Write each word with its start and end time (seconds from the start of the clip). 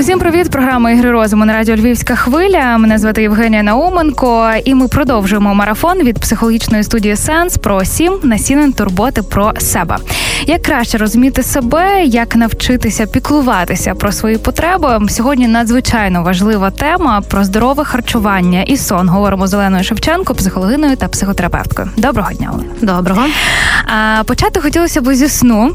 Усім 0.00 0.18
привіт, 0.18 0.50
програма 0.50 0.90
ігри 0.90 1.10
розуму 1.10 1.44
на 1.44 1.52
радіо 1.52 1.76
Львівська 1.76 2.16
хвиля. 2.16 2.78
Мене 2.78 2.98
звати 2.98 3.22
Євгенія 3.22 3.62
Науменко, 3.62 4.50
і 4.64 4.74
ми 4.74 4.88
продовжуємо 4.88 5.54
марафон 5.54 5.98
від 5.98 6.18
психологічної 6.18 6.84
студії 6.84 7.16
Сенс 7.16 7.56
про 7.58 7.84
сім 7.84 8.18
насінин 8.22 8.72
турботи 8.72 9.22
про 9.22 9.52
себе. 9.58 9.96
Як 10.46 10.62
краще 10.62 10.98
розуміти 10.98 11.42
себе, 11.42 12.04
як 12.04 12.36
навчитися 12.36 13.06
піклуватися 13.06 13.94
про 13.94 14.12
свої 14.12 14.38
потреби. 14.38 15.00
Сьогодні 15.08 15.48
надзвичайно 15.48 16.22
важлива 16.22 16.70
тема 16.70 17.20
про 17.28 17.44
здорове 17.44 17.84
харчування 17.84 18.62
і 18.62 18.76
сон. 18.76 19.08
Говоримо 19.08 19.46
з 19.46 19.54
Оленою 19.54 19.84
Шевченко, 19.84 20.34
психологиною 20.34 20.96
та 20.96 21.08
психотерапевткою. 21.08 21.88
Доброго 21.96 22.32
дня, 22.32 22.50
Олена. 22.54 22.96
Доброго. 22.96 23.22
А, 23.86 24.22
Почати 24.24 24.60
хотілося 24.60 25.00
б 25.00 25.14
зі 25.14 25.28
сну. 25.28 25.74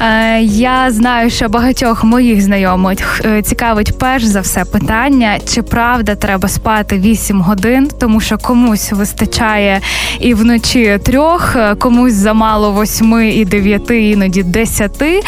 Е, 0.00 0.40
я 0.42 0.90
знаю, 0.90 1.30
що 1.30 1.48
багатьох 1.48 2.04
моїх 2.04 2.40
знайомих 2.40 3.20
е, 3.24 3.42
цікавить 3.42 3.98
перш 3.98 4.24
за 4.24 4.40
все 4.40 4.64
питання, 4.64 5.38
чи 5.54 5.62
правда 5.62 6.14
треба 6.14 6.48
спати 6.48 6.98
8 6.98 7.40
годин, 7.40 7.90
тому 8.00 8.20
що 8.20 8.38
комусь 8.38 8.92
вистачає 8.92 9.80
і 10.20 10.34
вночі 10.34 10.98
трьох, 11.04 11.56
е, 11.56 11.74
комусь 11.74 12.14
замало 12.14 12.72
восьми 12.72 13.28
і 13.30 13.44
дев'яти, 13.44 14.10
іноді 14.10 14.42
десяти. 14.42 15.20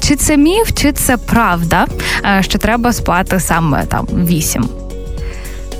Чи 0.00 0.16
це 0.16 0.36
міф, 0.36 0.72
чи 0.74 0.92
це 0.92 1.16
правда, 1.16 1.86
що 2.40 2.58
треба 2.58 2.92
спати 2.92 3.40
саме 3.40 3.84
там 3.84 4.06
вісім? 4.06 4.68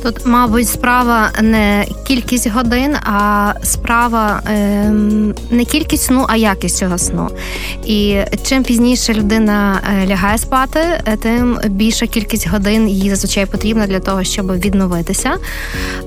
Тут, 0.03 0.27
мабуть, 0.27 0.69
справа 0.69 1.31
не 1.43 1.87
кількість 2.07 2.51
годин, 2.51 2.95
а 2.95 3.53
справа 3.63 4.43
е, 4.51 4.91
не 5.51 5.65
кількість 5.65 6.05
сну, 6.05 6.27
а 6.29 6.37
якість 6.37 6.77
цього 6.77 6.99
сну. 6.99 7.29
І 7.87 8.19
чим 8.43 8.63
пізніше 8.63 9.15
людина 9.15 9.81
е, 10.03 10.07
лягає 10.07 10.39
спати, 10.39 10.81
е, 11.07 11.17
тим 11.17 11.59
більша 11.69 12.07
кількість 12.07 12.49
годин 12.49 12.89
їй 12.89 13.11
зазвичай 13.11 13.47
потрібна 13.47 13.87
для 13.87 14.01
того, 14.01 14.25
щоб 14.25 14.61
відновитися. 14.61 15.37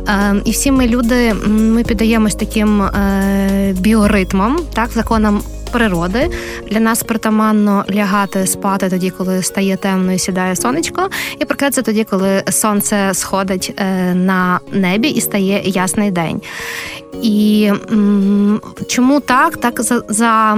Е, 0.08 0.36
і 0.46 0.52
всі 0.52 0.72
ми 0.72 0.88
люди 0.88 1.34
ми 1.48 1.84
піддаємось 1.84 2.36
таким 2.36 2.82
е, 2.82 3.76
біоритмам, 3.80 4.60
так, 4.74 4.90
законам 4.92 5.42
природи. 5.72 6.30
Для 6.72 6.80
нас 6.80 7.04
притаманно 7.04 7.86
лягати 7.94 8.48
спати 8.48 8.90
тоді, 8.90 9.10
коли 9.10 9.44
стає 9.44 9.78
темно 9.78 10.14
і 10.14 10.20
сідає 10.20 10.56
сонечко, 10.56 11.10
і 11.40 11.46
прокидатися 11.46 11.82
тоді, 11.82 12.04
коли 12.04 12.44
сонце 12.50 13.14
сходить 13.14 13.74
е, 13.78 14.14
на 14.14 14.60
небі 14.72 15.10
і 15.10 15.22
стає 15.22 15.62
ясний 15.66 16.12
день. 16.12 16.42
І 17.22 17.72
чому 18.88 19.20
так? 19.20 19.58
Так 19.58 19.82
за, 19.82 20.04
за 20.10 20.58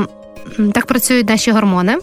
так 0.73 0.85
працюють 0.85 1.29
наші 1.29 1.51
гормони. 1.51 1.97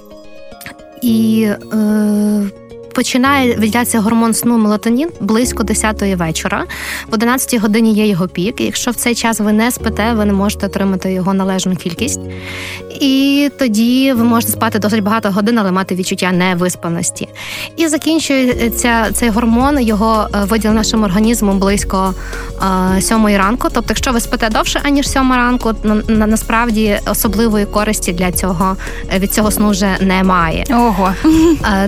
І 1.02 1.48
е, 1.72 2.50
починає 2.92 3.54
виділятися 3.54 4.00
гормон 4.00 4.34
сну 4.34 4.58
мелатонін 4.58 5.08
близько 5.20 5.62
10-ї 5.62 6.16
вечора. 6.16 6.64
В 7.10 7.14
11-й 7.14 7.58
годині 7.58 7.94
є 7.94 8.06
його 8.06 8.28
пік. 8.28 8.60
Якщо 8.60 8.90
в 8.90 8.94
цей 8.94 9.14
час 9.14 9.40
ви 9.40 9.52
не 9.52 9.70
спите, 9.70 10.12
ви 10.12 10.24
не 10.24 10.32
можете 10.32 10.66
отримати 10.66 11.12
його 11.12 11.34
належну 11.34 11.76
кількість. 11.76 12.20
І 13.00 13.50
тоді 13.58 14.12
ви 14.12 14.24
можете 14.24 14.52
спати 14.52 14.78
досить 14.78 15.02
багато 15.02 15.30
годин, 15.30 15.58
але 15.58 15.72
мати 15.72 15.94
відчуття 15.94 16.32
невиспаності. 16.32 17.28
І 17.76 17.88
закінчується 17.88 19.12
цей 19.12 19.28
гормон, 19.28 19.80
його 19.80 20.28
е, 20.34 20.44
виділ 20.44 20.72
нашим 20.72 21.02
організмом 21.04 21.58
близько 21.58 22.14
е, 22.96 23.02
сьомої 23.02 23.38
ранку. 23.38 23.68
Тобто, 23.72 23.88
якщо 23.88 24.12
ви 24.12 24.20
спите 24.20 24.48
довше 24.48 24.80
аніж 24.84 25.10
сьома 25.10 25.36
ранку, 25.36 25.72
насправді 26.08 26.98
особливої 27.06 27.66
користі 27.66 28.12
для 28.12 28.32
цього 28.32 28.76
е, 29.14 29.18
від 29.18 29.32
цього 29.32 29.50
сну 29.50 29.70
вже 29.70 29.96
немає. 30.00 30.64
Ого. 30.70 31.14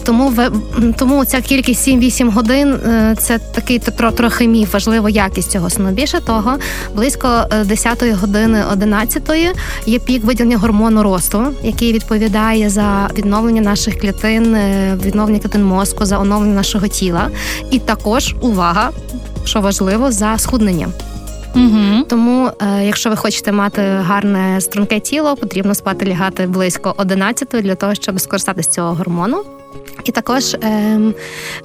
Тому 0.05 0.29
ви 0.29 0.51
тому 0.97 1.25
ця 1.25 1.41
кількість 1.41 1.89
7-8 1.89 2.31
годин 2.31 2.75
е, 2.75 3.15
це 3.19 3.39
такий 3.39 3.79
трохи 4.17 4.49
міф, 4.49 4.73
важлива 4.73 5.11
якість 5.11 5.51
цього 5.51 5.71
сну. 5.71 5.91
Більше 5.91 6.21
того, 6.21 6.57
близько 6.95 7.29
10-ї 7.51 8.05
е, 8.05 8.13
години 8.13 8.65
11-ї 8.73 9.53
є 9.87 9.99
пік 9.99 10.25
виділення 10.25 10.59
гормону 10.59 11.03
росту, 11.03 11.47
який 11.63 11.93
відповідає 11.93 12.71
за 12.71 13.11
відновлення 13.19 13.63
наших 13.63 13.99
клітин, 13.99 14.55
е, 14.55 14.99
відновлення 15.05 15.39
клітин 15.39 15.65
мозку, 15.65 16.05
за 16.05 16.19
оновлення 16.19 16.55
нашого 16.55 16.89
тіла, 16.89 17.31
і 17.71 17.79
також 17.79 18.35
увага, 18.41 18.91
що 19.45 19.61
важливо, 19.61 20.13
за 20.13 20.39
схуднення. 20.39 20.89
Угу. 21.57 22.05
Тому, 22.09 22.51
е, 22.63 22.85
якщо 22.85 23.11
ви 23.11 23.17
хочете 23.17 23.53
мати 23.53 23.83
гарне 23.83 24.61
струнке 24.61 25.01
тіло, 25.01 25.37
потрібно 25.37 25.75
спати 25.75 26.07
лягати 26.07 26.47
близько 26.47 26.95
11 26.97 27.63
для 27.63 27.75
того, 27.75 27.95
щоб 27.95 28.21
скористатися 28.21 28.71
цього 28.71 28.95
гормону. 28.95 29.45
І 30.05 30.13
також 30.13 30.55
е, 30.55 31.01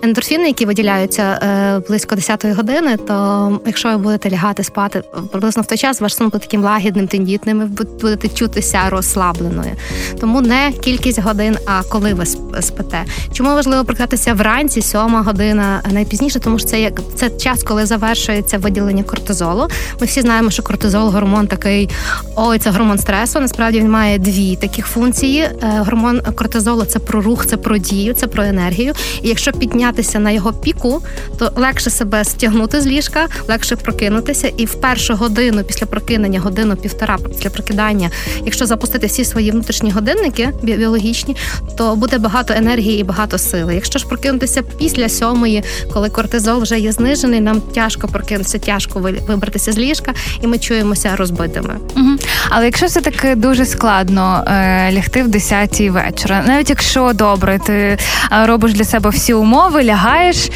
ендорфіни, 0.01 0.47
які 0.47 0.65
виділяються 0.65 1.23
е, 1.23 1.79
близько 1.87 2.15
10-ї 2.15 2.53
години, 2.53 2.97
то 2.97 3.59
якщо 3.65 3.89
ви 3.89 3.97
будете 3.97 4.31
лягати 4.31 4.63
спати 4.63 5.03
приблизно 5.31 5.63
в 5.63 5.65
той 5.65 5.77
час, 5.77 6.01
ваш 6.01 6.15
сон 6.15 6.27
буде 6.27 6.39
таким 6.39 6.63
лагідним, 6.63 7.07
тендітним, 7.07 7.59
ви 7.59 7.85
будете 8.01 8.27
чутися 8.27 8.79
розслабленою. 8.89 9.71
Тому 10.19 10.41
не 10.41 10.71
кількість 10.81 11.19
годин, 11.19 11.57
а 11.65 11.83
коли 11.83 12.13
ви 12.13 12.25
спите. 12.61 13.05
Чому 13.33 13.49
важливо 13.49 13.85
прокидатися 13.85 14.33
вранці, 14.33 14.81
сьома 14.81 15.21
година 15.21 15.81
найпізніше, 15.91 16.39
тому 16.39 16.59
що 16.59 16.67
це 16.67 16.81
як 16.81 17.01
це 17.15 17.29
час, 17.29 17.63
коли 17.63 17.85
завершується 17.85 18.57
виділення 18.57 19.03
кортизолу. 19.03 19.67
Ми 20.01 20.07
всі 20.07 20.21
знаємо, 20.21 20.51
що 20.51 20.63
кортизол 20.63 21.09
гормон 21.09 21.47
такий, 21.47 21.89
ой, 22.35 22.59
це 22.59 22.69
гормон 22.69 22.97
стресу. 22.97 23.39
Насправді 23.39 23.79
він 23.79 23.91
має 23.91 24.17
дві 24.17 24.55
таких 24.55 24.87
функції. 24.87 25.41
Е, 25.41 25.83
гормон 25.85 26.21
кортизолу 26.35 26.85
це 26.85 26.99
про 26.99 27.21
рух, 27.21 27.45
це 27.45 27.57
про 27.57 27.77
дію, 27.77 28.13
це 28.17 28.27
про 28.27 28.43
енергію. 28.43 28.93
І 29.21 29.27
якщо 29.27 29.51
піднятися 29.51 30.19
на 30.19 30.31
його 30.31 30.53
піку, 30.53 31.01
то 31.39 31.51
легше 31.55 31.89
себе 31.89 32.23
стягнути 32.25 32.81
з 32.81 32.87
ліжка, 32.87 33.27
легше 33.47 33.75
прокинутися. 33.75 34.47
І 34.57 34.65
в 34.65 34.73
першу 34.73 35.15
годину 35.15 35.63
після 35.63 35.85
прокинення, 35.85 36.39
годину 36.39 36.75
півтора 36.75 37.17
після 37.29 37.49
прокидання, 37.49 38.09
якщо 38.45 38.65
запустити 38.65 39.07
всі 39.07 39.25
свої 39.25 39.51
внутрішні 39.51 39.91
годинники 39.91 40.49
біологічні, 40.63 41.35
то 41.77 41.95
буде 41.95 42.17
багато 42.17 42.53
енергії 42.53 42.99
і 42.99 43.03
багато 43.03 43.37
сили. 43.37 43.75
Якщо 43.75 43.99
ж 43.99 44.07
прокинутися 44.07 44.61
після 44.61 45.09
сьомої, 45.09 45.63
коли 45.93 46.09
кортизол 46.09 46.61
вже 46.61 46.79
є 46.79 46.91
знижений, 46.91 47.41
нам 47.41 47.61
тяжко 47.61 48.07
прокинутися, 48.07 48.59
тяжко 48.59 48.99
вибратися 49.27 49.71
з 49.71 49.77
ліжка, 49.77 50.13
і 50.41 50.47
ми 50.47 50.59
чуємося 50.59 51.15
розбитими. 51.15 51.75
Угу. 51.95 52.09
Але 52.49 52.65
якщо 52.65 52.85
все 52.85 53.01
таки 53.01 53.35
дуже 53.35 53.65
складно 53.65 54.43
е, 54.47 54.91
лягти 54.93 55.23
в 55.23 55.27
10 55.27 55.79
вечора, 55.79 56.43
навіть 56.47 56.69
якщо 56.69 57.13
добре, 57.13 57.59
ти 57.65 57.97
робиш 58.31 58.73
для 58.73 58.83
себе 58.83 59.09
всі 59.09 59.33
умови, 59.33 59.83
лягаєш 59.83 60.49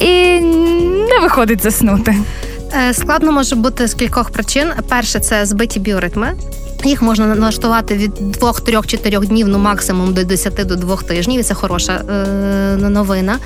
і 0.00 0.40
не 1.10 1.18
виходить 1.22 1.62
заснути. 1.62 2.16
Е, 2.88 2.94
складно 2.94 3.32
може 3.32 3.56
бути 3.56 3.88
з 3.88 3.94
кількох 3.94 4.30
причин. 4.30 4.68
Перше, 4.88 5.20
це 5.20 5.46
збиті 5.46 5.80
біоритми. 5.80 6.34
Їх 6.84 7.02
можна 7.02 7.26
налаштувати 7.26 7.96
від 7.96 8.36
2-3-4 8.36 9.26
днів, 9.26 9.48
ну 9.48 9.58
максимум 9.58 10.14
до 10.14 10.24
10 10.24 10.54
до 10.66 10.76
2 10.76 10.96
тижнів. 10.96 11.40
і 11.40 11.42
Це 11.42 11.54
хороша 11.54 11.92
е, 11.92 12.76
новина. 12.76 13.38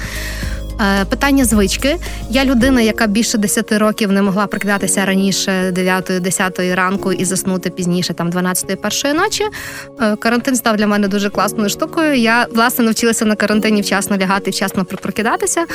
Е, 0.80 1.04
питання 1.04 1.44
звички. 1.44 1.96
Я 2.30 2.44
людина, 2.44 2.80
яка 2.80 3.06
більше 3.06 3.38
10 3.38 3.72
років 3.72 4.12
не 4.12 4.22
могла 4.22 4.46
прокидатися 4.46 5.04
раніше 5.04 5.72
9-10 5.72 6.74
ранку 6.74 7.12
і 7.12 7.24
заснути 7.24 7.70
пізніше, 7.70 8.14
там 8.14 8.30
12 8.30 8.80
першої 8.82 9.14
ночі. 9.14 9.44
Е, 10.00 10.16
карантин 10.16 10.56
став 10.56 10.76
для 10.76 10.86
мене 10.86 11.08
дуже 11.08 11.30
класною 11.30 11.68
штукою. 11.68 12.14
Я 12.14 12.46
власне 12.54 12.84
навчилася 12.84 13.24
на 13.24 13.36
карантині 13.36 13.80
вчасно 13.80 14.16
лягати, 14.16 14.50
вчасно 14.50 14.84
прокидатися. 14.84 15.66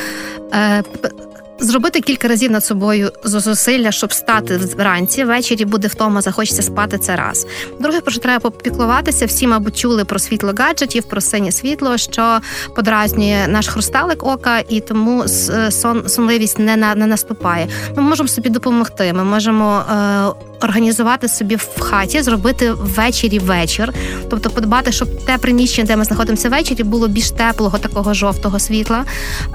Зробити 1.59 2.02
кілька 2.02 2.28
разів 2.28 2.52
над 2.52 2.66
собою 2.66 3.12
зусилля, 3.24 3.92
щоб 3.92 4.14
стати 4.14 4.58
вранці. 4.58 5.24
Ввечері 5.24 5.66
буде 5.66 5.88
втома, 5.88 6.22
захочеться 6.22 6.62
спати 6.62 6.98
це 6.98 7.16
раз. 7.16 7.48
Друге, 7.80 8.01
про 8.01 8.12
що 8.12 8.22
треба 8.22 8.39
попіклуватися. 8.39 9.25
Всі, 9.25 9.48
мабуть, 9.48 9.78
чули 9.78 10.06
про 10.06 10.19
світло 10.19 10.54
гаджетів, 10.57 11.04
про 11.04 11.22
синє 11.22 11.51
світло, 11.51 11.98
що 11.98 12.39
подразнює 12.75 13.48
наш 13.48 13.68
хрусталик 13.68 14.24
ока, 14.24 14.60
і 14.69 14.80
тому 14.80 15.28
сон 15.69 16.10
сонливість 16.10 16.60
не 16.60 16.78
на 16.78 16.95
не 16.95 17.07
наступає. 17.07 17.68
Ми 17.95 18.04
можемо 18.04 18.30
собі 18.30 18.50
допомогти. 18.50 19.13
Ми 19.13 19.24
можемо. 19.24 19.83
Е, 19.92 20.50
Організувати 20.62 21.28
собі 21.28 21.56
в 21.56 21.80
хаті, 21.80 22.22
зробити 22.22 22.72
ввечері 22.72 23.39
вечір, 23.39 23.94
тобто 24.30 24.50
подбати, 24.50 24.92
щоб 24.92 25.25
те 25.25 25.38
приміщення, 25.38 25.88
де 25.88 25.95
ми 25.95 26.04
знаходимося 26.04 26.50
ввечері, 26.50 26.83
було 26.83 27.07
більш 27.07 27.31
теплого, 27.31 27.78
такого 27.78 28.13
жовтого 28.13 28.60
світла. 28.60 29.06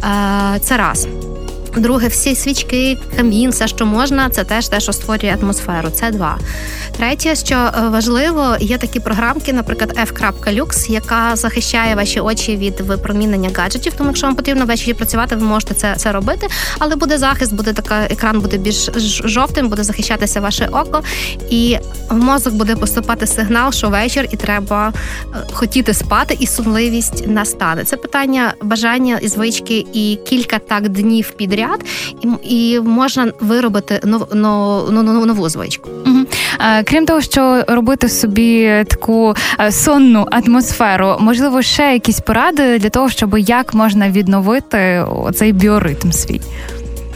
Е, 0.05 0.61
це 0.61 0.77
раз. 0.77 1.09
Друге, 1.77 2.09
всі 2.09 2.35
свічки, 2.35 2.99
камін, 3.17 3.51
все, 3.51 3.69
що 3.69 3.87
можна, 3.87 4.31
це 4.31 4.45
теж 4.45 4.69
те, 4.69 4.81
що 4.81 4.93
створює 4.93 5.37
атмосферу. 5.43 5.91
Це 5.91 6.11
два. 6.11 6.39
Третє, 6.97 7.35
що 7.35 7.55
е, 7.55 7.89
важливо, 7.89 8.57
є 8.61 8.79
такі 8.79 9.01
програмки, 9.01 9.53
наприклад, 9.53 9.99
F.Lux, 9.99 10.91
яка 10.91 11.37
захищає 11.37 11.95
ваші 11.95 12.21
очі 12.21 12.57
від 12.57 12.81
випромінення 12.81 13.51
гаджетів. 13.57 13.93
Тому 13.97 14.11
якщо 14.11 14.27
вам 14.27 14.37
потрібно 14.37 14.67
ввечері 14.67 14.95
працювати, 14.95 15.37
ви 15.37 15.47
можете 15.47 15.75
це 15.75 15.95
це 15.97 16.13
робити. 16.13 16.47
Але 16.79 16.97
буде 16.97 17.19
захист, 17.19 17.55
буде 17.55 17.73
така 17.73 18.01
екран 18.11 18.41
буде 18.41 18.59
більш 18.59 18.91
жовтим, 19.25 19.69
буде 19.69 19.85
захищатися 19.85 20.41
ваше 20.41 20.69
око, 20.73 21.03
і 21.51 21.79
в 22.11 22.15
мозок 22.15 22.55
буде 22.55 22.77
поступати 22.77 23.27
сигнал, 23.27 23.73
що 23.73 23.89
вечір 23.89 24.29
і 24.31 24.37
треба 24.37 24.93
е, 24.93 25.37
хотіти 25.53 25.95
спати, 25.95 26.37
і 26.41 26.47
сумливість 26.47 27.27
настане. 27.27 27.85
Це 27.85 27.97
питання 27.97 28.55
бажання 28.63 29.19
і 29.23 29.29
звички, 29.29 29.87
і 29.93 30.19
кілька 30.27 30.59
так 30.59 30.89
днів 30.89 31.31
підряд, 31.31 31.64
і 32.21 32.29
і 32.55 32.81
можна 32.81 33.33
виробити 33.41 34.01
нов, 34.05 34.27
нов, 34.35 34.93
нов, 34.93 35.27
нову 35.27 35.49
звичку. 35.49 35.91
Угу. 36.07 36.19
Крім 36.85 37.07
того, 37.07 37.21
що 37.21 37.65
робити 37.69 38.09
собі 38.09 38.85
таку 38.89 39.35
е, 39.61 39.73
сонну 39.73 40.27
атмосферу, 40.31 41.17
можливо, 41.21 41.63
ще 41.63 41.83
якісь 41.93 42.21
поради 42.21 42.79
для 42.79 42.91
того, 42.91 43.09
щоб 43.09 43.39
як 43.39 43.75
можна 43.75 44.11
відновити 44.11 45.05
цей 45.35 45.53
біоритм 45.53 46.13
свій. 46.13 46.41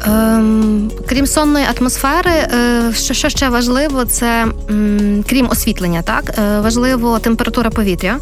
Ем, 0.06 0.90
Крім 1.08 1.26
сонної 1.26 1.66
атмосфери, 1.78 2.30
е, 2.30 2.92
що 2.94 3.14
що 3.14 3.28
ще 3.28 3.48
важливо, 3.48 4.04
це 4.04 4.46
м, 4.70 5.24
крім 5.28 5.48
освітлення, 5.50 6.02
так 6.02 6.38
е, 6.38 6.60
важливо 6.60 7.18
температура 7.18 7.70
повітря. 7.70 8.16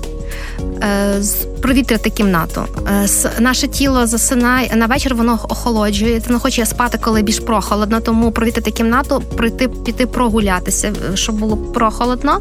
Е, 0.83 1.23
провітряти 1.63 2.11
кімнату. 2.11 2.65
Е, 2.89 3.09
наше 3.41 3.69
тіло 3.69 4.07
засинає 4.07 4.77
на 4.77 4.87
вечір, 4.87 5.15
воно 5.15 5.39
охолоджує. 5.49 6.23
Не 6.29 6.39
хоче 6.39 6.67
спати, 6.67 6.99
коли 7.01 7.23
більш 7.23 7.41
прохолодно, 7.41 8.01
тому 8.01 8.33
провітряти 8.33 8.71
кімнату, 8.71 9.23
прийти 9.37 9.69
піти 9.69 10.07
прогулятися, 10.07 10.93
щоб 11.15 11.35
було 11.35 11.57
прохолодно. 11.57 12.41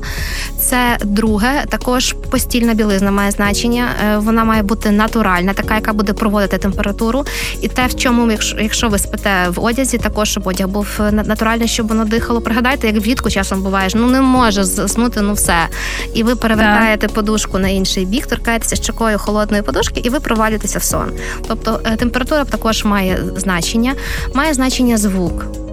Це 0.59 0.97
друге. 1.03 1.65
Також 1.69 2.15
постільна 2.29 2.73
білизна 2.73 3.11
має 3.11 3.31
значення. 3.31 3.87
Е, 4.03 4.17
вона 4.17 4.43
має 4.43 4.63
бути 4.63 4.91
натуральна, 4.91 5.53
така, 5.53 5.75
яка 5.75 5.93
буде 5.93 6.13
проводити 6.13 6.57
температуру. 6.57 7.25
І 7.61 7.67
те, 7.67 7.87
в 7.87 7.95
чому, 7.95 8.31
якщо 8.31 8.57
якщо 8.59 8.89
ви 8.89 8.99
спите 8.99 9.49
в 9.49 9.63
одязі, 9.63 9.97
також 9.97 10.29
щоб 10.29 10.47
одяг 10.47 10.67
був 10.67 10.87
натуральний, 11.11 11.67
щоб 11.67 11.87
воно 11.87 12.05
дихало. 12.05 12.41
Пригадайте, 12.41 12.87
як 12.87 13.05
влітку 13.05 13.29
часом 13.29 13.63
буваєш, 13.63 13.95
ну 13.95 14.07
не 14.07 14.21
може 14.21 14.63
заснути, 14.63 15.21
ну 15.21 15.33
все. 15.33 15.57
І 16.13 16.23
ви 16.23 16.35
перевертаєте 16.35 17.07
подушку 17.07 17.59
на 17.59 17.69
інший 17.75 18.05
бік, 18.05 18.27
торкаєтеся 18.27 18.75
щокою 18.75 19.19
холодної 19.19 19.63
подушки, 19.63 20.01
і 20.03 20.09
ви 20.09 20.19
провалюєтеся 20.19 20.79
в 20.79 20.83
сон. 20.83 21.11
Тобто 21.47 21.81
е, 21.85 21.95
температура 21.95 22.45
також 22.45 22.85
має 22.85 23.19
значення, 23.35 23.93
має 24.33 24.53
значення 24.53 24.97
звук. 24.97 25.64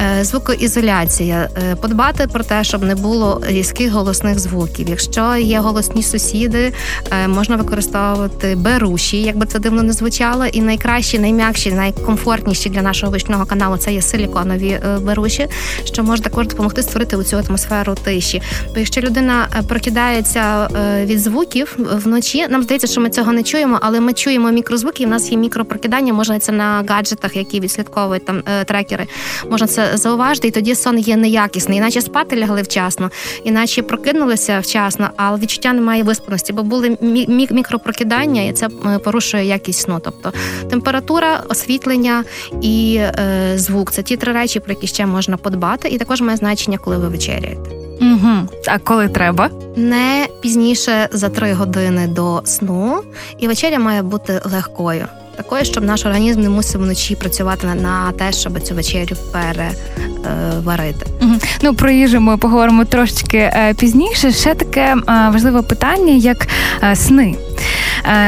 Е, 0.00 0.24
звукоізоляція, 0.24 1.48
е, 1.56 1.76
подбати 1.76 2.26
про 2.32 2.44
те, 2.44 2.64
щоб 2.64 2.82
не 2.82 2.94
було 2.94 3.40
різких 3.46 3.92
голосних 3.92 4.38
звуків. 4.38 4.88
Якщо 4.88 5.36
є 5.36 5.58
голосні 5.58 6.02
сусіди, 6.02 6.72
е, 7.10 7.28
можна 7.28 7.56
використовувати 7.56 8.54
беруші, 8.56 9.22
як 9.22 9.36
би 9.36 9.46
це 9.46 9.58
дивно 9.58 9.82
не 9.82 9.92
звучало. 9.92 10.46
І 10.46 10.60
найкращі, 10.60 11.18
найм'якші, 11.18 11.72
найкомфортніші 11.72 12.68
для 12.70 12.82
нашого 12.82 13.12
вичного 13.12 13.46
каналу 13.46 13.76
це 13.76 13.92
є 13.92 14.02
силіконові 14.02 14.80
беруші, 15.02 15.46
що 15.84 16.02
може 16.02 16.22
також 16.22 16.46
допомогти 16.46 16.82
створити 16.82 17.24
цю 17.24 17.36
атмосферу 17.36 17.94
тиші. 17.94 18.42
Бо 18.74 18.78
якщо 18.78 19.00
людина 19.00 19.48
прокидається 19.68 20.68
від 21.04 21.20
звуків 21.20 21.76
вночі, 21.78 22.48
нам 22.48 22.62
здається, 22.62 22.86
що 22.86 23.00
ми 23.00 23.10
цього 23.10 23.32
не 23.32 23.42
чуємо, 23.42 23.78
але 23.82 24.00
ми 24.00 24.12
чуємо 24.12 24.50
мікрозвуки. 24.50 25.02
і 25.02 25.06
в 25.06 25.08
нас 25.08 25.32
є 25.32 25.38
мікропрокидання, 25.38 26.12
можна 26.12 26.38
це 26.38 26.52
на 26.52 26.84
гаджетах, 26.88 27.36
які 27.36 27.60
відслідковують 27.60 28.26
там 28.26 28.42
трекери. 28.66 29.06
Можна 29.50 29.66
це 29.66 29.85
зауважити, 29.94 30.48
і 30.48 30.50
тоді 30.50 30.74
сон 30.74 30.98
є 30.98 31.16
неякісний, 31.16 31.78
іначе 31.78 32.00
спати 32.00 32.36
лягли 32.36 32.62
вчасно, 32.62 33.10
іначе 33.44 33.82
прокинулися 33.82 34.58
вчасно, 34.60 35.10
але 35.16 35.38
відчуття 35.38 35.72
немає 35.72 36.02
виспаності, 36.02 36.52
бо 36.52 36.62
були 36.62 36.90
мі- 36.90 37.52
мікропрокидання, 37.52 38.42
і 38.42 38.52
це 38.52 38.68
е, 38.86 38.98
порушує 38.98 39.44
якість 39.44 39.80
сну. 39.80 40.00
Тобто 40.04 40.32
температура, 40.70 41.42
освітлення 41.48 42.24
і 42.62 42.96
е, 42.96 43.52
звук 43.56 43.92
це 43.92 44.02
ті 44.02 44.16
три 44.16 44.32
речі, 44.32 44.60
про 44.60 44.72
які 44.72 44.86
ще 44.86 45.06
можна 45.06 45.36
подбати, 45.36 45.88
і 45.88 45.98
також 45.98 46.20
має 46.20 46.36
значення, 46.36 46.78
коли 46.78 46.98
ви 46.98 47.08
вечеряєте. 47.08 47.70
Угу. 48.00 48.48
А 48.66 48.78
коли 48.78 49.08
треба? 49.08 49.50
Не 49.76 50.26
пізніше 50.40 51.08
за 51.12 51.28
три 51.28 51.52
години 51.52 52.06
до 52.06 52.42
сну, 52.44 53.02
і 53.38 53.48
вечеря 53.48 53.78
має 53.78 54.02
бути 54.02 54.40
легкою 54.52 55.06
такої, 55.36 55.64
щоб 55.64 55.84
наш 55.84 56.06
організм 56.06 56.40
не 56.40 56.48
мусив 56.48 56.80
вночі 56.80 57.14
працювати 57.14 57.66
на 57.66 58.12
те, 58.12 58.32
щоб 58.32 58.60
цю 58.60 58.74
вечерю 58.74 59.16
переварити. 59.32 61.06
Угу. 61.22 61.32
Ну 61.62 61.74
про 61.74 61.90
їжу 61.90 62.20
ми 62.20 62.36
поговоримо 62.36 62.84
трошечки 62.84 63.38
е, 63.38 63.74
пізніше. 63.78 64.32
Ще 64.32 64.54
таке 64.54 64.80
е, 64.80 65.02
важливе 65.32 65.62
питання, 65.62 66.12
як 66.12 66.48
е, 66.82 66.96
сни. 66.96 67.34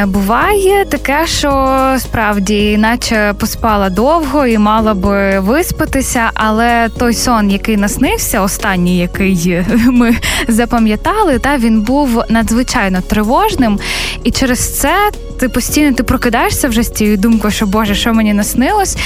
Буває 0.07 0.85
таке, 0.85 1.27
що 1.27 1.77
справді, 1.99 2.77
наче 2.79 3.35
поспала 3.41 3.91
довго 3.91 4.47
і 4.47 4.59
мала 4.59 4.95
би 4.95 5.41
виспатися, 5.41 6.31
але 6.35 6.89
той 6.99 7.15
сон, 7.15 7.51
який 7.51 7.77
наснився, 7.77 8.41
останній, 8.41 8.99
який 8.99 9.65
ми 9.87 10.17
запам'ятали, 10.49 11.39
та 11.39 11.57
він 11.57 11.81
був 11.81 12.23
надзвичайно 12.29 13.01
тривожним, 13.01 13.79
і 14.25 14.31
через 14.31 14.81
це 14.81 14.93
ти 15.39 15.49
постійно 15.49 15.97
ти 15.97 16.03
прокидаєшся 16.03 16.69
вже 16.69 16.83
з 16.83 16.91
тією 16.91 17.17
думкою, 17.17 17.53
що 17.53 17.67
Боже, 17.67 17.95
що 17.95 18.15
мені 18.15 18.35
наснилось, 18.35 18.97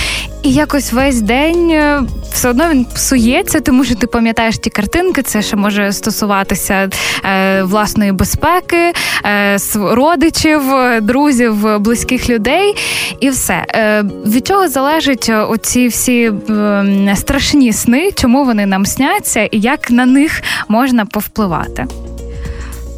і 0.42 0.52
якось 0.52 0.92
весь 0.92 1.20
день 1.20 1.70
е, 1.70 2.02
все 2.32 2.48
одно 2.48 2.68
він 2.70 2.84
псується, 2.84 3.60
тому 3.60 3.84
що 3.84 3.94
ти 3.94 4.06
пам'ятаєш 4.06 4.58
ті 4.58 4.70
картинки. 4.70 5.22
Це 5.22 5.42
ще 5.42 5.56
може 5.56 5.92
стосуватися 5.92 6.90
е, 7.24 7.62
власної 7.62 8.12
безпеки, 8.12 8.92
е, 9.24 9.58
родичів, 9.74 10.61
друзів, 11.00 11.78
близьких 11.78 12.30
людей, 12.30 12.74
і 13.20 13.30
все 13.30 13.64
е, 13.68 14.04
від 14.26 14.46
чого 14.46 14.68
залежать 14.68 15.30
оці 15.48 15.88
всі 15.88 16.32
е, 16.50 17.14
страшні 17.16 17.72
сни, 17.72 18.10
чому 18.14 18.44
вони 18.44 18.66
нам 18.66 18.86
сняться, 18.86 19.40
і 19.44 19.60
як 19.60 19.90
на 19.90 20.06
них 20.06 20.42
можна 20.68 21.06
повпливати. 21.06 21.86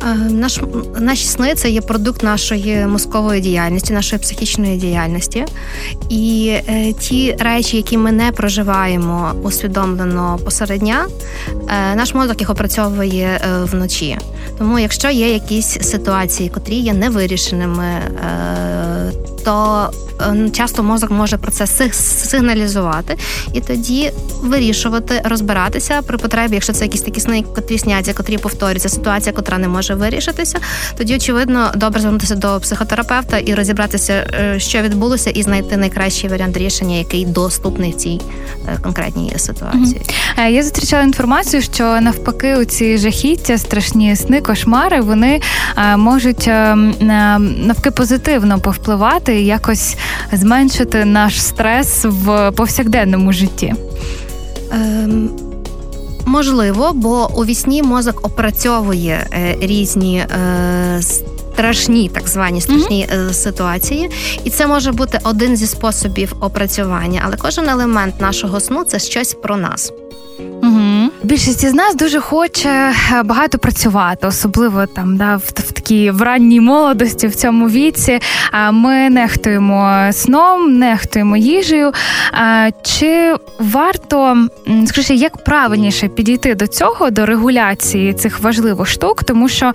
Е, 0.04 0.14
наш 0.30 0.60
наші 0.98 1.26
сни 1.26 1.54
це 1.54 1.70
є 1.70 1.80
продукт 1.80 2.22
нашої 2.22 2.86
мозкової 2.86 3.40
діяльності, 3.40 3.92
нашої 3.92 4.22
психічної 4.22 4.76
діяльності. 4.76 5.44
І 6.08 6.54
е, 6.68 6.92
ті 6.92 7.36
речі, 7.38 7.76
які 7.76 7.98
ми 7.98 8.12
не 8.12 8.32
проживаємо 8.32 9.32
усвідомлено 9.42 10.38
посеред 10.44 10.80
дня, 10.80 11.06
е, 11.68 11.94
наш 11.96 12.14
мозок 12.14 12.40
їх 12.40 12.50
опрацьовує 12.50 13.40
е, 13.44 13.64
вночі. 13.64 14.18
Тому, 14.58 14.78
якщо 14.78 15.10
є 15.10 15.32
якісь 15.32 15.78
ситуації, 15.80 16.48
котрі 16.48 16.74
є 16.74 16.92
невирішеними, 16.92 17.84
е, 17.84 19.12
то 19.44 19.90
Е, 20.20 20.50
часто 20.50 20.82
мозок 20.82 21.10
може 21.10 21.36
про 21.36 21.50
це 21.50 21.66
сигналізувати 21.92 23.16
і 23.52 23.60
тоді 23.60 24.12
вирішувати, 24.42 25.22
розбиратися 25.24 26.02
при 26.02 26.18
потребі, 26.18 26.54
якщо 26.54 26.72
це 26.72 26.84
якісь 26.84 27.02
такі 27.02 27.20
сни, 27.20 27.44
котрі 27.54 27.78
сняться, 27.78 28.14
котрі 28.14 28.38
повторюються, 28.38 28.88
ситуація, 28.88 29.32
котра 29.32 29.58
не 29.58 29.68
може 29.68 29.94
вирішитися. 29.94 30.58
Тоді 30.96 31.16
очевидно 31.16 31.72
добре 31.76 32.00
звернутися 32.00 32.34
до 32.34 32.60
психотерапевта 32.60 33.38
і 33.38 33.54
розібратися, 33.54 34.12
е, 34.12 34.60
що 34.60 34.82
відбулося, 34.82 35.30
і 35.30 35.42
знайти 35.42 35.76
найкращий 35.76 36.30
варіант 36.30 36.56
рішення, 36.56 36.96
який 36.96 37.26
доступний 37.26 37.90
в 37.90 37.94
цій 37.94 38.20
е, 38.68 38.78
конкретній 38.82 39.32
ситуації. 39.36 40.00
Я 40.50 40.62
зустрічала 40.62 41.02
інформацію, 41.02 41.62
що 41.62 42.00
навпаки, 42.00 42.56
у 42.56 42.64
ці 42.64 42.98
жахіття, 42.98 43.58
страшні 43.58 44.16
сни, 44.16 44.40
кошмари, 44.40 45.00
вони 45.00 45.40
можуть 45.96 46.46
навки 47.66 47.90
позитивно 47.90 48.58
повпливати 48.58 49.33
і 49.34 49.46
якось 49.46 49.96
зменшити 50.32 51.04
наш 51.04 51.42
стрес 51.42 52.04
в 52.04 52.50
повсякденному 52.50 53.32
житті? 53.32 53.74
Ем, 54.72 55.30
Можливо, 56.26 56.92
бо 56.94 57.30
у 57.36 57.44
вісні 57.44 57.82
мозок 57.82 58.26
опрацьовує 58.26 59.26
е, 59.32 59.56
різні. 59.60 60.18
Е, 60.18 61.00
Страшні, 61.54 62.08
так 62.08 62.28
звані 62.28 62.60
страшні 62.60 63.08
mm-hmm. 63.12 63.32
ситуації, 63.32 64.10
і 64.44 64.50
це 64.50 64.66
може 64.66 64.92
бути 64.92 65.18
один 65.24 65.56
зі 65.56 65.66
способів 65.66 66.34
опрацювання, 66.40 67.22
але 67.26 67.36
кожен 67.36 67.68
елемент 67.68 68.20
нашого 68.20 68.60
сну 68.60 68.84
це 68.84 68.98
щось 68.98 69.34
про 69.34 69.56
нас. 69.56 69.92
Більшість 71.24 71.64
із 71.64 71.74
нас 71.74 71.96
дуже 71.96 72.20
хоче 72.20 72.68
е, 72.68 73.22
багато 73.22 73.58
працювати, 73.58 74.26
особливо 74.26 74.86
там 74.86 75.16
да 75.16 75.36
в, 75.36 75.40
в 75.40 75.72
такій 75.72 76.10
в 76.10 76.22
ранній 76.22 76.60
молодості 76.60 77.26
в 77.26 77.34
цьому 77.34 77.68
віці 77.68 78.20
ми 78.72 79.10
нехтуємо 79.10 80.08
сном, 80.12 80.78
нехтуємо 80.78 81.36
їжею. 81.36 81.92
Чи 82.82 83.34
варто 83.58 84.48
скажімо, 84.86 85.18
як 85.18 85.44
правильніше 85.44 86.08
підійти 86.08 86.54
до 86.54 86.66
цього, 86.66 87.10
до 87.10 87.26
регуляції 87.26 88.14
цих 88.14 88.40
важливих 88.40 88.88
штук, 88.88 89.24
тому 89.24 89.48
що 89.48 89.72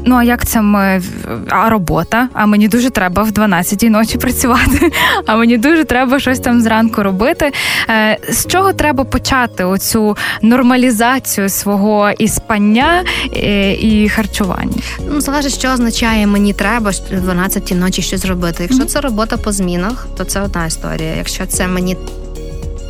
ну 0.00 0.14
а 0.16 0.24
як 0.24 0.46
це 0.46 0.62
ми 0.62 1.02
а 1.48 1.70
робота? 1.70 2.28
А 2.32 2.46
мені 2.46 2.68
дуже 2.68 2.90
треба 2.90 3.22
в 3.22 3.28
12-й 3.28 3.90
ночі 3.90 4.18
працювати, 4.18 4.92
а 5.26 5.36
мені 5.36 5.58
дуже 5.58 5.84
треба 5.84 6.20
щось 6.20 6.40
там 6.40 6.60
зранку 6.60 7.02
робити. 7.02 7.52
Е, 7.90 8.18
з 8.28 8.46
чого 8.46 8.72
треба 8.72 9.04
почати 9.04 9.64
оцю 9.74 10.16
нормалізацію 10.42 11.48
свого 11.48 12.10
і 12.18 12.28
спання 12.28 13.04
е, 13.36 13.72
і 13.72 14.08
харчування? 14.08 14.76
Ну 15.10 15.20
залежить, 15.20 15.54
що 15.54 15.68
означає 15.72 16.26
мені 16.26 16.52
треба 16.52 16.90
в 16.90 17.20
12 17.20 17.72
ночі 17.76 18.02
щось 18.02 18.20
зробити. 18.20 18.62
Якщо 18.62 18.82
mm-hmm. 18.82 18.86
це 18.86 19.00
робота 19.00 19.36
по 19.36 19.52
змінах, 19.52 20.06
то 20.16 20.24
це 20.24 20.40
одна 20.40 20.66
історія. 20.66 21.14
Якщо 21.16 21.46
це 21.46 21.68
мені 21.68 21.96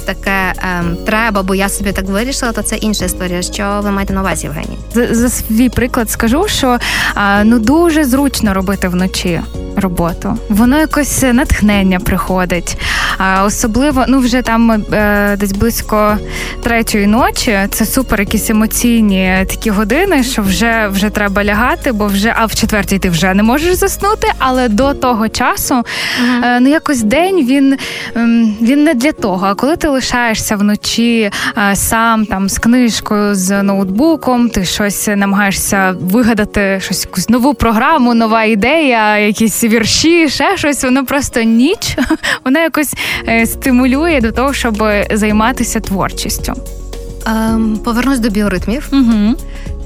таке 0.07 0.53
ем, 0.79 0.97
треба, 1.07 1.43
бо 1.43 1.55
я 1.55 1.69
собі 1.69 1.93
так 1.93 2.05
вирішила, 2.09 2.53
то 2.53 2.63
це 2.63 2.77
інша 2.77 3.05
історія. 3.05 3.43
Що 3.43 3.81
ви 3.83 3.91
маєте 3.91 4.15
на 4.15 4.21
увазі, 4.21 4.47
Євгеній? 4.47 4.79
За, 4.95 5.15
за 5.15 5.29
свій 5.29 5.69
приклад 5.69 6.11
скажу, 6.11 6.49
що 6.49 6.79
а, 7.15 7.45
ну 7.45 7.59
дуже 7.59 8.05
зручно 8.05 8.55
робити 8.55 8.89
вночі 8.89 9.41
роботу. 9.77 10.39
Воно 10.49 10.79
якось 10.79 11.23
натхнення 11.23 12.01
приходить. 12.01 12.77
А 13.19 13.45
особливо, 13.45 14.05
ну 14.09 14.19
вже 14.19 14.43
там 14.43 14.71
е, 14.71 15.37
десь 15.39 15.53
близько 15.53 16.19
третьої 16.63 17.07
ночі. 17.07 17.59
Це 17.71 17.87
супер, 17.87 18.21
якісь 18.21 18.51
емоційні 18.51 19.47
такі 19.49 19.71
години, 19.71 20.25
що 20.25 20.43
вже 20.43 20.89
вже 20.89 21.11
треба 21.11 21.45
лягати, 21.45 21.93
бо 21.93 22.07
вже 22.07 22.35
а 22.37 22.47
в 22.47 22.55
четвертій 22.55 22.99
ти 22.99 23.11
вже 23.11 23.35
не 23.35 23.43
можеш 23.43 23.75
заснути. 23.75 24.29
Але 24.39 24.69
до 24.69 24.95
того 24.95 25.29
часу 25.29 25.75
uh-huh. 25.75 26.45
е, 26.45 26.61
ну 26.61 26.69
якось 26.69 27.03
день 27.03 27.47
він 27.47 27.73
е, 27.73 27.79
він 28.63 28.85
не 28.85 28.95
для 28.95 29.13
того. 29.13 29.47
А 29.47 29.55
коли 29.55 29.77
ти 29.77 29.89
лишаєшся 29.95 30.57
вночі 30.57 31.31
е, 31.59 31.77
сам 31.77 32.27
там 32.27 32.49
з 32.49 32.59
книжкою, 32.59 33.35
з 33.35 33.63
ноутбуком, 33.63 34.49
ти 34.49 34.65
щось 34.65 35.09
намагаєшся 35.17 35.95
вигадати 36.01 36.81
щось 36.83 37.05
якусь 37.05 37.29
нову 37.29 37.55
програму, 37.55 38.15
нова 38.15 38.45
ідея, 38.45 39.19
якісь 39.19 39.65
вірші, 39.65 40.29
ще 40.29 40.57
щось. 40.57 40.85
Воно 40.85 41.07
просто 41.07 41.43
ніч, 41.43 41.97
воно 42.45 42.59
якось 42.59 42.95
е, 43.29 43.47
стимулює 43.47 44.21
до 44.21 44.33
того, 44.33 44.53
щоб 44.53 44.85
займатися 45.13 45.81
творчістю. 45.81 46.55
Ем, 47.27 47.79
Повернусь 47.85 48.19
до 48.19 48.29
біоритмів. 48.29 48.89
Угу. 48.93 49.35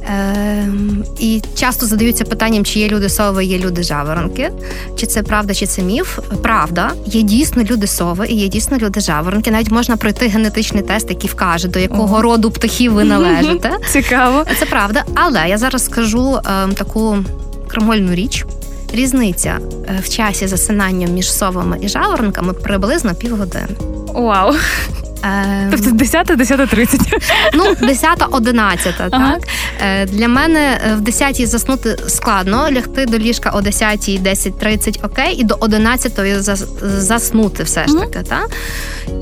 Ем, 0.08 1.04
і 1.18 1.42
часто 1.54 1.86
задаються 1.86 2.24
питанням, 2.24 2.64
чи 2.64 2.80
є 2.80 2.88
люди 2.88 3.08
сови, 3.08 3.44
є 3.44 3.58
люди 3.58 3.82
жаворонки, 3.82 4.52
чи 4.96 5.06
це 5.06 5.22
правда, 5.22 5.54
чи 5.54 5.66
це 5.66 5.82
міф. 5.82 6.18
Правда, 6.42 6.92
є 7.06 7.22
дійсно 7.22 7.62
люди 7.62 7.86
сови 7.86 8.26
і 8.26 8.34
є 8.34 8.48
дійсно 8.48 8.78
люди 8.78 9.00
жаворонки. 9.00 9.50
Навіть 9.50 9.70
можна 9.70 9.96
пройти 9.96 10.28
генетичний 10.28 10.82
тест, 10.82 11.10
який 11.10 11.30
вкаже, 11.30 11.68
до 11.68 11.78
якого 11.78 12.16
О. 12.16 12.22
роду 12.22 12.50
птахів 12.50 12.92
ви 12.92 13.04
належите. 13.04 13.70
Цікаво. 13.92 14.44
Це 14.58 14.66
правда. 14.66 15.04
Але 15.14 15.48
я 15.48 15.58
зараз 15.58 15.84
скажу 15.84 16.38
ем, 16.44 16.72
таку 16.74 17.16
крамольну 17.68 18.14
річ. 18.14 18.44
Різниця 18.92 19.58
е, 19.88 20.00
в 20.02 20.08
часі 20.08 20.46
засинання 20.46 21.06
між 21.06 21.32
совами 21.32 21.78
і 21.80 21.88
жаворонками 21.88 22.52
приблизно 22.52 23.14
півгодини. 23.14 23.68
Вау! 24.14 24.54
Ем... 25.22 25.70
Тобто 25.70 25.90
10 25.90 26.30
10.30? 26.30 27.22
Ну, 27.54 27.64
10-11, 27.64 28.92
ага. 29.10 29.34
так. 29.34 29.48
Е, 29.80 30.06
для 30.06 30.28
мене 30.28 30.80
е, 30.90 30.94
в 30.94 31.00
10 31.00 31.48
заснути 31.48 31.96
складно, 32.08 32.68
лягти 32.72 33.06
до 33.06 33.18
ліжка 33.18 33.50
о 33.54 33.60
10 33.60 34.08
10.30 34.08 35.06
окей, 35.06 35.34
і 35.34 35.44
до 35.44 35.56
11 35.60 36.12
заснути 36.82 37.62
все 37.62 37.86
ж 37.86 37.94
таки. 37.94 38.18
Угу. 38.18 38.28
так. 38.28 38.50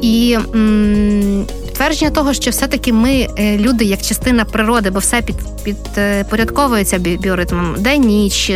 І 0.02 0.38
м- 0.54 1.46
підтвердження 1.66 2.10
того, 2.10 2.34
що 2.34 2.50
все-таки 2.50 2.92
ми 2.92 3.28
е, 3.38 3.58
люди 3.58 3.84
як 3.84 4.02
частина 4.02 4.44
природи, 4.44 4.90
бо 4.90 4.98
все 4.98 5.22
під, 5.22 5.36
підпорядковується 5.64 6.98
біоритмом, 6.98 7.74
день 7.78 8.02
ніч, 8.02 8.52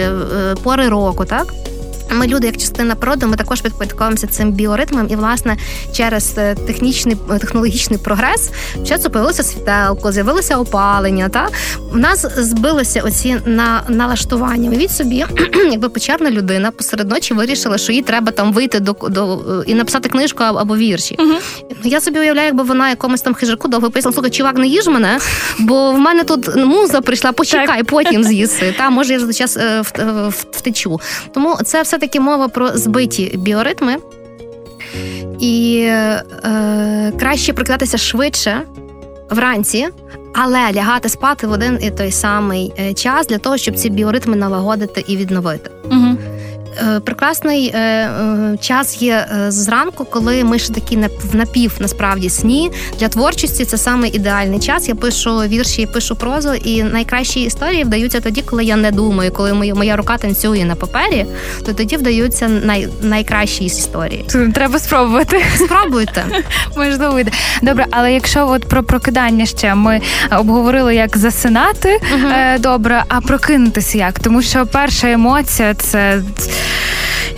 пори 0.62 0.88
року, 0.88 1.24
так. 1.24 1.54
Ми 2.12 2.26
люди, 2.26 2.46
як 2.46 2.56
частина 2.56 2.94
природи, 2.94 3.26
ми 3.26 3.36
також 3.36 3.60
підпорядковуємося 3.60 4.26
цим 4.26 4.52
біоритмом, 4.52 5.06
і 5.10 5.16
власне 5.16 5.56
через 5.92 6.34
е, 6.38 6.54
технічний 6.54 7.16
е, 7.30 7.38
технологічний 7.38 7.98
прогрес 7.98 8.50
часто 8.88 9.10
появилося 9.10 9.42
світелко, 9.42 10.12
з'явилося 10.12 10.56
опалення. 10.56 11.28
Та 11.28 11.48
у 11.92 11.96
нас 11.96 12.26
збилися 12.36 13.02
оці 13.02 13.36
на 13.46 13.82
налаштування. 13.88 14.70
Уявіть 14.70 14.90
собі, 14.90 15.24
якби 15.70 15.88
печерна 15.88 16.30
людина 16.30 16.70
посеред 16.70 17.10
ночі 17.10 17.34
вирішила, 17.34 17.78
що 17.78 17.92
їй 17.92 18.02
треба 18.02 18.32
там 18.32 18.52
вийти 18.52 18.80
до 18.80 18.96
до 19.08 19.34
е, 19.34 19.64
і 19.66 19.74
написати 19.74 20.08
книжку 20.08 20.44
або 20.44 20.76
вірші. 20.76 21.16
Uh-huh. 21.18 21.70
Я 21.84 22.00
собі 22.00 22.20
уявляю, 22.20 22.46
якби 22.46 22.62
вона 22.62 22.88
якомусь 22.88 23.20
там 23.20 23.34
хижаку 23.34 23.68
довго 23.68 23.90
пояснила, 23.90 24.14
слухай, 24.14 24.30
чувак, 24.30 24.56
не 24.56 24.66
їж 24.66 24.86
мене, 24.86 25.18
бо 25.58 25.92
в 25.92 25.98
мене 25.98 26.24
тут 26.24 26.56
муза 26.56 27.00
прийшла, 27.00 27.32
почекай, 27.32 27.82
потім 27.82 28.24
з'їси. 28.24 28.74
Та 28.78 28.90
може 28.90 29.12
я 29.12 29.20
за 29.20 29.32
час 29.32 29.58
втечу. 30.50 31.00
Тому 31.34 31.58
це 31.64 31.82
все 31.82 31.98
таки 32.00 32.20
мова 32.20 32.48
про 32.48 32.68
збиті 32.68 33.32
біоритми, 33.34 33.96
і 35.38 35.84
е, 35.88 37.12
краще 37.18 37.52
прокидатися 37.52 37.98
швидше 37.98 38.62
вранці, 39.30 39.88
але 40.34 40.72
лягати 40.72 41.08
спати 41.08 41.46
в 41.46 41.52
один 41.52 41.78
і 41.82 41.90
той 41.90 42.10
самий 42.10 42.72
е, 42.78 42.94
час 42.94 43.26
для 43.26 43.38
того, 43.38 43.56
щоб 43.56 43.74
ці 43.76 43.90
біоритми 43.90 44.36
налагодити 44.36 45.04
і 45.06 45.16
відновити. 45.16 45.70
Угу. 45.90 46.16
Е, 46.78 47.00
прекрасний 47.00 47.72
е, 47.74 47.78
е, 47.78 48.56
час 48.60 49.02
є 49.02 49.26
зранку, 49.48 50.04
коли 50.04 50.44
ми 50.44 50.58
ж 50.58 50.72
такі 50.72 50.96
в 51.32 51.36
напів 51.36 51.72
насправді 51.78 52.30
сні 52.30 52.70
для 52.98 53.08
творчості. 53.08 53.64
Це 53.64 53.78
саме 53.78 54.08
ідеальний 54.08 54.60
час. 54.60 54.88
Я 54.88 54.94
пишу 54.94 55.38
вірші, 55.38 55.86
пишу 55.86 56.16
прозу, 56.16 56.54
і 56.54 56.82
найкращі 56.82 57.42
історії 57.42 57.84
вдаються 57.84 58.20
тоді, 58.20 58.42
коли 58.42 58.64
я 58.64 58.76
не 58.76 58.90
думаю, 58.90 59.32
коли 59.32 59.54
моя 59.54 59.96
рука 59.96 60.18
танцює 60.18 60.64
на 60.64 60.74
папері, 60.74 61.26
то 61.66 61.72
тоді 61.72 61.96
вдаються 61.96 62.48
най, 62.48 62.88
найкращі 63.02 63.64
історії. 63.64 64.24
Треба 64.54 64.78
спробувати. 64.78 65.44
Спробуйте. 65.56 66.24
Можливо, 66.76 67.20
йде. 67.20 67.30
Добре, 67.62 67.86
але 67.90 68.12
якщо 68.12 68.48
от 68.48 68.64
про 68.64 68.82
прокидання 68.82 69.46
ще 69.46 69.74
ми 69.74 70.00
обговорили, 70.38 70.94
як 70.94 71.16
засинати 71.16 72.00
uh 72.14 72.60
добре, 72.60 73.04
а 73.08 73.20
прокинутися 73.20 73.98
як, 73.98 74.18
тому 74.18 74.42
що 74.42 74.66
перша 74.66 75.10
емоція 75.10 75.74
це 75.74 76.22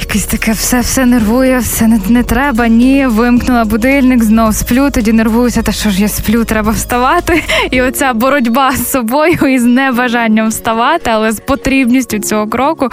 якесь 0.00 0.24
таке 0.24 0.52
все 0.52 0.80
все 0.80 1.06
нервує, 1.06 1.58
все 1.58 1.86
не, 1.86 2.00
не 2.08 2.22
треба. 2.22 2.68
Ні, 2.68 3.06
вимкнула 3.06 3.64
будильник, 3.64 4.22
знов 4.24 4.54
сплю, 4.54 4.90
тоді 4.90 5.12
нервуюся, 5.12 5.62
та 5.62 5.72
що 5.72 5.90
ж 5.90 6.02
я 6.02 6.08
сплю, 6.08 6.44
треба 6.44 6.70
вставати. 6.72 7.42
І 7.70 7.82
оця 7.82 8.12
боротьба 8.12 8.72
з 8.72 8.90
собою 8.90 9.38
і 9.48 9.58
з 9.58 9.64
небажанням 9.64 10.48
вставати, 10.48 11.10
але 11.10 11.32
з 11.32 11.40
потрібністю 11.40 12.18
цього 12.18 12.48
кроку 12.48 12.88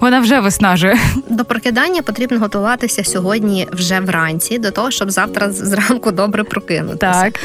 вона 0.00 0.20
вже 0.20 0.40
виснажує. 0.40 0.98
До 1.28 1.44
прокидання 1.44 2.02
потрібно 2.02 2.38
готуватися 2.38 3.04
сьогодні 3.04 3.68
вже 3.72 4.00
вранці, 4.00 4.58
до 4.58 4.70
того, 4.70 4.90
щоб 4.90 5.10
завтра 5.10 5.50
зранку 5.52 6.10
добре 6.12 6.44
прокинутися. 6.44 7.12
Так. 7.12 7.40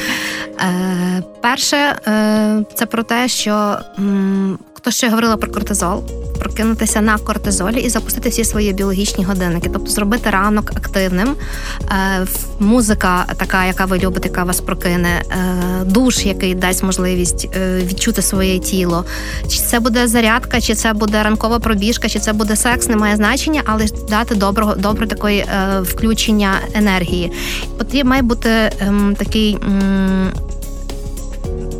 Е, 0.60 1.22
Перше, 1.42 1.76
е, 1.76 2.64
це 2.74 2.86
про 2.86 3.02
те, 3.02 3.28
що 3.28 3.78
м, 3.98 4.58
хто 4.78 4.90
ще 4.90 5.08
говорила 5.08 5.36
про 5.36 5.50
кортизол 5.50 6.04
прокинутися 6.38 7.00
на 7.00 7.18
кортизолі 7.18 7.80
і 7.80 7.88
запустити 7.88 8.28
всі 8.28 8.44
свої 8.44 8.72
біологічні 8.72 9.24
годинники, 9.24 9.70
тобто 9.72 9.90
зробити 9.90 10.30
ранок 10.30 10.70
активним. 10.76 11.34
Е, 11.90 12.26
музика, 12.58 13.26
така, 13.36 13.64
яка 13.64 13.84
ви 13.84 13.98
любите, 13.98 14.28
яка 14.28 14.44
вас 14.44 14.60
прокине, 14.60 15.22
е, 15.30 15.84
душ, 15.84 16.26
який 16.26 16.54
дасть 16.54 16.82
можливість 16.82 17.48
е, 17.56 17.82
відчути 17.84 18.22
своє 18.22 18.58
тіло. 18.58 19.04
Чи 19.48 19.58
це 19.58 19.80
буде 19.80 20.08
зарядка, 20.08 20.60
чи 20.60 20.74
це 20.74 20.92
буде 20.92 21.22
ранкова 21.22 21.58
пробіжка, 21.58 22.08
чи 22.08 22.18
це 22.18 22.32
буде 22.32 22.56
секс, 22.56 22.88
немає 22.88 23.16
значення, 23.16 23.62
але 23.66 23.86
дати 24.08 24.34
доброго 24.34 24.74
добре 24.74 25.06
такої 25.06 25.44
включення 25.82 26.52
енергії. 26.74 27.32
Потрібно 27.78 28.10
має 28.10 28.22
бути 28.22 28.50
ем, 28.80 29.16
такий 29.18 29.58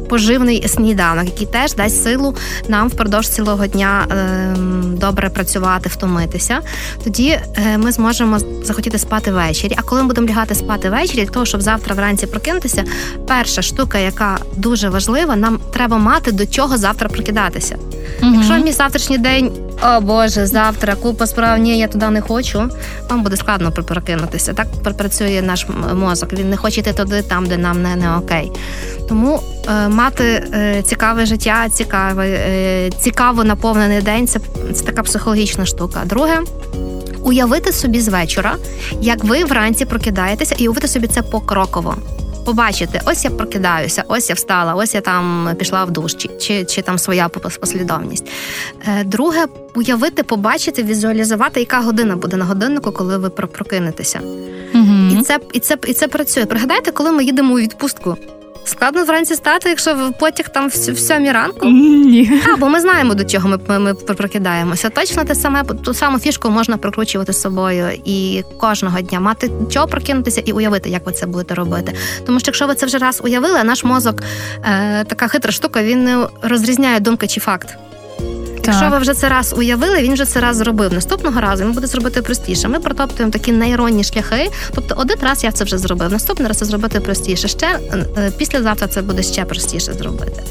поживний 0.09 0.69
сніданок, 0.69 1.25
який 1.25 1.47
теж 1.47 1.75
дасть 1.75 2.03
силу 2.03 2.35
нам 2.69 2.89
впродовж 2.89 3.29
цілого 3.29 3.67
дня 3.67 4.07
ем, 4.11 4.97
добре 5.01 5.31
працювати, 5.31 5.89
втомитися. 5.89 6.61
Тоді 7.05 7.29
е, 7.29 7.79
ми 7.79 7.93
зможемо 7.93 8.39
захотіти 8.39 8.99
спати 8.99 9.33
ввечері. 9.33 9.75
А 9.77 9.83
коли 9.83 10.03
ми 10.03 10.09
будемо 10.09 10.29
лягати 10.29 10.55
спати 10.55 10.91
ввечері, 10.91 11.25
для 11.25 11.31
того, 11.33 11.47
щоб 11.47 11.63
завтра 11.63 11.95
вранці 11.95 12.27
прокинутися, 12.27 12.85
перша 13.27 13.63
штука, 13.63 13.99
яка 13.99 14.39
дуже 14.57 14.89
важлива, 14.89 15.37
нам 15.37 15.61
треба 15.73 15.99
мати 15.99 16.33
до 16.33 16.47
чого 16.47 16.77
завтра 16.77 17.09
прокидатися. 17.09 17.77
Угу. 18.23 18.35
Якщо 18.35 18.55
мій 18.59 18.73
завтрашній 18.73 19.19
день 19.19 19.53
о 19.83 20.01
Боже, 20.01 20.47
завтра 20.47 20.95
купа 20.95 21.27
справ, 21.27 21.59
ні, 21.59 21.79
я 21.79 21.89
туди 21.89 22.11
не 22.11 22.21
хочу. 22.21 22.69
Вам 23.11 23.23
буде 23.23 23.37
складно 23.37 23.73
прокинутися. 23.73 24.53
Так 24.53 24.67
працює 24.97 25.43
наш 25.43 25.67
мозок. 25.95 26.33
Він 26.33 26.51
не 26.51 26.57
хоче 26.57 26.81
йти 26.81 26.93
туди, 26.93 27.23
там, 27.23 27.47
де 27.47 27.57
нам 27.57 27.83
не, 27.83 27.97
не 27.97 28.17
окей. 28.17 28.53
Тому 29.09 29.41
е, 29.69 29.89
мати 29.89 30.25
е, 30.25 30.83
цікаве 30.83 31.27
життя, 31.27 31.69
цікаве, 31.69 32.27
е, 32.29 32.91
цікаво 33.01 33.45
наповнений 33.45 34.03
день 34.03 34.27
це, 34.27 34.41
це 34.75 34.85
така 34.85 35.03
психологічна 35.03 35.67
штука. 35.67 36.01
Друге. 36.05 36.39
Уявити 37.23 37.73
собі 37.73 38.01
з 38.01 38.09
вечора, 38.09 38.57
як 39.01 39.25
ви 39.25 39.45
вранці 39.45 39.85
прокидаєтеся, 39.85 40.55
і 40.59 40.63
уявити 40.63 40.89
собі 40.89 41.07
це 41.07 41.23
покроково 41.23 41.95
побачити, 42.49 43.01
ось 43.05 43.25
я 43.25 43.31
прокидаюся, 43.31 44.05
ось 44.09 44.29
я 44.29 44.35
встала, 44.35 44.75
ось 44.75 44.95
я 44.95 45.01
там 45.01 45.51
пішла 45.59 45.85
в 45.85 45.91
душ, 45.91 46.15
чи 46.15 46.29
чи, 46.29 46.65
чи 46.65 46.83
там 46.83 46.99
своя 46.99 47.29
послідовність. 47.29 48.27
Е, 48.87 49.05
друге, 49.05 49.47
уявити, 49.75 50.23
побачити, 50.23 50.83
візуалізувати, 50.83 51.61
яка 51.61 51.81
година 51.81 52.17
буде 52.17 52.37
на 52.37 52.45
годиннику, 52.45 52.93
коли 52.93 53.19
ви 53.19 53.31
прокинетеся. 53.31 54.21
Угу. 54.75 55.19
І 55.21 55.23
це 55.23 55.39
і 55.53 55.61
це 55.61 55.79
і 55.87 55.93
це 55.93 56.09
працює. 56.09 56.47
Пригадайте, 56.47 56.91
коли 56.91 57.13
ми 57.13 57.25
їдемо 57.25 57.55
у 57.55 57.59
відпустку. 57.59 58.17
Складно 58.69 59.05
вранці 59.05 59.35
стати, 59.35 59.69
якщо 59.69 59.95
в 59.95 60.19
потяг 60.19 60.49
там 60.49 60.69
в 60.69 60.99
сьомій 60.99 61.33
ранку. 61.33 61.67
Ні. 61.67 62.43
А, 62.53 62.57
бо 62.57 62.69
ми 62.69 62.81
знаємо, 62.81 63.15
до 63.15 63.25
чого 63.25 63.49
ми 63.49 63.59
ми, 63.69 63.79
ми 63.79 63.95
прокидаємося. 63.95 64.91
Точно 64.91 65.25
те 65.25 65.35
саме 65.35 65.65
ту 65.65 65.95
саму 65.95 66.19
фішку 66.19 66.51
можна 66.51 66.77
прокручувати 66.77 67.33
з 67.33 67.41
собою 67.41 67.91
і 68.05 68.45
кожного 68.59 69.01
дня 69.01 69.21
мати 69.21 69.51
чого 69.71 69.87
прокинутися 69.87 70.43
і 70.45 70.53
уявити, 70.53 70.91
як 70.91 71.07
ви 71.07 71.13
це 71.13 71.27
будете 71.27 71.55
робити. 71.55 71.93
Тому 72.27 72.41
що 72.41 72.49
якщо 72.49 72.67
ви 72.67 72.75
це 72.75 72.87
вже 72.87 72.99
раз 72.99 73.21
уявили, 73.25 73.65
наш 73.65 73.85
мозок 73.85 74.23
е, 74.65 75.05
така 75.05 75.29
хитра 75.29 75.53
штука, 75.53 75.83
він 75.83 76.05
не 76.05 76.27
розрізняє 76.43 77.01
думки 77.01 77.27
чи 77.27 77.41
факт. 77.41 77.79
Якщо 78.67 78.91
ви 78.91 78.99
вже 78.99 79.15
це 79.15 79.29
раз 79.29 79.55
уявили, 79.57 80.03
він 80.03 80.13
вже 80.13 80.25
це 80.25 80.41
раз 80.41 80.57
зробив. 80.57 80.93
Наступного 80.93 81.41
разу 81.41 81.65
він 81.65 81.73
буде 81.73 81.87
зробити 81.87 82.23
простіше. 82.23 82.69
Ми 82.69 82.81
протоптуємо 82.81 83.33
такі 83.33 83.53
нейронні 83.53 84.05
шляхи. 84.05 84.51
Тобто, 84.75 84.95
один 84.99 85.17
раз 85.21 85.45
я 85.45 85.53
це 85.53 85.65
вже 85.65 85.79
зробив. 85.79 86.13
Наступний 86.13 86.49
раз 86.49 86.57
це 86.57 86.65
зробити 86.65 87.01
простіше. 87.01 87.49
Ще 87.49 87.79
е, 88.19 88.31
післязавтра 88.39 88.89
це 88.89 89.03
буде 89.03 89.23
ще 89.23 89.45
простіше 89.45 89.93
зробити. 89.93 90.43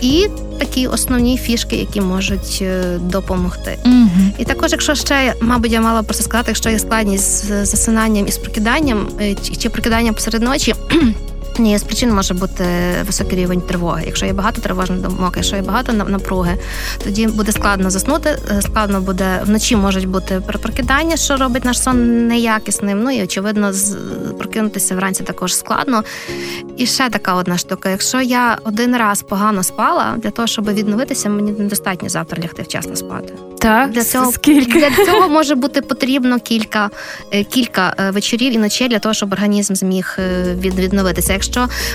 І 0.00 0.26
такі 0.58 0.86
основні 0.86 1.38
фішки, 1.38 1.76
які 1.76 2.00
можуть 2.00 2.58
е, 2.62 2.98
допомогти. 3.00 3.78
Угу. 3.84 4.32
І 4.38 4.44
також, 4.44 4.72
якщо 4.72 4.94
ще, 4.94 5.34
мабуть, 5.40 5.72
я 5.72 5.80
мала 5.80 6.02
просто 6.02 6.24
сказати, 6.24 6.50
якщо 6.50 6.70
є 6.70 6.78
складність 6.78 7.44
з 7.44 7.66
засинанням 7.66 8.26
і 8.26 8.32
з 8.32 8.38
прокиданням, 8.38 9.08
е, 9.20 9.34
чи 9.58 9.68
прокиданням 9.68 10.14
посеред 10.14 10.42
ночі. 10.42 10.74
Однією 11.60 11.78
з 11.78 11.82
причин 11.82 12.14
може 12.14 12.34
бути 12.34 12.64
високий 13.06 13.38
рівень 13.38 13.60
тривоги. 13.60 14.02
Якщо 14.06 14.26
є 14.26 14.32
багато 14.32 14.62
тривожних 14.62 15.00
думок, 15.00 15.32
якщо 15.36 15.56
є 15.56 15.62
багато 15.62 15.92
напруги, 15.92 16.58
тоді 17.04 17.26
буде 17.26 17.52
складно 17.52 17.90
заснути. 17.90 18.38
Е, 18.50 18.62
складно 18.62 19.00
буде 19.00 19.40
вночі 19.44 19.76
можуть 19.76 20.08
бути 20.08 20.42
прокидання, 20.62 21.16
що 21.16 21.36
робить 21.36 21.64
наш 21.64 21.82
сон 21.82 22.28
неякісним. 22.28 23.02
Ну 23.02 23.10
і 23.10 23.22
очевидно, 23.22 23.72
прокинутися 24.38 24.96
вранці 24.96 25.24
також 25.24 25.54
складно. 25.54 26.04
І 26.76 26.86
ще 26.86 27.10
така 27.10 27.34
одна 27.34 27.58
штука: 27.58 27.88
якщо 27.88 28.20
я 28.20 28.58
один 28.64 28.96
раз 28.96 29.22
погано 29.22 29.62
спала, 29.62 30.14
для 30.16 30.30
того, 30.30 30.48
щоб 30.48 30.74
відновитися, 30.74 31.28
мені 31.28 31.52
недостатньо 31.52 32.08
завтра 32.08 32.42
лягти 32.42 32.62
вчасно 32.62 32.96
спати. 32.96 33.34
Так, 33.58 33.90
для 33.90 34.04
цього 34.04 34.32
скільки? 34.32 34.80
для 34.80 35.04
цього 35.04 35.28
може 35.28 35.54
бути 35.54 35.82
потрібно 35.82 36.40
кілька 36.40 36.90
е, 37.32 37.44
кілька 37.44 37.94
е, 37.98 38.10
вечорів 38.10 38.52
і 38.52 38.58
ночей 38.58 38.88
для 38.88 38.98
того, 38.98 39.14
щоб 39.14 39.32
організм 39.32 39.74
зміг 39.74 40.18
відновитися. 40.58 41.32
Якщо 41.32 41.49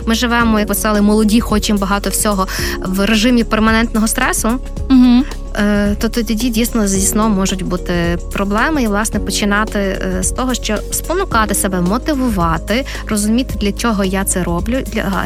ми 0.05 0.15
живемо, 0.15 0.59
як 0.59 0.67
писали, 0.67 1.01
молоді, 1.01 1.39
хочемо 1.39 1.79
багато 1.79 2.09
всього 2.09 2.47
в 2.85 3.05
режимі 3.05 3.43
перманентного 3.43 4.07
стресу. 4.07 4.49
Угу. 4.89 5.23
Е, 5.59 5.95
то 5.99 6.09
тоді 6.09 6.49
дійсно 6.49 6.87
зі 6.87 7.01
сном 7.01 7.31
можуть 7.31 7.63
бути 7.63 8.17
проблеми, 8.33 8.83
і 8.83 8.87
власне 8.87 9.19
починати 9.19 9.79
е, 9.79 10.23
з 10.23 10.31
того, 10.31 10.53
що 10.53 10.77
спонукати 10.91 11.55
себе, 11.55 11.81
мотивувати, 11.81 12.85
розуміти, 13.07 13.53
для 13.61 13.71
чого 13.71 14.03
я 14.03 14.23
це 14.23 14.43
роблю, 14.43 14.77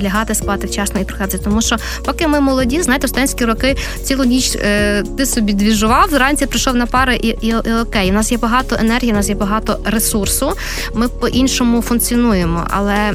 лягати 0.02 0.36
спати 0.36 0.68
вчасно 0.68 1.00
і 1.00 1.04
прокидатися. 1.04 1.44
Тому 1.44 1.62
що, 1.62 1.76
поки 2.06 2.28
ми 2.28 2.40
молоді, 2.40 2.82
знаєте, 2.82 3.08
в 3.08 3.10
студентські 3.10 3.46
роки 3.46 3.76
цілу 4.04 4.24
ніч 4.24 4.56
е, 4.56 5.04
ти 5.18 5.26
собі 5.26 5.54
двіжував, 5.54 6.10
зранці 6.10 6.46
прийшов 6.46 6.76
на 6.76 6.86
пари, 6.86 7.16
і, 7.16 7.28
і, 7.28 7.48
і 7.48 7.74
окей, 7.82 8.10
у 8.10 8.14
нас 8.14 8.32
є 8.32 8.38
багато 8.38 8.78
енергії, 8.80 9.12
у 9.12 9.16
нас 9.16 9.30
є 9.30 9.36
багато 9.36 9.80
ресурсу. 9.86 10.54
Ми 10.94 11.08
по-іншому 11.08 11.82
функціонуємо, 11.82 12.68
але 12.70 13.12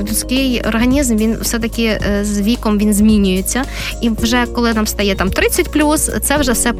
людський 0.00 0.62
організм 0.68 1.16
він 1.16 1.38
все 1.40 1.58
таки 1.58 2.00
з 2.22 2.40
віком 2.40 2.78
він 2.78 2.94
змінюється, 2.94 3.64
і 4.00 4.10
вже 4.10 4.46
коли 4.54 4.74
нам 4.74 4.86
стає 4.86 5.14
там 5.14 5.28
30+, 5.28 6.20
це 6.20 6.36
вже 6.36 6.49
вже 6.50 6.60
все 6.60 6.72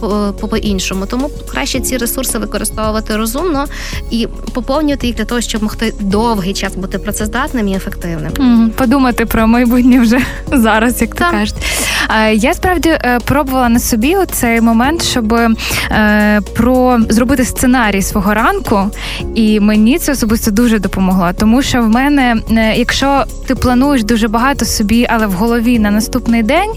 по 0.49 0.57
іншому. 0.57 1.07
Тому 1.07 1.31
краще 1.53 1.81
ці 1.81 1.97
ресурси 1.97 2.39
використовувати 2.39 3.17
розумно 3.17 3.67
і 4.11 4.29
поповнювати 4.55 5.07
їх 5.07 5.17
для 5.17 5.25
того, 5.25 5.41
щоб 5.41 5.63
могти 5.63 5.95
довгий 6.01 6.53
час 6.53 6.77
бути 6.77 6.99
працездатним 6.99 7.69
і 7.69 7.75
ефективним. 7.77 8.33
Подумати 8.77 9.27
про 9.27 9.47
майбутнє 9.47 10.01
вже 10.01 10.21
зараз, 10.53 11.01
як 11.01 11.15
то 11.15 11.25
кажуть. 11.31 11.55
Я 12.35 12.55
справді 12.55 12.89
е, 12.89 13.19
пробувала 13.25 13.69
на 13.69 13.79
собі 13.79 14.17
цей 14.33 14.61
момент, 14.61 15.03
щоб 15.03 15.33
е, 15.33 16.41
про 16.57 16.99
зробити 17.09 17.45
сценарій 17.45 18.03
свого 18.03 18.35
ранку, 18.35 18.91
і 19.35 19.61
мені 19.61 19.99
це 19.99 20.13
особисто 20.13 20.51
дуже 20.51 20.79
допомогло. 20.79 21.31
Тому 21.39 21.63
що 21.63 21.83
в 21.83 21.89
мене, 21.89 22.37
е, 22.51 22.75
якщо 22.77 23.25
ти 23.47 23.55
плануєш 23.55 24.05
дуже 24.05 24.29
багато 24.29 24.65
собі, 24.65 25.07
але 25.11 25.27
в 25.27 25.33
голові 25.33 25.79
на 25.79 25.91
наступний 25.91 26.43
день, 26.43 26.71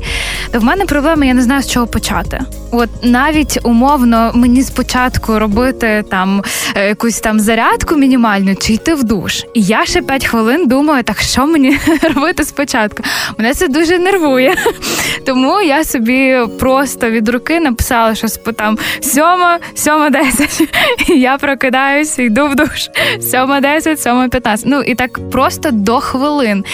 то 0.51 0.59
в 0.59 0.63
мене 0.63 0.85
проблема, 0.85 1.25
я 1.25 1.33
не 1.33 1.41
знаю 1.41 1.61
з 1.61 1.69
чого 1.69 1.87
почати. 1.87 2.39
От 2.71 2.82
навіть 3.01 3.59
умовно 3.63 4.31
мені 4.33 4.63
спочатку 4.63 5.39
робити 5.39 6.03
там 6.09 6.43
якусь 6.75 7.19
там 7.19 7.39
зарядку 7.39 7.95
мінімальну 7.95 8.55
чи 8.55 8.73
йти 8.73 8.95
в 8.95 9.03
душ. 9.03 9.45
І 9.53 9.61
я 9.61 9.85
ще 9.85 10.01
5 10.01 10.25
хвилин 10.25 10.67
думаю, 10.67 11.03
так 11.03 11.19
що 11.19 11.45
мені 11.45 11.77
робити 12.15 12.43
спочатку. 12.43 13.03
Мене 13.37 13.53
це 13.53 13.67
дуже 13.67 13.99
нервує. 13.99 14.55
Тому 15.25 15.61
я 15.61 15.83
собі 15.83 16.37
просто 16.59 17.09
від 17.09 17.29
руки 17.29 17.59
написала, 17.59 18.15
що 18.15 18.27
там 18.27 18.77
сьома, 19.01 19.59
сьома 19.75 20.09
десять. 20.09 20.69
Я 21.07 21.37
прокидаюся, 21.37 22.21
йду 22.21 22.47
в 22.47 22.55
душ. 22.55 22.89
Сьома 23.31 23.61
десять, 23.61 24.01
сьома 24.01 24.27
п'ятнадцять. 24.27 24.65
Ну 24.69 24.81
і 24.81 24.95
так 24.95 25.29
просто 25.29 25.69
до 25.71 25.99
хвилин. 25.99 26.65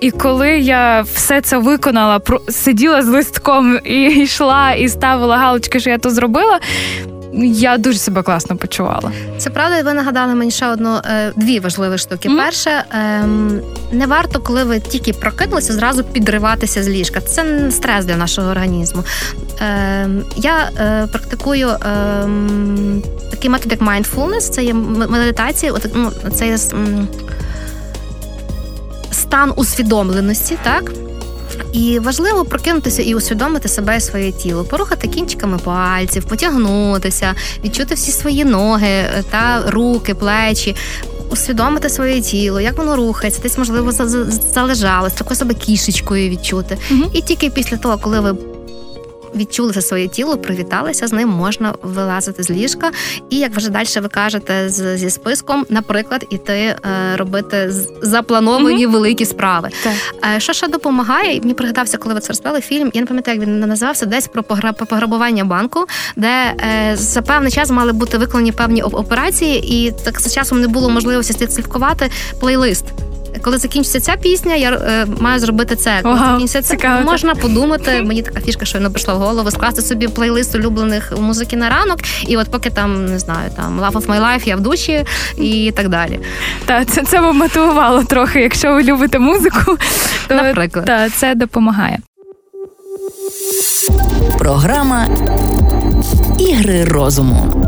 І 0.00 0.10
коли 0.10 0.58
я 0.58 1.00
все 1.14 1.40
це 1.40 1.58
виконала, 1.58 2.20
сиділа 2.48 3.02
з 3.02 3.08
листком 3.08 3.78
і 3.84 4.04
йшла, 4.04 4.72
і 4.72 4.88
ставила 4.88 5.36
галочки, 5.42 5.80
що 5.80 5.90
я 5.90 5.98
то 5.98 6.10
зробила. 6.10 6.60
Я 7.44 7.78
дуже 7.78 7.98
себе 7.98 8.22
класно 8.22 8.56
почувала. 8.56 9.12
Це 9.38 9.50
правда, 9.50 9.82
ви 9.82 9.92
нагадали 9.92 10.34
мені 10.34 10.50
ще 10.50 10.66
одну 10.66 10.96
е, 10.96 11.32
дві 11.36 11.60
важливі 11.60 11.98
штуки. 11.98 12.28
Mm-hmm. 12.28 12.36
Перше, 12.36 12.84
ем, 12.90 13.60
не 13.92 14.06
варто, 14.06 14.40
коли 14.40 14.64
ви 14.64 14.80
тільки 14.80 15.12
прокинулися, 15.12 15.72
зразу 15.72 16.04
підриватися 16.04 16.82
з 16.82 16.88
ліжка. 16.88 17.20
Це 17.20 17.70
стрес 17.70 18.04
для 18.04 18.16
нашого 18.16 18.50
організму. 18.50 19.04
Ем, 19.60 20.24
я 20.36 20.70
е, 20.78 21.06
практикую 21.12 21.68
ем, 21.68 23.02
такий 23.30 23.50
метод, 23.50 23.72
як 23.72 23.80
mindfulness, 23.80 24.40
це 24.40 24.64
є 24.64 24.74
медитація. 24.74 25.72
От, 25.72 25.86
ну, 25.94 26.10
це 26.34 26.46
є 26.46 26.58
стан 29.10 29.52
усвідомленості, 29.56 30.58
так. 30.62 30.92
І 31.72 31.98
важливо 31.98 32.44
прокинутися 32.44 33.02
і 33.02 33.14
усвідомити 33.14 33.68
себе 33.68 33.96
і 33.96 34.00
своє 34.00 34.32
тіло, 34.32 34.64
порухати 34.64 35.08
кінчиками 35.08 35.58
пальців, 35.58 36.24
потягнутися, 36.24 37.34
відчути 37.64 37.94
всі 37.94 38.12
свої 38.12 38.44
ноги 38.44 38.88
е, 38.88 39.24
та 39.30 39.62
руки, 39.66 40.14
плечі. 40.14 40.76
Усвідомити 41.30 41.88
своє 41.88 42.20
тіло, 42.20 42.60
як 42.60 42.78
воно 42.78 42.96
рухається, 42.96 43.42
десь 43.42 43.58
можливо 43.58 43.92
залежалось, 44.54 45.12
такою 45.12 45.36
себе 45.36 45.54
кішечкою 45.54 46.30
відчути. 46.30 46.78
uh 46.90 47.10
І 47.12 47.20
тільки 47.20 47.50
після 47.50 47.76
того, 47.76 47.98
коли 47.98 48.20
ви 48.20 48.34
відчули 49.34 49.72
за 49.72 49.80
своє 49.82 50.08
тіло, 50.08 50.36
привіталися 50.36 51.06
з 51.06 51.12
ним, 51.12 51.28
можна 51.28 51.74
вилазити 51.82 52.42
з 52.42 52.50
ліжка. 52.50 52.90
І 53.30 53.38
як 53.38 53.56
вже 53.56 53.70
далі 53.70 53.86
ви 54.02 54.08
кажете, 54.08 54.68
з, 54.68 54.98
зі 54.98 55.10
списком, 55.10 55.66
наприклад, 55.68 56.26
іти 56.30 56.52
е, 56.52 56.76
робити 57.16 57.70
заплановані 58.02 58.86
угу. 58.86 58.92
великі 58.92 59.24
справи. 59.24 59.70
Так. 59.82 59.92
Е, 60.36 60.40
що 60.40 60.52
ще 60.52 60.68
допомагає? 60.68 61.40
Мені 61.40 61.54
пригадався, 61.54 61.98
коли 61.98 62.14
ви 62.14 62.20
це 62.20 62.28
розповіли 62.28 62.60
фільм. 62.60 62.90
Я 62.94 63.00
не 63.00 63.06
пам'ятаю, 63.06 63.38
як 63.38 63.48
він 63.48 63.60
називався 63.60 64.06
десь 64.06 64.28
про 64.28 64.42
пограбування 64.74 65.44
банку, 65.44 65.84
де 66.16 66.28
е, 66.28 66.96
за 66.96 67.22
певний 67.22 67.52
час 67.52 67.70
мали 67.70 67.92
бути 67.92 68.18
виконані 68.18 68.52
певні 68.52 68.82
операції, 68.82 69.84
і 69.86 69.92
так 70.04 70.20
за 70.20 70.30
часом 70.30 70.60
не 70.60 70.68
було 70.68 70.90
можливості 70.90 71.46
слідкувати 71.48 72.10
плейлист 72.40 72.84
коли 73.42 73.58
закінчиться 73.58 74.00
ця 74.00 74.16
пісня, 74.16 74.54
я 74.54 74.70
е, 74.70 75.06
маю 75.20 75.40
зробити 75.40 75.76
це. 75.76 75.98
Коли 76.02 76.14
Вау, 76.14 76.24
закінчиться 76.24 76.62
це 76.62 76.76
цікаво. 76.76 77.10
можна 77.10 77.34
подумати. 77.34 78.02
Мені 78.02 78.22
така 78.22 78.40
фішка, 78.40 78.64
що 78.64 78.80
не 78.80 78.90
прийшла 78.90 79.14
в 79.14 79.18
голову, 79.18 79.50
скласти 79.50 79.82
собі 79.82 80.08
плейлист 80.08 80.54
улюблених 80.54 81.12
музики 81.20 81.56
на 81.56 81.70
ранок, 81.70 81.98
і 82.26 82.36
от 82.36 82.50
поки 82.50 82.70
там 82.70 83.06
не 83.06 83.18
знаю, 83.18 83.50
там 83.56 83.80
Love 83.80 83.92
of 83.92 84.06
My 84.06 84.20
Life, 84.20 84.48
я 84.48 84.56
в 84.56 84.60
душі 84.60 85.04
і 85.36 85.72
так 85.76 85.88
далі. 85.88 86.20
Так, 86.66 86.86
це 86.86 87.02
це 87.02 87.20
б 87.20 87.32
мотивувало 87.32 88.04
трохи, 88.04 88.40
якщо 88.40 88.74
ви 88.74 88.82
любите 88.82 89.18
музику, 89.18 89.78
то 90.28 90.34
наприклад 90.34 90.84
та, 90.84 91.10
це 91.10 91.34
допомагає. 91.34 91.98
Програма 94.38 95.06
Ігри 96.38 96.84
розуму. 96.84 97.61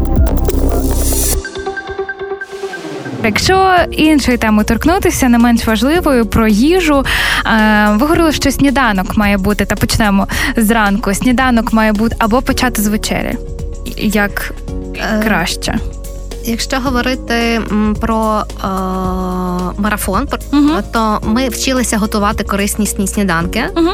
Якщо 3.24 3.76
іншої 3.90 4.38
теми 4.38 4.64
торкнутися, 4.64 5.28
не 5.28 5.38
менш 5.38 5.66
важливою 5.66 6.26
про 6.26 6.48
їжу, 6.48 7.04
е, 7.46 7.86
ви 7.90 7.98
говорили, 7.98 8.32
що 8.32 8.50
сніданок 8.50 9.16
має 9.16 9.38
бути, 9.38 9.64
та 9.64 9.76
почнемо 9.76 10.28
зранку. 10.56 11.14
Сніданок 11.14 11.72
має 11.72 11.92
бути 11.92 12.16
або 12.18 12.42
почати 12.42 12.82
з 12.82 12.86
вечері. 12.86 13.34
Як 13.96 14.54
е, 14.96 15.22
краще. 15.24 15.78
Якщо 16.44 16.76
говорити 16.80 17.60
про 18.00 18.42
е, 18.64 18.66
марафон, 19.78 20.28
угу. 20.52 20.70
то 20.92 21.20
ми 21.22 21.48
вчилися 21.48 21.98
готувати 21.98 22.44
корисні 22.44 22.86
сніданки. 22.86 23.64
Угу. 23.76 23.90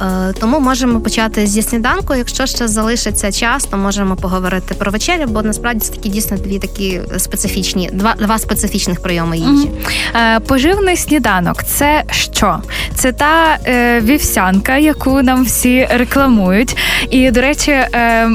Е, 0.00 0.32
тому 0.40 0.60
можемо 0.60 1.00
почати 1.00 1.46
зі 1.46 1.62
сніданку. 1.62 2.14
Якщо 2.14 2.46
ще 2.46 2.68
залишиться 2.68 3.32
час, 3.32 3.64
то 3.64 3.76
можемо 3.76 4.16
поговорити 4.16 4.74
про 4.74 4.90
вечерю, 4.90 5.24
бо 5.28 5.42
насправді 5.42 5.80
це 5.80 5.92
такі 5.92 6.08
дійсно 6.08 6.36
дві 6.36 6.58
такі 6.58 7.00
специфічні, 7.18 7.90
два 7.92 8.14
два 8.14 8.38
специфічних 8.38 9.02
прийоми 9.02 9.38
їжі. 9.38 9.68
Mm-hmm. 9.68 10.40
Поживний 10.40 10.96
сніданок 10.96 11.64
це 11.64 12.04
що? 12.10 12.58
Це 12.94 13.12
та 13.12 13.58
е, 13.66 14.00
вівсянка, 14.00 14.76
яку 14.76 15.22
нам 15.22 15.44
всі 15.44 15.88
рекламують. 15.90 16.76
І 17.10 17.30
до 17.30 17.40
речі, 17.40 17.70
е, 17.70 18.28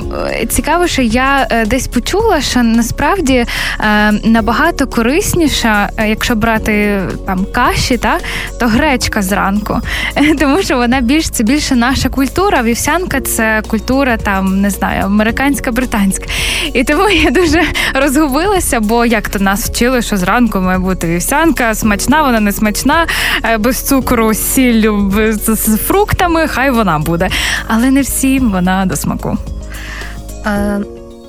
цікаво, 0.49 0.87
що 0.87 1.01
я 1.01 1.47
е, 1.51 1.65
десь 1.65 1.87
почула, 1.87 2.41
що 2.41 2.63
насправді 2.63 3.33
е, 3.79 4.11
набагато 4.11 4.87
корисніша, 4.87 5.89
якщо 6.07 6.35
брати 6.35 7.01
там 7.25 7.45
каші, 7.53 7.97
та 7.97 8.17
то 8.59 8.67
гречка 8.67 9.21
зранку, 9.21 9.79
тому 10.39 10.61
що 10.61 10.77
вона 10.77 11.01
більш 11.01 11.29
це 11.29 11.43
більше 11.51 11.75
наша 11.75 12.09
культура. 12.09 12.61
Вівсянка 12.63 13.21
це 13.21 13.61
культура 13.67 14.17
там 14.17 14.61
не 14.61 14.69
знаю, 14.69 15.05
американська, 15.05 15.71
британська. 15.71 16.25
І 16.73 16.83
тому 16.83 17.09
я 17.09 17.31
дуже 17.31 17.63
розгубилася, 17.93 18.79
бо 18.79 19.05
як 19.05 19.29
то 19.29 19.39
нас 19.39 19.69
вчили, 19.69 20.01
що 20.01 20.17
зранку 20.17 20.59
має 20.59 20.79
бути 20.79 21.07
вівсянка, 21.07 21.75
смачна, 21.75 22.21
вона 22.21 22.39
не 22.39 22.51
смачна, 22.51 23.07
е, 23.43 23.57
без 23.57 23.81
цукру, 23.81 24.33
сіллю, 24.33 25.13
з 25.47 25.77
фруктами, 25.77 26.47
хай 26.47 26.71
вона 26.71 26.99
буде. 26.99 27.29
Але 27.67 27.91
не 27.91 28.01
всім 28.01 28.51
вона 28.51 28.85
до 28.85 28.95
смаку. 28.95 29.37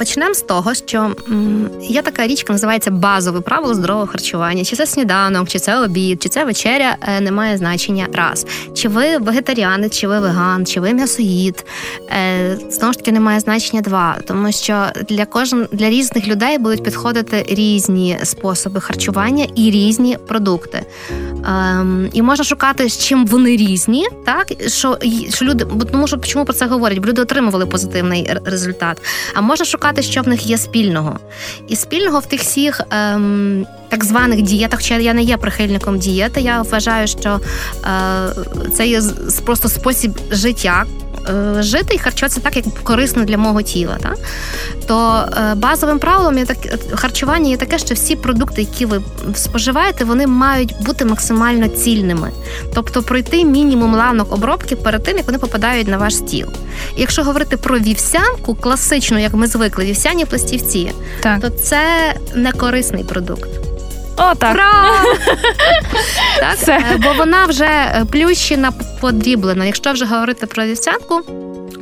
Почнемо 0.02 0.34
з 0.34 0.42
того, 0.42 0.74
що 0.74 0.98
м, 1.28 1.70
є 1.80 2.02
така 2.02 2.26
річка, 2.26 2.52
називається 2.52 2.90
базове 2.90 3.40
правило 3.40 3.74
здорового 3.74 4.06
харчування. 4.06 4.64
Чи 4.64 4.76
це 4.76 4.86
сніданок, 4.86 5.48
чи 5.48 5.58
це 5.58 5.80
обід, 5.80 6.22
чи 6.22 6.28
це 6.28 6.44
вечеря 6.44 6.96
е, 7.02 7.20
не 7.20 7.32
має 7.32 7.56
значення 7.56 8.08
раз. 8.12 8.46
Чи 8.74 8.88
ви 8.88 9.18
вегетаріанець, 9.18 9.98
чи 9.98 10.08
ви 10.08 10.20
веган, 10.20 10.66
чи 10.66 10.80
ви 10.80 10.92
м'ясоїд. 10.92 11.64
Е, 12.10 12.58
знову 12.70 12.92
ж 12.92 12.98
таки, 12.98 13.12
не 13.12 13.20
має 13.20 13.40
значення 13.40 13.82
два, 13.82 14.18
тому 14.26 14.52
що 14.52 14.86
для 15.08 15.24
кожен 15.26 15.68
для 15.72 15.90
різних 15.90 16.26
людей 16.26 16.58
будуть 16.58 16.84
підходити 16.84 17.44
різні 17.48 18.18
способи 18.22 18.80
харчування 18.80 19.46
і 19.54 19.70
різні 19.70 20.18
продукти. 20.28 20.82
Ем, 21.46 22.08
І 22.12 22.22
можна 22.22 22.44
шукати, 22.44 22.88
з 22.88 22.98
чим 22.98 23.26
вони 23.26 23.56
різні, 23.56 24.06
так 24.24 24.46
що 24.66 24.98
що 25.28 25.44
люди, 25.44 25.66
тому 25.92 26.06
що 26.06 26.16
чому 26.16 26.44
про 26.44 26.54
це 26.54 26.66
говорять? 26.66 26.98
Бо 26.98 27.08
люди 27.08 27.22
отримували 27.22 27.66
позитивний 27.66 28.30
результат. 28.44 29.02
А 29.34 29.40
можна 29.40 29.66
шукати 29.66 30.02
що 30.02 30.22
в 30.22 30.28
них 30.28 30.46
є 30.46 30.58
спільного. 30.58 31.18
І 31.68 31.76
спільного 31.76 32.18
в 32.18 32.26
тих 32.26 32.40
всіх 32.40 32.80
ем, 32.90 33.66
так 33.88 34.04
званих 34.04 34.42
дієтах, 34.42 34.80
хоча 34.80 34.98
я 34.98 35.14
не 35.14 35.22
є 35.22 35.36
прихильником 35.36 35.98
дієти, 35.98 36.40
я 36.40 36.62
вважаю, 36.62 37.06
що 37.06 37.40
е, 37.84 38.68
це 38.74 38.86
є 38.86 39.02
просто 39.44 39.68
спосіб 39.68 40.12
життя. 40.30 40.84
Е, 41.28 41.62
жити 41.62 41.94
і 41.94 41.98
харчуватися 41.98 42.40
так, 42.40 42.56
як 42.56 42.64
корисно 42.82 43.24
для 43.24 43.38
мого 43.38 43.62
тіла. 43.62 43.96
Так? 44.02 44.18
То 44.86 45.24
е, 45.36 45.54
базовим 45.54 45.98
правилом 45.98 46.38
є 46.38 46.44
так, 46.44 46.58
харчування 46.94 47.50
є 47.50 47.56
таке, 47.56 47.78
що 47.78 47.94
всі 47.94 48.16
продукти, 48.16 48.60
які 48.60 48.86
ви 48.86 49.02
споживаєте, 49.34 50.04
вони 50.04 50.26
мають 50.26 50.74
бути 50.80 51.04
максимально 51.04 51.68
цільними. 51.68 52.30
Тобто 52.74 53.02
пройти 53.02 53.44
мінімум 53.44 53.94
ланок 53.94 54.32
обробки 54.32 54.76
перед 54.76 55.02
тим, 55.02 55.16
як 55.16 55.26
вони 55.26 55.38
попадають 55.38 55.88
на 55.88 55.98
ваш 55.98 56.16
стіл. 56.16 56.48
І 56.96 57.00
якщо 57.00 57.22
говорити 57.22 57.56
про 57.56 57.78
вівсянку, 57.78 58.54
класичну, 58.54 59.18
як 59.18 59.34
ми 59.34 59.46
звикли, 59.46 59.84
вівсяні 59.84 60.24
пластівці, 60.24 60.92
так. 61.20 61.40
то 61.40 61.50
це 61.50 62.14
не 62.34 62.52
корисний 62.52 63.04
продукт. 63.04 63.71
О, 64.16 64.34
так. 64.34 64.56
так? 66.40 66.56
Все. 66.56 66.72
Е, 66.72 66.96
бо 66.96 67.12
вона 67.12 67.44
вже 67.46 67.64
е, 67.64 68.04
плющена, 68.12 68.72
подріблена. 69.00 69.64
Якщо 69.64 69.92
вже 69.92 70.04
говорити 70.04 70.46
про 70.46 70.64
вівсянку, 70.64 71.20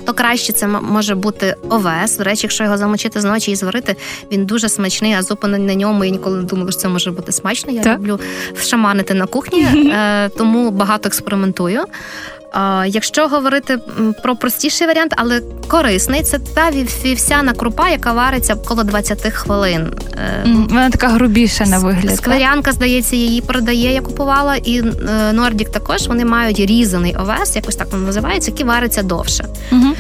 то 0.07 0.15
краще 0.15 0.53
це 0.53 0.67
може 0.67 1.15
бути 1.15 1.57
овес. 1.69 2.17
До 2.19 2.25
речі, 2.25 2.41
якщо 2.43 2.65
його 2.65 2.77
замочити 2.77 3.21
з 3.21 3.25
ночі 3.25 3.51
і 3.51 3.57
зварити, 3.57 3.97
він 4.33 4.47
дуже 4.47 4.69
смачний, 4.69 5.15
а 5.15 5.23
зупини 5.23 5.59
на 5.59 5.75
ньому. 5.75 6.05
Я 6.05 6.11
ніколи 6.11 6.37
не 6.37 6.43
думала, 6.43 6.71
що 6.71 6.81
це 6.81 6.89
може 6.89 7.11
бути 7.11 7.33
смачно. 7.33 7.73
Я 7.73 7.83
так? 7.83 7.99
люблю 7.99 8.21
шаманити 8.63 9.15
на 9.15 9.27
кухні, 9.27 9.63
е, 9.95 10.29
тому 10.29 10.71
багато 10.71 11.09
експериментую. 11.09 11.85
Якщо 12.87 13.29
говорити 13.29 13.79
про 14.23 14.37
простіший 14.37 14.87
варіант, 14.87 15.15
але 15.17 15.41
корисний, 15.69 16.23
це 16.23 16.39
та 16.39 16.71
вівсяна 17.05 17.53
крупа, 17.53 17.89
яка 17.89 18.13
вариться 18.13 18.55
коло 18.55 18.85
20 18.85 19.33
хвилин. 19.33 19.95
Е, 20.15 20.45
вона 20.69 20.91
така 20.91 21.09
грубіша 21.09 21.65
на 21.65 21.79
вигляд. 21.79 22.17
Скверянка, 22.17 22.73
здається, 22.73 23.17
її 23.17 23.41
продає, 23.41 23.95
я 23.95 24.01
купувала, 24.01 24.57
і 24.57 24.83
Нордік 25.33 25.69
також 25.69 26.07
вони 26.07 26.25
мають 26.25 26.61
різаний 26.61 27.17
овес, 27.17 27.57
якось 27.57 27.77
так 27.77 27.93
воно 27.93 28.07
називається, 28.07 28.51
який 28.51 28.67
вариться 28.67 29.03
довше. 29.03 29.45
Угу. 29.73 29.95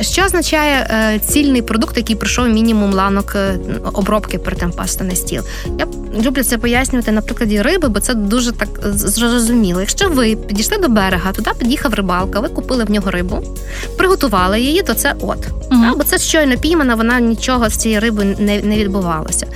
Що 0.00 0.24
означає 0.24 0.86
е, 0.90 1.18
цільний 1.18 1.62
продукт, 1.62 1.96
який 1.96 2.16
пройшов 2.16 2.48
мінімум 2.48 2.92
ланок 2.92 3.32
е, 3.36 3.58
обробки 3.92 4.38
перед 4.38 4.58
тим 4.58 4.70
попасти 4.70 5.04
на 5.04 5.14
стіл? 5.14 5.42
Я 5.78 5.86
люблю 6.24 6.42
це 6.42 6.58
пояснювати 6.58 7.12
на 7.12 7.20
прикладі 7.20 7.62
риби, 7.62 7.88
бо 7.88 8.00
це 8.00 8.14
дуже 8.14 8.52
так 8.52 8.68
зрозуміло. 8.94 9.80
Якщо 9.80 10.08
ви 10.08 10.36
підійшли 10.36 10.78
до 10.78 10.88
берега, 10.88 11.32
туди 11.32 11.50
під'їхав 11.58 11.94
рибалка, 11.94 12.40
ви 12.40 12.48
купили 12.48 12.84
в 12.84 12.90
нього 12.90 13.10
рибу, 13.10 13.38
приготували 13.96 14.60
її, 14.60 14.82
то 14.82 14.94
це 14.94 15.14
от. 15.20 15.38
Угу. 15.70 15.84
Бо 15.96 16.04
це 16.04 16.18
щойно 16.18 16.56
піймана, 16.56 16.94
вона 16.94 17.20
нічого 17.20 17.68
з 17.68 17.76
цієї 17.76 18.00
риби 18.00 18.24
не 18.38 18.62
не 18.62 18.76
відбувалося. 18.76 19.46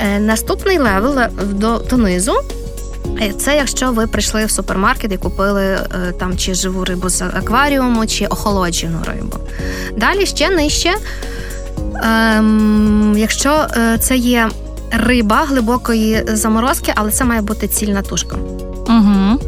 Е, 0.00 0.20
наступний 0.20 0.78
левел 0.78 1.18
до 1.52 1.78
донизу 1.78 2.32
це 3.38 3.56
якщо 3.56 3.92
ви 3.92 4.06
прийшли 4.06 4.44
в 4.44 4.50
супермаркет 4.50 5.12
і 5.12 5.16
купили 5.16 5.62
е, 5.62 5.86
там 6.18 6.36
чи 6.36 6.54
живу 6.54 6.84
рибу 6.84 7.08
з 7.08 7.22
акваріуму, 7.22 8.06
чи 8.06 8.26
охолоджену 8.26 8.98
рибу. 9.06 9.36
Далі 9.96 10.26
ще 10.26 10.50
нижче, 10.50 10.94
ем, 12.02 13.14
якщо 13.18 13.66
е, 13.76 13.98
це 13.98 14.16
є 14.16 14.48
риба 14.90 15.44
глибокої 15.44 16.22
заморозки, 16.26 16.92
але 16.94 17.10
це 17.10 17.24
має 17.24 17.40
бути 17.40 17.68
цільна 17.68 18.02
тушка. 18.02 18.36
Угу. 18.88 19.40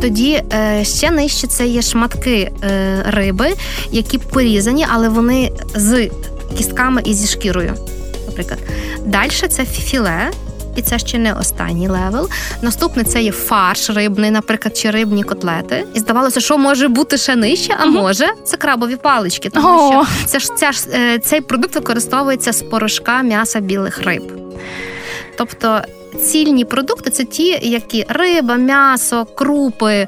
Тоді 0.00 0.42
е, 0.52 0.84
ще 0.84 1.10
нижче 1.10 1.46
це 1.46 1.66
є 1.66 1.82
шматки 1.82 2.52
е, 2.64 3.02
риби, 3.06 3.54
які 3.90 4.18
порізані, 4.18 4.86
але 4.92 5.08
вони 5.08 5.52
з 5.74 6.10
кістками 6.56 7.02
і 7.04 7.14
зі 7.14 7.26
шкірою. 7.26 7.74
Наприклад, 8.26 8.58
далі 9.06 9.30
це 9.48 9.64
філе, 9.64 10.30
і 10.76 10.82
це 10.82 10.98
ще 10.98 11.18
не 11.18 11.32
останній 11.32 11.88
левел. 11.88 12.28
Наступне 12.62 13.04
це 13.04 13.22
є 13.22 13.32
фарш 13.32 13.90
рибний, 13.90 14.30
наприклад, 14.30 14.76
чи 14.76 14.90
рибні 14.90 15.22
котлети. 15.22 15.86
І 15.94 15.98
здавалося, 16.00 16.40
що 16.40 16.58
може 16.58 16.88
бути 16.88 17.16
ще 17.16 17.36
нижче, 17.36 17.76
а 17.78 17.86
може 17.86 18.26
це 18.44 18.56
крабові 18.56 18.96
палички, 18.96 19.50
тому 19.50 19.92
що 19.92 20.26
це 20.26 20.38
ж 20.38 20.54
ця 20.56 20.72
ж 20.72 20.80
е, 20.94 21.18
цей 21.18 21.40
продукт 21.40 21.74
використовується 21.74 22.52
з 22.52 22.62
порошка 22.62 23.22
м'яса 23.22 23.60
білих 23.60 24.02
риб. 24.02 24.22
Тобто 25.38 25.80
цільні 26.14 26.64
продукти 26.64 27.10
це 27.10 27.24
ті, 27.24 27.58
які 27.62 28.04
риба, 28.08 28.56
м'ясо, 28.56 29.24
крупи, 29.24 30.06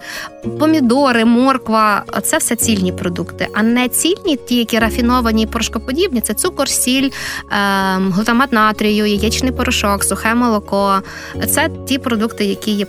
помідори, 0.59 1.25
морква 1.25 2.05
це 2.23 2.39
все 2.39 2.57
цільні 2.57 2.93
продукти. 2.93 3.49
А 3.55 3.63
не 3.63 3.89
цільні, 3.89 4.37
ті, 4.37 4.57
які 4.57 4.79
рафіновані 4.79 5.43
і 5.43 5.47
порошкоподібні, 5.47 6.21
це 6.21 6.35
цукор, 6.35 6.69
сіль, 6.69 7.11
ем, 7.51 8.13
глутамат 8.13 8.53
натрію, 8.53 9.07
яєчний 9.07 9.53
порошок, 9.53 10.05
сухе 10.05 10.35
молоко. 10.35 11.03
Це 11.51 11.71
ті 11.87 11.99
продукти, 11.99 12.45
які 12.45 12.71
є. 12.71 12.87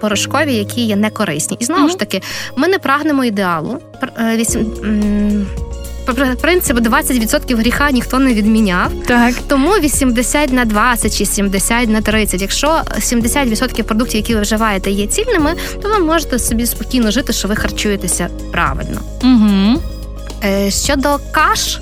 Порошкові, 0.00 0.54
які 0.54 0.80
є 0.80 0.96
некорисні, 0.96 1.56
і 1.60 1.64
знову 1.64 1.86
mm-hmm. 1.86 1.90
ж 1.90 1.98
таки, 1.98 2.22
ми 2.56 2.68
не 2.68 2.78
прагнемо 2.78 3.24
ідеалу. 3.24 3.78
Принцип 6.40 6.78
20% 6.78 7.56
гріха 7.56 7.90
ніхто 7.90 8.18
не 8.18 8.34
відміняв. 8.34 8.92
Так. 9.06 9.34
Тому 9.48 9.70
80 9.70 10.52
на 10.52 10.64
20 10.64 11.18
чи 11.18 11.26
70 11.26 11.88
на 11.88 12.00
30. 12.00 12.42
Якщо 12.42 12.68
70% 12.98 13.82
продуктів, 13.82 14.16
які 14.16 14.34
ви 14.34 14.40
вживаєте, 14.40 14.90
є 14.90 15.06
цільними, 15.06 15.54
то 15.82 15.88
ви 15.88 15.98
можете 15.98 16.38
собі 16.38 16.66
спокійно 16.66 17.10
жити, 17.10 17.32
що 17.32 17.48
ви 17.48 17.56
харчуєтеся 17.56 18.28
правильно. 18.52 19.00
Угу. 19.22 19.82
Щодо 20.68 21.18
каш, 21.32 21.80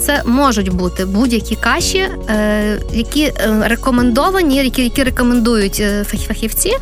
це 0.00 0.22
можуть 0.26 0.68
бути 0.68 1.04
будь-які 1.04 1.56
каші, 1.56 1.98
е, 2.28 2.78
які 2.92 3.22
е, 3.22 3.34
рекомендовані, 3.64 4.56
які 4.56 4.82
які 4.82 5.02
рекомендують 5.02 5.82
фахівці. 6.08 6.72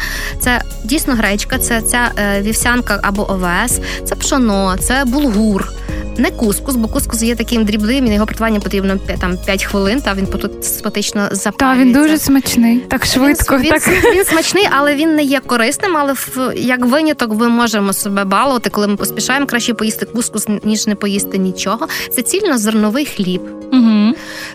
Це 0.40 0.62
дійсно 0.85 1.14
гречка, 1.14 1.59
це 1.59 1.83
ця 1.83 2.11
вівсянка 2.40 3.00
або 3.02 3.31
овес, 3.31 3.81
це 4.05 4.14
пшоно, 4.14 4.76
це 4.81 5.05
булгур. 5.05 5.72
Не 6.18 6.31
кускус, 6.31 6.77
бо 6.77 6.88
кускус 6.88 7.22
є 7.22 7.37
таким 7.37 7.64
дрібним, 7.64 8.07
і 8.07 8.14
його 8.14 8.27
приготування 8.27 8.61
потрібно 8.61 8.98
там 9.20 9.38
5 9.46 9.64
хвилин, 9.64 10.01
та 10.01 10.14
він 10.14 10.27
тут 10.27 10.64
спотично 10.64 11.29
запалюється. 11.33 11.53
Та 11.59 11.77
він 11.77 11.92
дуже 11.92 12.18
смачний, 12.18 12.79
так 12.79 13.07
швидко. 13.07 13.59
Він, 13.59 13.70
так. 13.70 13.88
Він, 13.88 14.14
він 14.14 14.25
смачний, 14.25 14.68
але 14.70 14.94
він 14.94 15.14
не 15.14 15.22
є 15.22 15.40
корисним. 15.40 15.96
Але 15.96 16.12
в 16.12 16.53
як 16.57 16.87
виняток 16.87 17.35
ми 17.35 17.48
можемо 17.48 17.92
себе 17.92 18.25
балувати, 18.25 18.70
коли 18.70 18.88
ми 18.88 18.96
поспішаємо 18.96 19.46
краще 19.46 19.75
поїсти 19.75 20.07
кускус, 20.07 20.46
ніж 20.64 20.87
не 20.87 20.94
поїсти 20.94 21.38
нічого. 21.38 21.88
Це 22.11 22.22
цільнозерновий 22.22 23.07
хліб. 23.07 23.42
Угу. 23.72 24.14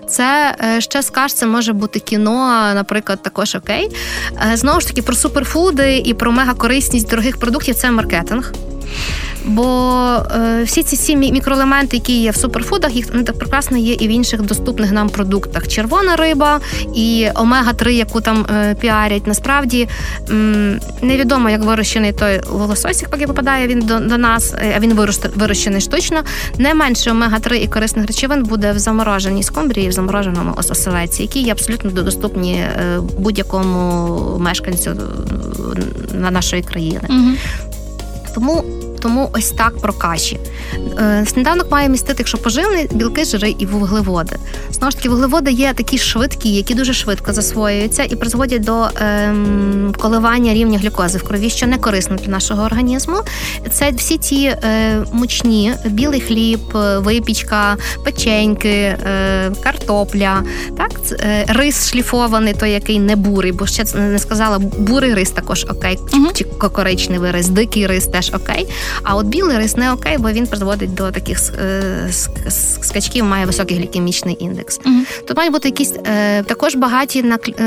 Це 0.10 0.56
е, 0.78 0.82
ще 0.82 1.04
скаж, 1.04 1.34
це 1.34 1.46
може 1.46 1.74
бути 1.74 2.00
кіно, 2.00 2.72
наприклад, 2.74 3.24
також 3.24 3.56
окей. 3.56 3.90
Е, 4.54 4.58
знову 4.58 4.80
ж 4.80 4.88
таки, 4.88 5.02
про 5.02 5.16
суперфуди 5.16 5.98
і 6.06 6.14
про 6.14 6.32
мегакорисність 6.32 7.10
дорогих 7.10 7.38
продуктів 7.38 7.76
це 7.76 7.92
маркетинг. 7.92 8.54
Бо 9.48 9.66
е, 10.36 10.64
всі 10.64 10.84
ці 10.84 10.96
всі 10.96 11.16
мікроелементи, 11.16 11.98
які 11.98 12.22
є 12.22 12.32
в 12.32 12.36
суперфудах, 12.36 12.96
їх 12.96 13.14
не 13.14 13.24
так 13.24 13.40
прекрасно 13.40 13.78
є 13.78 13.94
і 13.94 14.08
в 14.08 14.12
інших 14.12 14.42
доступних 14.42 14.92
нам 14.92 15.10
продуктах. 15.10 15.68
Червона 15.68 16.16
риба 16.16 16.60
і 16.96 17.28
омега-3, 17.36 17.90
яку 17.90 18.22
там 18.22 18.46
е, 18.50 18.76
піарять. 18.76 19.28
Насправді 19.28 19.88
м, 20.30 20.80
невідомо, 21.02 21.50
як 21.50 21.64
вирощений 21.64 22.14
той 22.14 22.42
лососик, 22.52 23.10
поки 23.10 23.28
попадає 23.28 23.68
він 23.68 23.80
до, 23.80 24.00
до 24.00 24.18
нас, 24.18 24.54
е, 24.54 24.74
а 24.76 24.80
він 24.80 24.94
вирощений 25.36 25.82
штучно. 25.82 26.24
Не 26.58 26.74
менше 26.74 27.12
омега-3 27.12 27.54
і 27.54 27.68
корисних 27.68 28.08
речовин 28.08 28.44
буде 28.44 28.72
в 28.72 28.80
замороженій 28.80 29.44
скумбрії, 29.44 29.90
в 29.90 29.92
замороженому 29.92 30.54
оселеці, 30.58 31.22
які 31.22 31.40
є 31.40 31.52
абсолютно 31.52 31.92
доступні 31.92 32.54
е, 32.54 33.00
будь-якому 33.18 34.38
мешканцю 34.40 34.92
на 36.14 36.32
нашої 36.32 36.62
країни. 36.62 37.02
Угу. 37.10 37.30
Тому 38.36 38.64
тому 39.00 39.30
ось 39.34 39.52
так 39.52 39.78
про 39.78 39.94
каші. 39.94 40.40
Е, 41.00 41.26
сніданок 41.28 41.72
має 41.72 41.90
містити, 41.90 42.16
якщо 42.18 42.38
поживний, 42.38 42.88
білки, 42.92 43.26
жири 43.26 43.56
і 43.60 43.66
вуглеводи. 43.66 44.36
Знову 44.72 44.92
ж 44.92 44.98
таки, 44.98 45.10
вуглеводи 45.10 45.52
є 45.52 45.74
такі 45.74 45.98
швидкі, 45.98 46.50
які 46.50 46.74
дуже 46.74 46.94
швидко 46.94 47.34
засвоюються 47.34 48.04
і 48.04 48.16
призводять 48.16 48.64
до 48.64 48.88
ем, 48.96 49.94
коливання 49.98 50.54
рівня 50.54 50.80
глюкози 50.80 51.18
в 51.18 51.24
крові, 51.24 51.50
що 51.50 51.68
не 51.68 51.78
корисно 51.78 52.16
для 52.16 52.32
нашого 52.32 52.64
організму. 52.64 53.18
Це 53.72 53.92
всі 53.92 54.18
ті 54.18 54.46
е, 54.46 55.04
мучні, 55.12 55.74
білий 55.86 56.22
хліб, 56.22 56.78
е, 56.78 57.00
випічка, 57.00 57.78
печеньки, 58.04 58.70
е, 58.70 58.98
картопля, 59.64 60.44
так, 60.78 60.92
е, 61.12 61.46
рис 61.48 61.92
шліфований, 61.92 62.54
той 62.54 62.72
який 62.72 63.00
не 63.00 63.16
бурий, 63.16 63.52
бо 63.52 63.68
ще 63.68 63.84
не 63.98 64.20
сказала, 64.20 64.60
бурий 64.60 65.14
рис 65.14 65.32
також 65.32 65.66
окей, 65.70 65.98
uh 65.98 66.34
чи 66.34 66.44
коричневий 66.44 67.32
рис, 67.32 67.48
дикий 67.48 67.88
рис 67.88 68.06
теж 68.06 68.32
окей. 68.34 68.68
А 69.04 69.16
от 69.16 69.26
білий 69.26 69.58
рис 69.58 69.78
не 69.78 69.94
окей, 69.94 70.18
бо 70.18 70.32
він 70.32 70.48
призводить 70.48 70.94
до 70.94 71.12
таких 71.12 71.40
е, 71.60 72.10
скачків, 72.82 73.26
має 73.26 73.46
високий 73.46 73.78
глікемічний 73.78 74.38
індекс. 74.40 74.80
Угу. 74.86 74.96
Тут 75.28 75.38
мають 75.38 75.54
бути 75.54 75.68
якісь 75.68 75.94
е, 76.08 76.44
також 76.44 76.76
багаті 76.76 77.24
на 77.24 77.40
е, 77.60 77.64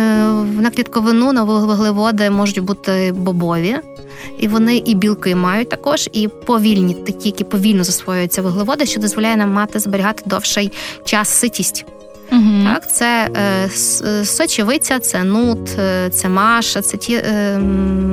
на 0.60 0.70
клітковину, 0.70 1.32
на 1.32 1.42
вуглеводи 1.44 2.30
можуть 2.30 2.58
бути 2.58 3.14
бобові. 3.16 3.76
І 4.38 4.48
вони 4.48 4.76
і 4.76 4.94
білки 4.94 5.34
мають 5.34 5.68
також, 5.68 6.08
і 6.12 6.28
повільні, 6.28 6.94
такі, 6.94 7.28
які 7.28 7.44
повільно 7.44 7.84
засвоюються 7.84 8.42
вуглеводи, 8.42 8.86
що 8.86 9.00
дозволяє 9.00 9.36
нам 9.36 9.52
мати 9.52 9.78
зберігати 9.78 10.22
довший 10.26 10.72
час 11.04 11.28
ситість. 11.28 11.84
Угу. 12.32 12.64
Так, 12.64 12.92
Це 12.92 13.28
е, 13.34 13.70
е, 14.06 14.24
сочевиця, 14.24 14.98
це 14.98 15.24
нут, 15.24 15.78
е, 15.78 16.10
це 16.10 16.28
маша, 16.28 16.82
це 16.82 16.96
ті 16.96 17.14
е, 17.14 17.58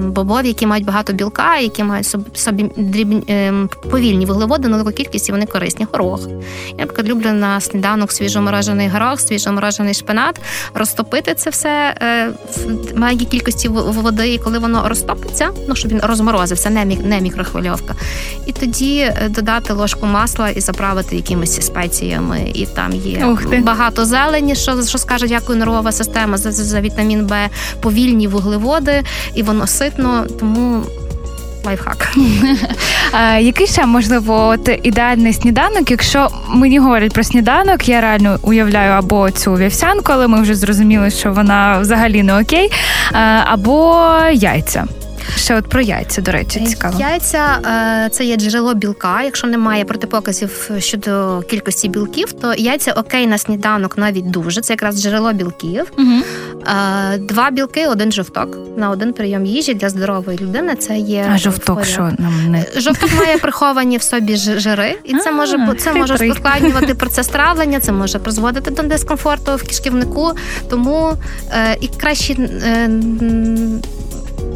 бобові, 0.08 0.48
які 0.48 0.66
мають 0.66 0.86
багато 0.86 1.14
білка, 1.14 1.58
які 1.58 1.84
мають 1.84 2.16
собі 2.34 2.72
дрібні 2.78 3.24
е, 3.30 3.54
повільні 3.92 4.26
вуглеводи, 4.26 4.68
невелику 4.68 4.92
кількість 4.92 5.30
і 5.30 5.32
вони 5.32 5.46
корисні. 5.46 5.88
Горох. 5.92 6.28
Я, 6.70 6.76
наприклад, 6.78 7.10
люблю 7.10 7.32
на 7.34 7.62
сніданок 7.62 8.12
свіжоморожений 8.12 8.88
горох, 8.88 9.20
свіжоморожений 9.20 9.94
шпинат, 9.94 10.42
розтопити 10.74 11.34
це 11.34 11.50
все 11.50 11.96
е, 12.02 12.30
в 12.66 13.00
маленькій 13.00 13.26
кількості 13.26 13.68
води, 13.68 14.34
і 14.34 14.38
коли 14.38 14.60
воно 14.60 14.90
розтопиться, 14.90 15.50
ну 15.68 15.76
щоб 15.76 15.92
він 15.92 16.00
розморозився, 16.04 16.70
не, 16.70 16.86
мік, 16.86 17.06
не 17.06 17.22
мікрохвильовка. 17.22 17.96
І 18.46 18.52
тоді 18.52 19.12
додати 19.30 19.74
ложку 19.74 20.06
масла 20.06 20.50
і 20.50 20.62
заправити 20.62 21.16
якимись 21.16 21.66
спеціями. 21.66 22.52
І 22.54 22.66
там 22.66 22.94
є 22.94 23.38
багато 23.64 24.06
зелені, 24.08 24.56
що 24.56 24.84
що 24.84 24.98
скаже, 24.98 25.28
дякую, 25.28 25.60
нервова 25.60 25.92
система 25.92 26.38
за, 26.38 26.52
за 26.52 26.82
вітамін 26.82 27.26
Б, 27.26 27.50
повільні 27.82 28.28
вуглеводи, 28.28 29.04
і 29.36 29.44
воно 29.44 29.68
ситно, 29.68 30.26
тому. 30.40 30.84
Лайфхак. 31.66 32.12
А, 33.12 33.38
Який 33.38 33.68
ще 33.68 33.86
можливо 33.86 34.48
от 34.48 34.70
ідеальний 34.84 35.34
сніданок? 35.34 35.92
Якщо 35.92 36.30
мені 36.50 36.80
говорять 36.80 37.14
про 37.14 37.24
сніданок, 37.24 37.90
я 37.90 38.02
реально 38.02 38.40
уявляю 38.42 38.92
або 38.92 39.32
цю 39.32 39.54
вівсянку, 39.54 40.12
але 40.12 40.28
ми 40.28 40.42
вже 40.42 40.56
зрозуміли, 40.56 41.10
що 41.10 41.32
вона 41.32 41.80
взагалі 41.80 42.24
не 42.24 42.40
окей, 42.40 42.72
або 43.46 44.06
яйця. 44.34 44.86
Ще 45.36 45.56
от 45.56 45.70
про 45.70 45.82
яйця, 45.82 46.22
до 46.22 46.32
речі, 46.32 46.66
цікаво. 46.66 47.00
Яйця 47.00 47.60
е, 48.06 48.10
це 48.10 48.26
є 48.26 48.36
джерело 48.36 48.74
білка. 48.74 49.24
Якщо 49.24 49.48
немає 49.48 49.86
протипоказів 49.86 50.72
щодо 50.80 51.42
кількості 51.50 51.90
білків, 51.90 52.34
то 52.34 52.54
яйця 52.54 52.92
окей 52.92 53.28
на 53.28 53.38
сніданок 53.38 53.98
навіть 53.98 54.32
дуже. 54.32 54.62
Це 54.62 54.74
якраз 54.74 55.02
джерело 55.02 55.34
білків. 55.34 55.92
Угу. 55.98 56.22
Два 57.20 57.52
білки, 57.52 57.88
один 57.88 58.12
жовток 58.12 58.58
на 58.78 58.90
один 58.90 59.14
прийом 59.14 59.46
їжі 59.46 59.74
для 59.74 59.90
здорової 59.90 60.38
людини. 60.38 60.76
Це 60.76 60.98
є 60.98 61.30
а 61.34 61.38
жовток. 61.38 61.86
Що 61.86 62.02
нам 62.02 62.52
не 62.52 62.66
жовток 62.78 63.10
має 63.18 63.38
приховані 63.38 63.98
в 63.98 64.02
собі 64.02 64.36
жири, 64.36 64.96
і 65.04 65.14
це 65.14 65.32
може 65.32 65.76
це 65.78 65.94
може 65.94 66.32
ускладнювати 66.32 66.94
процес 66.94 67.28
травлення, 67.28 67.80
це 67.80 67.92
може 67.92 68.20
призводити 68.20 68.72
до 68.72 68.84
дискомфорту 68.84 69.56
в 69.56 69.64
кишківнику. 69.64 70.32
Тому 70.70 71.14
е, 71.52 71.78
і 71.82 71.88
краще 71.88 72.36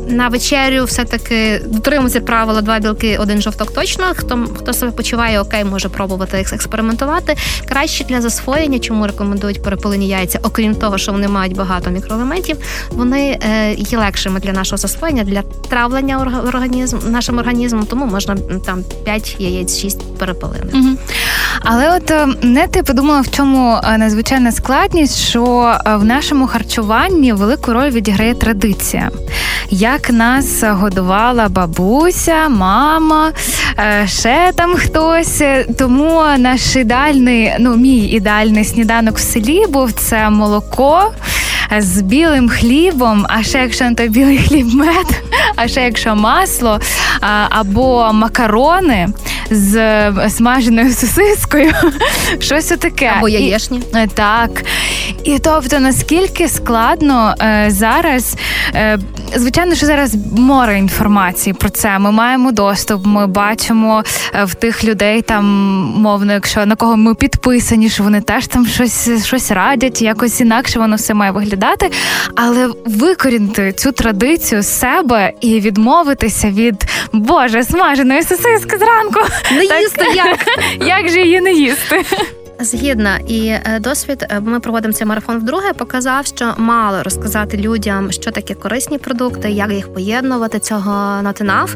на 0.08 0.28
вечерю 0.28 0.86
все-таки 0.86 1.62
дотримується 1.66 2.22
правила 2.22 2.62
два 2.62 2.80
білки, 2.80 3.18
один 3.18 3.42
жовток 3.42 3.74
точно. 3.74 4.06
Хто 4.16 4.48
хто 4.58 4.74
себе 4.74 4.92
почуває 4.92 5.42
окей, 5.42 5.64
може 5.64 5.90
пробувати 5.90 6.38
експериментувати. 6.38 7.38
Краще 7.70 8.04
для 8.04 8.22
засвоєння, 8.22 8.80
чому 8.80 9.08
рекомендують 9.08 9.64
перепилені 9.64 10.08
яйця, 10.08 10.40
окрім 10.44 10.76
того, 10.76 10.98
що 10.98 11.12
вони 11.12 11.28
мають 11.28 11.56
багато 11.56 11.90
мікроелементів, 11.90 12.58
вони 12.90 13.40
е, 13.44 13.74
є 13.74 13.98
легшими 13.98 14.40
для 14.40 14.52
нашого 14.52 14.78
засвоєння, 14.78 15.24
для 15.24 15.42
травлення 15.70 16.42
організм, 16.48 16.98
нашим 17.12 17.38
організмом, 17.38 17.86
тому 17.86 18.06
можна 18.06 18.38
там 18.66 18.84
5 19.04 19.36
яєць, 19.40 19.80
6 19.80 20.18
перепилини. 20.18 20.72
Угу. 20.74 20.98
Але 21.64 21.96
от 21.96 22.12
е, 22.12 22.28
не 22.42 22.68
ти 22.68 22.84
подумала, 22.84 23.22
в 23.22 23.32
чому 23.32 23.78
е, 23.84 23.98
надзвичайна 23.98 24.52
складність, 24.52 25.18
що 25.18 25.76
е, 25.86 25.96
в 25.96 26.06
нашому 26.06 26.48
харчуванні 26.48 27.34
велику 27.34 27.74
роль 27.74 27.90
відіграє 27.90 28.34
традиція. 28.34 29.10
Як 29.70 30.10
нас 30.10 30.64
годувала 30.64 31.50
бабуся, 31.50 32.50
мама, 32.50 33.32
ще 34.06 34.52
там 34.56 34.76
хтось. 34.76 35.42
Тому 35.78 36.24
наш 36.38 36.76
ідеальний, 36.76 37.54
ну 37.60 37.76
мій 37.76 37.98
ідеальний 37.98 38.66
сніданок 38.66 39.18
в 39.18 39.22
селі 39.22 39.66
був 39.70 39.92
це 39.92 40.30
молоко 40.30 41.12
з 41.80 42.02
білим 42.02 42.50
хлібом, 42.50 43.26
а 43.30 43.44
ще 43.44 43.60
якщо 43.60 43.86
на 43.86 43.94
той 43.94 44.10
білий 44.10 44.38
хліб 44.38 44.68
мед, 44.74 45.24
а 45.56 45.68
ще 45.68 45.82
якщо 45.82 46.16
масло 46.16 46.80
або 47.50 48.10
макарони 48.14 49.08
з 49.52 50.12
смаженою 50.30 50.94
сосискою, 50.94 51.72
щось 52.40 52.66
таке. 52.66 53.14
Або 53.18 53.30
яєшні. 53.30 53.78
І, 53.78 53.98
е, 53.98 54.08
так. 54.14 54.64
І 55.24 55.40
тобто, 55.40 55.80
наскільки 55.80 56.48
складно 56.48 57.36
е, 57.42 57.66
зараз, 57.68 58.36
е, 58.76 59.00
звичайно, 59.36 59.76
що 59.76 59.86
зараз 59.86 60.16
море 60.38 60.80
інформації 60.80 61.54
про 61.54 61.70
це. 61.70 62.00
Ми 62.00 62.12
маємо 62.12 62.52
доступ, 62.52 63.06
ми 63.06 63.28
бачимо 63.28 64.04
е, 64.34 64.44
в 64.44 64.56
тих 64.56 64.84
людей 64.84 65.22
там, 65.22 65.46
мовно, 65.98 66.34
якщо 66.34 66.66
на 66.66 66.76
кого 66.76 66.98
ми 66.98 67.16
підписані, 67.16 67.90
що 67.90 68.04
вони 68.04 68.22
теж 68.22 68.48
там 68.48 68.68
щось 68.68 69.26
щось 69.26 69.52
радять, 69.52 70.02
якось 70.02 70.42
інакше 70.42 70.80
воно 70.80 70.96
все 70.96 71.14
має 71.14 71.32
виглядати. 71.32 71.61
Але 72.36 72.70
викорінити 72.86 73.74
цю 73.74 73.92
традицію 73.92 74.62
з 74.62 74.80
себе 74.80 75.34
і 75.42 75.60
відмовитися 75.60 76.50
від 76.50 76.86
Боже, 77.14 77.64
смаженої 77.64 78.24
сосиски 78.24 78.78
зранку. 78.78 79.20
Не 79.52 79.64
їсти 79.64 80.06
як? 80.16 80.40
Як 80.88 81.10
же 81.10 81.22
її 81.22 81.42
не 81.42 81.54
їсти? 81.54 82.06
Згідна 82.60 83.20
і 83.28 83.48
е, 83.48 83.80
досвід, 83.80 84.26
е, 84.30 84.40
ми 84.40 84.60
проводимо 84.60 84.94
цей 84.94 85.08
марафон 85.08 85.38
вдруге. 85.38 85.74
Показав, 85.74 86.26
що 86.26 86.54
мало 86.58 87.04
розказати 87.04 87.58
людям, 87.58 88.12
що 88.12 88.32
таке 88.32 88.54
корисні 88.54 88.98
продукти, 88.98 89.52
як 89.52 89.72
їх 89.72 89.94
поєднувати. 89.94 90.60
Цього 90.60 91.22
натинав. 91.22 91.76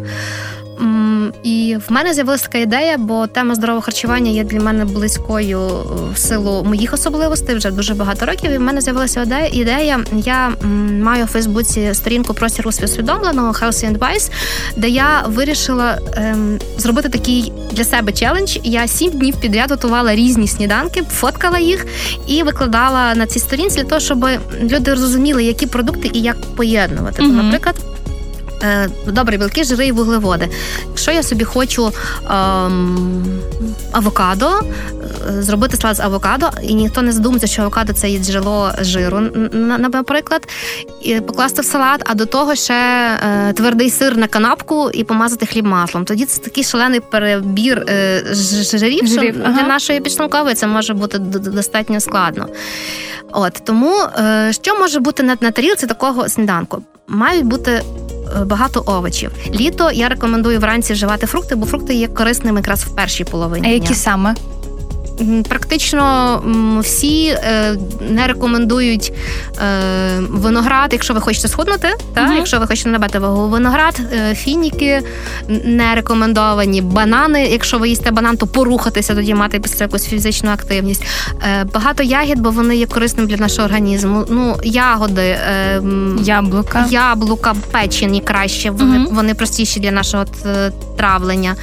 І 1.44 1.78
в 1.88 1.92
мене 1.92 2.14
з'явилася 2.14 2.44
така 2.44 2.58
ідея, 2.58 2.98
бо 2.98 3.28
тема 3.28 3.56
здорового 3.56 3.82
харчування 3.82 4.32
є 4.32 4.44
для 4.44 4.60
мене 4.60 4.86
близькою 4.86 5.70
в 6.14 6.18
силу 6.18 6.64
моїх 6.64 6.94
особливостей 6.94 7.56
вже 7.56 7.72
дуже 7.72 7.94
багато 7.94 8.26
років. 8.26 8.52
І 8.52 8.58
в 8.58 8.62
мене 8.62 8.82
з'явилася 8.82 9.48
ідея. 9.52 10.00
Я 10.12 10.52
маю 11.02 11.24
у 11.24 11.28
Фейсбуці 11.28 11.94
сторінку 11.94 12.34
простіру 12.34 12.70
усвідомленого 12.70 13.52
Healthy 13.52 13.98
Advice, 13.98 14.32
де 14.78 14.90
я 14.90 15.24
вирішила 15.28 16.00
ем, 16.16 16.60
зробити 16.78 17.10
такий 17.10 17.52
для 17.72 17.84
себе 17.84 18.12
челендж. 18.12 18.58
Я 18.64 18.88
сім 18.88 19.12
днів 19.12 19.36
підряд 19.36 19.72
готувала 19.72 20.16
різні 20.16 20.48
сніданки, 20.48 21.04
фоткала 21.12 21.60
їх 21.60 21.86
і 22.28 22.44
викладала 22.44 23.16
на 23.16 23.28
цій 23.28 23.40
сторінці 23.40 23.78
для 23.78 23.84
того, 23.84 24.02
щоб 24.02 24.28
люди 24.62 24.96
зрозуміли, 24.96 25.44
які 25.44 25.66
продукти 25.66 26.10
і 26.14 26.22
як 26.22 26.38
поєднувати. 26.56 27.24
Mm-hmm. 27.24 27.32
Наприклад. 27.32 27.76
Е, 28.64 28.90
добре, 29.08 29.38
білки, 29.38 29.64
жири 29.64 29.88
і 29.88 29.92
вуглеводи. 29.92 30.50
Якщо 30.88 31.12
я 31.12 31.24
собі 31.24 31.44
хочу 31.44 31.92
ем, 32.30 33.26
авокадо, 33.92 34.50
е, 34.50 35.42
зробити 35.42 35.78
салат 35.78 35.98
з 35.98 36.00
авокадо, 36.00 36.50
і 36.64 36.74
ніхто 36.74 37.02
не 37.02 37.12
задумається, 37.12 37.48
що 37.48 37.62
авокадо 37.62 37.94
це 37.94 38.10
є 38.10 38.20
джерело 38.20 38.72
жиру, 38.82 39.20
наприклад, 39.80 40.48
і 41.02 41.22
покласти 41.22 41.62
в 41.62 41.66
салат, 41.66 42.02
а 42.06 42.14
до 42.14 42.26
того 42.26 42.56
ще 42.56 42.74
е, 42.74 43.54
твердий 43.54 43.90
сир 43.90 44.18
на 44.18 44.28
канапку 44.28 44.90
і 44.94 45.04
помазати 45.04 45.46
хліб 45.46 45.66
маслом. 45.66 46.06
Тоді 46.06 46.26
це 46.26 46.42
такий 46.42 46.64
шалений 46.64 47.00
перебір 47.00 47.86
е, 47.90 48.24
жирів, 48.52 49.08
що 49.08 49.22
ага. 49.22 49.54
для 49.54 49.68
нашої 49.68 50.00
підшлункової 50.00 50.56
це 50.56 50.68
може 50.68 50.94
бути 50.94 51.20
достатньо 51.20 52.00
складно. 52.00 52.48
От 53.32 53.62
Тому 53.66 53.96
е, 54.18 54.54
що 54.54 54.80
може 54.80 55.00
бути 55.00 55.24
на, 55.24 55.38
на 55.42 55.52
тарілці 55.52 55.88
такого 55.88 56.30
сніданку? 56.30 56.82
Мають 57.08 57.46
бути 57.46 57.82
багато 58.46 58.84
овочів. 58.86 59.32
Літо 59.54 59.92
я 59.92 60.10
рекомендую 60.10 60.60
вранці 60.60 60.94
вживати 60.94 61.28
фрукти, 61.28 61.56
бо 61.56 61.66
фрукти 61.66 61.94
є 61.94 62.08
корисними 62.08 62.60
якраз 62.60 62.84
в 62.84 62.96
першій 62.96 63.24
половині. 63.24 63.68
А 63.68 63.72
які 63.72 63.94
саме? 63.94 64.36
Практично 65.50 66.44
всі 66.84 67.28
е, 67.28 67.78
не 68.10 68.28
рекомендують 68.28 69.14
е, 69.14 70.20
виноград, 70.20 70.90
якщо 70.92 71.14
ви 71.14 71.22
хочете 71.22 71.48
схуднути, 71.48 71.88
та 72.14 72.22
uh 72.22 72.36
якщо 72.36 72.60
ви 72.60 72.68
хочете 72.68 72.90
набати 72.90 73.20
вагу, 73.20 73.48
виноград, 73.48 74.02
фініки 74.34 75.02
не 75.66 75.96
рекомендовані, 75.96 76.82
банани. 76.82 77.48
Якщо 77.48 77.78
ви 77.78 77.90
їсте 77.90 78.12
банан, 78.12 78.38
то 78.38 78.48
порухатися, 78.48 79.16
тоді 79.16 79.34
мати 79.34 79.60
після 79.60 79.86
якусь 79.86 80.06
фізичну 80.06 80.52
активність. 80.52 81.04
Багато 81.74 82.04
ягід, 82.04 82.40
бо 82.40 82.52
вони 82.52 82.78
є 82.78 82.86
корисними 82.86 83.30
для 83.30 83.38
нашого 83.38 83.68
організму. 83.68 84.26
Ну, 84.30 84.58
ягоди, 84.64 85.38
яблука, 86.24 86.88
яблука, 86.90 87.56
печені 87.72 88.22
краще. 88.22 88.70
Вони 88.70 88.98
uh 88.98 89.14
вони 89.14 89.34
простіші 89.34 89.80
для 89.80 89.92
нашого 89.92 90.26
травлення, 90.98 91.56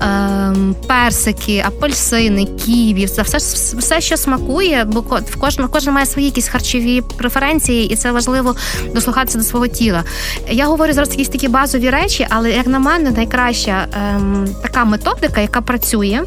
ем, 0.00 0.74
персики, 0.86 1.64
апельсини, 1.66 2.44
кі 2.44 2.87
ківі, 2.88 3.04
все, 3.04 3.38
все, 3.78 4.00
що 4.00 4.16
смакує, 4.16 4.84
бо 4.84 5.00
в 5.00 5.36
кожна 5.38 5.68
кожен 5.68 5.94
має 5.94 6.06
свої 6.06 6.26
якісь 6.26 6.48
харчові 6.48 7.00
преференції, 7.00 7.86
і 7.86 7.96
це 7.96 8.12
важливо 8.12 8.56
дослухатися 8.94 9.38
до 9.38 9.44
свого 9.44 9.66
тіла. 9.66 10.04
Я 10.50 10.66
говорю 10.66 10.92
зараз 10.92 11.10
якісь 11.10 11.28
такі 11.28 11.48
базові 11.48 11.90
речі, 11.90 12.26
але 12.30 12.50
як 12.50 12.66
на 12.66 12.78
мене, 12.78 13.10
найкраща 13.10 13.86
ем, 13.92 14.48
така 14.62 14.84
методика, 14.84 15.40
яка 15.40 15.60
працює. 15.60 16.22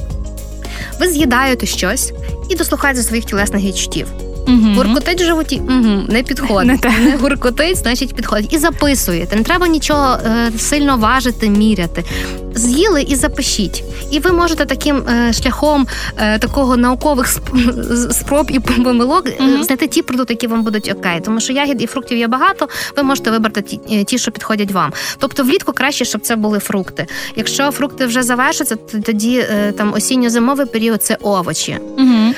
Ви 0.99 1.07
з'їдаєте 1.07 1.65
щось 1.65 2.13
і 2.49 2.55
дослухаєте 2.55 3.01
своїх 3.01 3.25
тілесних 3.25 3.63
відчуттів. 3.63 4.07
Угу. 4.51 4.73
Гуркотить 4.75 5.21
в 5.21 5.25
животі 5.25 5.61
угу, 5.69 6.03
не 6.09 6.23
підходить. 6.23 6.83
Не, 6.83 6.99
не 6.99 7.17
гуркотить, 7.17 7.77
значить 7.77 8.15
підходить. 8.15 8.53
І 8.53 8.57
записуєте. 8.57 9.35
Не 9.35 9.43
треба 9.43 9.67
нічого 9.67 10.17
е, 10.25 10.51
сильно 10.57 10.97
важити, 10.97 11.49
міряти. 11.49 12.03
З'їли 12.55 13.01
і 13.01 13.15
запишіть. 13.15 13.83
І 14.11 14.19
ви 14.19 14.31
можете 14.31 14.65
таким 14.65 14.97
е, 14.97 15.33
шляхом 15.33 15.87
е, 16.17 16.39
такого 16.39 16.77
наукових 16.77 17.27
спроб 18.11 18.51
і 18.51 18.59
помилок 18.59 19.27
угу. 19.39 19.63
знайти 19.63 19.87
ті 19.87 20.01
продукти, 20.01 20.33
які 20.33 20.47
вам 20.47 20.63
будуть 20.63 20.91
окей. 20.97 21.21
Тому 21.25 21.39
що 21.39 21.53
ягід 21.53 21.81
і 21.81 21.87
фруктів 21.87 22.17
є 22.17 22.27
багато, 22.27 22.69
ви 22.97 23.03
можете 23.03 23.31
вибрати 23.31 23.61
ті, 23.61 23.79
е, 23.91 24.03
ті, 24.03 24.17
що 24.17 24.31
підходять 24.31 24.71
вам. 24.71 24.93
Тобто 25.17 25.43
влітку 25.43 25.73
краще, 25.73 26.05
щоб 26.05 26.21
це 26.21 26.35
були 26.35 26.59
фрукти. 26.59 27.07
Якщо 27.35 27.71
фрукти 27.71 28.05
вже 28.05 28.23
завершаться, 28.23 28.75
то 28.75 28.99
тоді 28.99 29.37
е, 29.37 29.71
там 29.71 29.93
осінньо-зимовий 29.93 30.65
період 30.65 31.03
це 31.03 31.17
овочі. 31.21 31.77
Угу. 31.97 32.33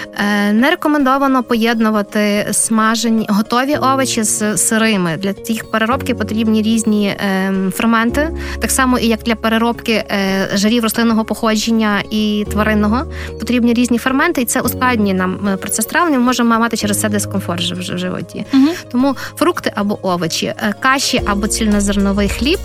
Не 0.51 0.69
рекомендовано 0.69 1.43
поєднувати 1.43 2.02
поєднувати 2.03 2.53
смажені 2.53 3.25
готові 3.29 3.75
овочі 3.75 4.23
з 4.23 4.57
сирими. 4.57 5.17
Для 5.17 5.33
їх 5.47 5.71
переробки 5.71 6.15
потрібні 6.15 6.61
різні 6.61 7.07
е, 7.07 7.53
ферменти, 7.71 8.29
так 8.59 8.71
само 8.71 8.99
і 8.99 9.07
як 9.07 9.19
для 9.19 9.35
переробки 9.35 9.91
е, 9.91 10.49
жирів 10.53 10.83
рослинного 10.83 11.25
походження 11.25 12.03
і 12.09 12.45
тваринного 12.51 13.05
потрібні 13.39 13.73
різні 13.73 13.97
ферменти, 13.97 14.41
і 14.41 14.45
це 14.45 14.61
ускладнює 14.61 15.13
нам 15.13 15.47
е, 15.47 15.57
процес 15.57 15.85
травлення. 15.85 16.17
Ми 16.17 16.25
можемо 16.25 16.59
мати 16.59 16.77
через 16.77 16.99
це 16.99 17.09
дискомфорт 17.09 17.61
в 17.61 17.97
животі. 17.97 18.45
Угу. 18.53 18.67
Тому 18.91 19.15
фрукти 19.35 19.71
або 19.75 19.99
овочі, 20.01 20.45
е, 20.45 20.73
каші 20.79 21.21
або 21.25 21.47
цільнозерновий 21.47 22.29
хліб, 22.29 22.59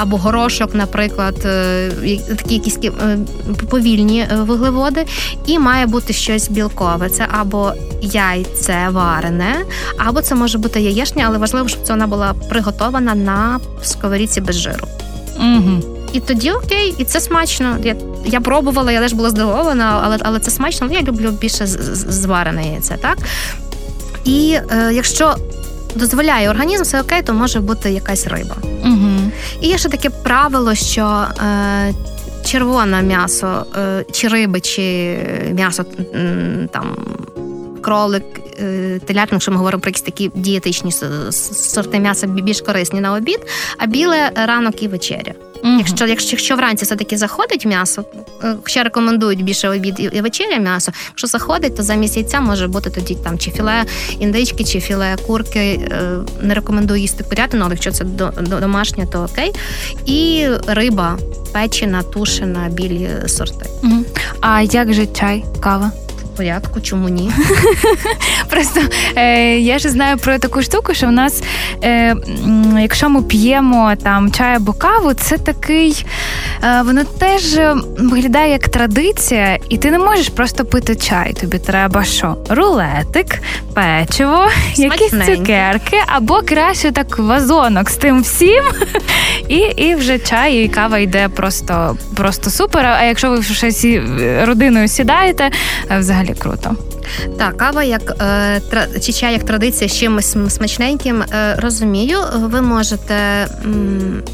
або 0.00 0.16
горошок, 0.16 0.74
наприклад, 0.74 1.34
такі 2.36 2.54
якісь 2.54 2.78
повільні 3.70 4.26
вуглеводи, 4.40 5.06
і 5.46 5.58
має 5.58 5.86
бути 5.86 6.12
щось 6.12 6.48
білкове. 6.48 7.08
Це 7.08 7.26
або 7.30 7.72
яйце 8.02 8.73
варене, 8.92 9.56
або 9.98 10.22
це 10.22 10.34
може 10.34 10.58
бути 10.58 10.80
яєшня, 10.80 11.24
але 11.28 11.38
важливо, 11.38 11.68
щоб 11.68 11.82
це 11.82 11.92
вона 11.92 12.06
була 12.06 12.34
приготована 12.48 13.14
на 13.14 13.60
сковорідці 13.82 14.40
без 14.40 14.56
жиру. 14.56 14.86
Угу. 15.38 15.94
І 16.12 16.20
тоді 16.20 16.50
окей, 16.50 16.94
і 16.98 17.04
це 17.04 17.20
смачно. 17.20 17.76
Я 17.82 17.96
я 18.24 18.40
пробувала, 18.40 18.92
я 18.92 19.00
теж 19.00 19.12
була 19.12 19.30
здивована, 19.30 20.00
але 20.04 20.18
але 20.22 20.40
це 20.40 20.50
смачно. 20.50 20.88
Я 20.92 21.02
люблю 21.02 21.30
більше 21.30 21.66
зварене 21.66 22.68
яйце, 22.68 22.96
так? 23.00 23.18
І 24.24 24.58
е, 24.70 24.92
якщо 24.92 25.34
дозволяє 25.94 26.50
організм, 26.50 26.82
все 26.82 27.00
окей, 27.00 27.22
то 27.22 27.34
може 27.34 27.60
бути 27.60 27.90
якась 27.90 28.26
риба. 28.26 28.56
Угу. 28.84 29.10
І 29.60 29.68
є 29.68 29.78
ще 29.78 29.88
таке 29.88 30.10
правило, 30.10 30.74
що 30.74 31.24
е, 31.44 31.94
червоне 32.44 33.02
м'ясо, 33.02 33.66
е, 33.76 34.04
чи 34.12 34.28
риби, 34.28 34.60
чи 34.60 35.16
м'ясо 35.52 35.84
там 36.70 36.96
кролик, 37.84 38.24
е, 38.60 39.00
телятник, 39.06 39.32
якщо 39.32 39.50
ми 39.50 39.56
говоримо 39.56 39.80
про 39.80 39.88
якісь 39.88 40.02
такі 40.02 40.30
дієтичні 40.34 40.92
сорти 41.30 41.98
м'яса 41.98 42.26
більш 42.26 42.60
корисні 42.60 43.00
на 43.00 43.14
обід, 43.14 43.38
а 43.78 43.86
біле 43.86 44.30
ранок 44.34 44.82
і 44.82 44.88
вечеря. 44.88 45.34
uh 45.64 45.78
Якщо 45.78 46.06
якщо, 46.06 46.30
якщо 46.30 46.56
вранці 46.56 46.84
все-таки 46.84 47.16
заходить 47.16 47.66
м'ясо, 47.66 48.04
е, 48.44 48.56
ще 48.64 48.82
рекомендують 48.82 49.44
більше 49.44 49.68
обід 49.68 50.10
і 50.12 50.20
вечеря 50.20 50.56
м'ясо. 50.56 50.92
Якщо 51.08 51.26
заходить, 51.26 51.76
то 51.76 51.82
замість 51.82 52.16
яйця 52.16 52.40
може 52.40 52.68
бути 52.68 52.90
тоді 52.90 53.14
там 53.14 53.38
чи 53.38 53.50
філе 53.50 53.84
індички, 54.18 54.64
чи 54.64 54.80
філе 54.80 55.16
курки. 55.26 55.58
Е, 55.60 56.18
не 56.42 56.54
рекомендую 56.54 57.00
їсти 57.00 57.24
курятину, 57.24 57.64
але 57.64 57.74
якщо 57.74 57.90
це 57.92 58.04
домашнє, 58.60 59.06
то 59.06 59.28
окей. 59.32 59.52
І 60.06 60.46
риба 60.66 61.18
печена, 61.52 62.02
тушена, 62.02 62.68
білі 62.68 63.10
сорти. 63.26 63.66
uh 63.82 64.04
А 64.40 64.62
як 64.62 64.92
же 64.92 65.06
чай, 65.06 65.44
кава? 65.60 65.92
Порядку, 66.36 66.80
чому 66.80 67.08
ні? 67.08 67.30
Просто 68.50 68.80
е, 69.16 69.58
я 69.58 69.78
ж 69.78 69.88
знаю 69.88 70.18
про 70.18 70.38
таку 70.38 70.62
штуку, 70.62 70.94
що 70.94 71.06
в 71.06 71.12
нас, 71.12 71.42
е, 71.84 72.16
якщо 72.80 73.08
ми 73.08 73.22
п'ємо 73.22 73.92
там 74.02 74.32
чай 74.32 74.56
або 74.56 74.72
каву, 74.72 75.14
це 75.14 75.38
такий, 75.38 76.06
е, 76.64 76.82
воно 76.82 77.04
теж 77.04 77.58
виглядає 77.98 78.52
як 78.52 78.68
традиція, 78.68 79.58
і 79.68 79.78
ти 79.78 79.90
не 79.90 79.98
можеш 79.98 80.28
просто 80.28 80.64
пити 80.64 80.96
чай. 80.96 81.32
Тобі 81.32 81.58
треба 81.58 82.04
що? 82.04 82.36
Рулетик, 82.48 83.38
печиво, 83.74 84.48
якісь 84.74 85.10
цукерки, 85.26 85.96
або 86.06 86.42
краще 86.42 86.92
так 86.92 87.18
вазонок 87.18 87.90
з 87.90 87.96
тим 87.96 88.22
всім. 88.22 88.64
І 89.48 89.56
і 89.56 89.94
вже 89.94 90.18
чай 90.18 90.64
і 90.64 90.68
кава 90.68 90.98
йде 90.98 91.28
просто 91.28 91.96
просто 92.16 92.50
супер. 92.50 92.86
А 92.86 93.02
якщо 93.02 93.30
ви 93.30 93.42
ще 93.42 93.72
сі 93.72 94.02
родиною 94.42 94.88
сідаєте, 94.88 95.50
взагалі 95.98 96.23
взагалі 96.24 96.40
круто. 96.40 96.76
Так, 97.38 97.56
кава 97.56 97.84
як 97.84 98.16
е, 98.20 99.00
чи 99.00 99.12
чай 99.12 99.32
як 99.32 99.42
традиція 99.42 99.88
з 99.88 99.96
чимось 99.96 100.36
смачненьким. 100.48 101.22
Е, 101.22 101.54
розумію, 101.58 102.18
ви 102.34 102.62
можете 102.62 103.14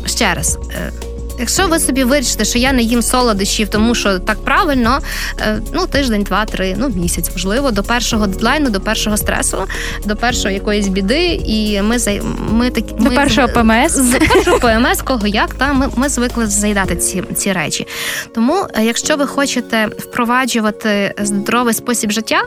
ще 0.06 0.34
раз. 0.34 0.58
Е, 0.74 0.92
Якщо 1.40 1.66
ви 1.66 1.78
собі 1.78 2.04
вирішите, 2.04 2.44
що 2.44 2.58
я 2.58 2.72
не 2.72 2.82
їм 2.82 3.02
солодощів, 3.02 3.68
тому 3.68 3.94
що 3.94 4.18
так 4.18 4.44
правильно, 4.44 5.00
е, 5.40 5.60
ну 5.74 5.86
тиждень, 5.86 6.22
два, 6.22 6.44
три, 6.44 6.76
ну 6.78 6.88
місяць, 6.88 7.30
можливо, 7.30 7.70
до 7.70 7.82
першого 7.82 8.26
дедлайну, 8.26 8.70
до 8.70 8.80
першого 8.80 9.16
стресу, 9.16 9.58
до 10.04 10.16
першої 10.16 10.54
якоїсь 10.54 10.88
біди, 10.88 11.40
і 11.46 11.82
ми 11.82 11.96
ми 12.50 12.70
такі 12.70 12.94
до 12.94 13.10
першого 13.10 13.48
ПМС 13.48 13.92
з 13.92 14.18
першого 14.18 14.58
ПМС, 14.58 15.02
кого 15.02 15.26
як 15.26 15.54
та 15.54 15.72
ми, 15.72 15.88
ми 15.96 16.08
звикли 16.08 16.46
заїдати 16.46 16.96
ці 16.96 17.22
ці 17.36 17.52
речі. 17.52 17.86
Тому, 18.34 18.66
е, 18.74 18.84
якщо 18.84 19.16
ви 19.16 19.26
хочете 19.26 19.86
впроваджувати 19.86 21.14
здоровий 21.22 21.74
спосіб 21.74 22.10
життя, 22.10 22.42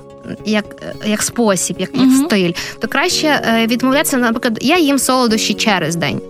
як 0.46 0.66
як 1.06 1.24
спосіб, 1.24 1.76
як, 1.80 1.90
як 1.94 2.10
стиль, 2.26 2.52
то 2.80 2.88
краще 2.88 3.28
е, 3.28 3.68
відмовлятися, 3.68 4.18
наприклад, 4.18 4.60
я 4.62 4.78
їм 4.78 5.00
солодощі 5.00 5.54
через 5.54 5.96
день. 5.96 6.22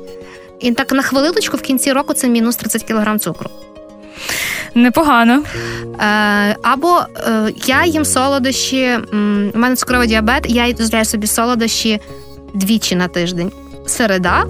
І 0.63 0.71
так 0.71 0.91
на 0.91 1.01
хвилиночку 1.01 1.57
в 1.57 1.61
кінці 1.61 1.93
року 1.93 2.13
це 2.13 2.27
мінус 2.27 2.55
30 2.55 2.83
кг 2.83 3.17
цукру. 3.19 3.49
Непогано. 4.75 5.43
Е, 5.99 6.57
Або 6.61 7.01
е, 7.17 7.53
я 7.65 7.85
їм 7.85 8.05
солодощі, 8.05 8.97
у 9.53 9.57
мене 9.57 9.75
цукровий 9.75 10.07
діабет, 10.07 10.45
я 10.49 10.73
дозволяю 10.73 11.05
собі 11.05 11.27
солодощі 11.27 11.99
двічі 12.53 12.95
на 12.95 13.07
тиждень. 13.07 13.51
Середа. 13.85 14.45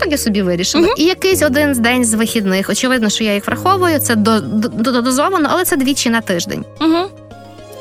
Так 0.00 0.10
я 0.10 0.18
собі 0.18 0.42
вирішила. 0.42 0.86
Uh-huh. 0.86 0.94
І 0.96 1.04
якийсь 1.04 1.42
один 1.42 1.72
день 1.72 2.04
з 2.04 2.14
вихідних. 2.14 2.70
Очевидно, 2.70 3.08
що 3.08 3.24
я 3.24 3.34
їх 3.34 3.46
враховую, 3.46 3.98
це 3.98 4.16
дозовано, 4.16 5.48
але 5.52 5.64
це 5.64 5.76
двічі 5.76 6.10
на 6.10 6.20
тиждень. 6.20 6.64
Uh-huh. 6.80 7.06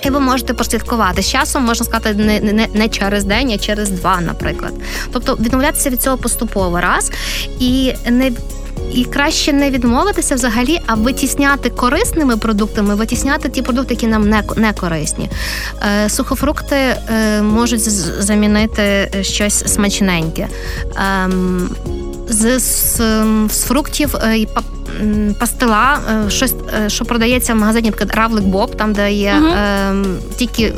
І 0.09 0.11
ви 0.11 0.19
можете 0.19 0.53
прослідкувати 0.53 1.21
з 1.21 1.29
часом, 1.29 1.63
можна 1.63 1.85
сказати, 1.85 2.13
не 2.13 2.39
не, 2.39 2.67
не 2.73 2.89
через 2.89 3.23
день, 3.23 3.51
а 3.51 3.57
через 3.57 3.89
два, 3.89 4.21
наприклад. 4.21 4.73
Тобто 5.13 5.35
відмовлятися 5.35 5.89
від 5.89 6.01
цього 6.01 6.17
поступово 6.17 6.81
раз 6.81 7.11
і 7.59 7.93
не. 8.09 8.31
І 8.93 9.05
краще 9.05 9.53
не 9.53 9.69
відмовитися 9.69 10.35
взагалі, 10.35 10.79
а 10.87 10.95
витісняти 10.95 11.69
корисними 11.69 12.37
продуктами, 12.37 12.95
витісняти 12.95 13.49
ті 13.49 13.61
продукти, 13.61 13.93
які 13.93 14.07
нам 14.07 14.29
не 14.29 14.43
не 14.55 14.73
корисні. 14.73 15.29
Е, 16.05 16.09
Сухофрукти 16.09 16.75
е, 16.75 17.41
можуть 17.41 17.81
замінити 18.21 19.11
щось 19.21 19.73
смачненьке. 19.73 20.47
Е, 20.95 21.29
з, 22.29 22.59
з, 22.59 22.97
з 23.49 23.63
фруктів 23.63 24.15
е, 24.15 24.45
пастила, 25.39 25.99
е, 26.27 26.29
щось, 26.29 26.55
е, 26.85 26.89
що 26.89 27.05
продається 27.05 27.53
в 27.53 27.57
магазині, 27.57 27.89
наприклад, 27.89 28.17
Равлик 28.17 28.43
Боб, 28.43 28.75
там 28.75 28.93
де 28.93 29.11
є 29.11 29.33
е, 29.33 29.93
тільки 30.37 30.73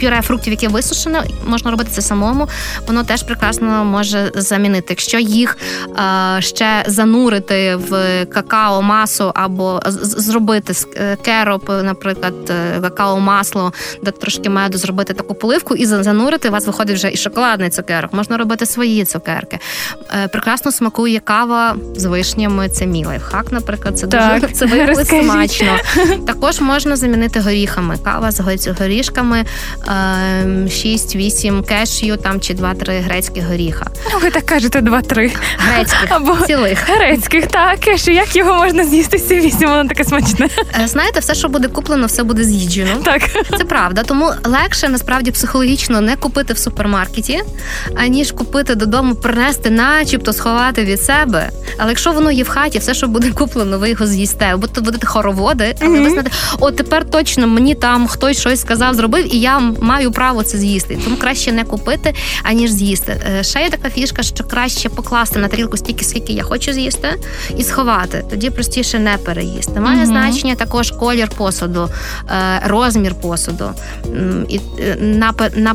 пюре 0.00 0.22
фруктів, 0.22 0.52
яке 0.52 0.68
висушено, 0.68 1.22
можна 1.46 1.70
робити 1.70 1.90
це 1.92 2.02
самому. 2.02 2.48
Воно 2.86 3.04
теж 3.04 3.22
прекрасно 3.22 3.84
може 3.84 4.30
замінити. 4.34 4.86
Якщо 4.88 5.18
їх 5.18 5.58
е, 5.98 6.42
ще 6.42 6.84
занурити 6.86 7.76
в 7.76 8.24
какао 8.24 8.82
масу 8.82 9.32
або 9.34 9.80
зробити 9.86 10.72
кероп, 11.24 11.68
наприклад, 11.68 12.52
какао 12.80 13.20
масло, 13.20 13.72
де 14.02 14.10
трошки 14.10 14.50
меду 14.50 14.78
зробити 14.78 15.14
таку 15.14 15.34
поливку 15.34 15.74
і 15.74 15.86
занурити, 15.86 16.48
у 16.48 16.52
вас 16.52 16.66
виходить 16.66 16.96
вже 16.96 17.10
і 17.12 17.16
шоколадний 17.16 17.70
цукерок. 17.70 18.12
Можна 18.12 18.36
робити 18.36 18.66
свої 18.66 19.04
цукерки. 19.04 19.58
Е, 20.24 20.28
прекрасно 20.28 20.72
смакує 20.72 21.20
кава 21.20 21.76
з 21.96 22.04
вишнями. 22.04 22.68
Це 22.68 22.86
мій 22.86 23.04
лайфхак, 23.04 23.52
наприклад, 23.52 23.98
це 23.98 24.06
так, 24.06 24.40
дуже 24.40 24.54
це 25.04 25.22
смачно. 25.22 25.76
Також 26.26 26.60
можна 26.60 26.96
замінити 26.96 27.40
горіхами. 27.40 27.96
Кава 28.04 28.30
з 28.30 28.40
горішками, 28.78 29.44
6-8 29.88 31.48
ем, 31.48 31.62
кешю 31.62 32.16
там 32.16 32.40
чи 32.40 32.54
2-3 32.54 33.02
грецькі 33.02 33.40
горіха. 33.40 33.86
Ну, 34.12 34.18
ви 34.22 34.30
так 34.30 34.46
кажете, 34.46 34.80
2-3. 34.80 35.36
Грецьких 35.58 36.06
Або 36.08 36.36
цілих. 36.46 36.88
Грецьких, 36.88 37.46
так, 37.46 37.78
кешю. 37.78 38.10
Як 38.10 38.36
його 38.36 38.54
можна 38.54 38.84
з'їсти 38.84 39.16
всі 39.16 39.40
8, 39.40 39.68
воно 39.68 39.88
таке 39.88 40.04
смачне. 40.04 40.48
Е, 40.82 40.88
знаєте, 40.88 41.20
все, 41.20 41.34
що 41.34 41.48
буде 41.48 41.68
куплено, 41.68 42.06
все 42.06 42.22
буде 42.22 42.44
з'їджено. 42.44 42.90
Так. 43.04 43.22
Це 43.58 43.64
правда. 43.64 44.02
Тому 44.02 44.30
легше 44.44 44.88
насправді 44.88 45.30
психологічно 45.30 46.00
не 46.00 46.16
купити 46.16 46.52
в 46.52 46.58
супермаркеті, 46.58 47.42
аніж 47.96 48.32
купити 48.32 48.74
додому, 48.74 49.14
принести, 49.14 49.70
начебто 49.70 50.32
сховати 50.32 50.84
від 50.84 51.02
себе. 51.02 51.50
Але 51.78 51.90
якщо 51.90 52.12
воно 52.12 52.30
є 52.30 52.42
в 52.42 52.48
хаті, 52.48 52.78
все, 52.78 52.94
що 52.94 53.08
буде 53.08 53.30
куплено, 53.30 53.78
ви 53.78 53.90
його 53.90 54.06
з'їсте. 54.06 54.56
Будете 54.56 54.80
будете 54.80 55.06
хороводи, 55.06 55.74
але 55.80 55.90
mm-hmm. 55.90 56.02
ви 56.02 56.10
знаєте, 56.10 56.30
о, 56.60 56.70
тепер 56.70 57.10
точно 57.10 57.46
мені 57.46 57.74
там 57.74 58.06
хтось 58.06 58.40
щось 58.40 58.60
сказав, 58.60 58.94
зробив, 58.94 59.34
і 59.34 59.40
я 59.40 59.55
маю 59.60 60.10
право 60.10 60.42
це 60.42 60.58
з'їсти. 60.58 60.98
Тому 61.04 61.16
краще 61.16 61.52
не 61.52 61.64
купити, 61.64 62.14
аніж 62.42 62.70
з'їсти. 62.70 63.20
Е, 63.38 63.44
ще 63.44 63.60
є 63.60 63.70
така 63.70 63.90
фішка, 63.90 64.22
що 64.22 64.44
краще 64.44 64.88
покласти 64.88 65.38
на 65.38 65.48
тарілку 65.48 65.76
стільки, 65.76 66.04
скільки 66.04 66.32
я 66.32 66.42
хочу 66.42 66.72
з'їсти, 66.72 67.08
і 67.56 67.62
сховати. 67.62 68.24
Тоді 68.30 68.50
простіше 68.50 68.98
не 68.98 69.16
переїсти. 69.16 69.80
Має 69.80 70.02
mm-hmm. 70.02 70.06
значення 70.06 70.54
також 70.54 70.90
колір 70.90 71.28
посуду, 71.28 71.90
е, 72.30 72.62
розмір 72.66 73.14
посуду 73.14 73.70
і 74.48 74.60
е, 74.80 74.96
на 75.00 75.34
на 75.56 75.74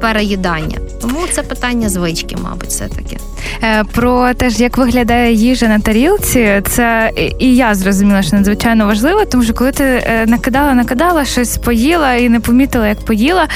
переїдання. 0.00 0.78
Тому 1.00 1.18
це 1.32 1.42
питання 1.42 1.88
звички, 1.88 2.36
мабуть, 2.42 2.68
все 2.68 2.88
таки. 2.88 3.18
Е, 3.62 3.84
про 3.84 4.34
те, 4.34 4.48
як 4.48 4.78
виглядає 4.78 5.32
їжа 5.32 5.68
на 5.68 5.78
тарілці, 5.78 6.62
це 6.68 7.12
і 7.38 7.56
я 7.56 7.74
зрозуміла, 7.74 8.22
що 8.22 8.36
надзвичайно 8.36 8.86
важливо, 8.86 9.24
тому 9.24 9.44
що 9.44 9.54
коли 9.54 9.72
ти 9.72 9.84
е, 9.84 10.24
накидала, 10.26 10.74
накидала, 10.74 11.24
щось 11.24 11.58
поїла 11.58 12.14
і 12.14 12.28
не 12.28 12.40
помітила, 12.40 12.88
як 12.88 13.00
поїла. 13.00 13.48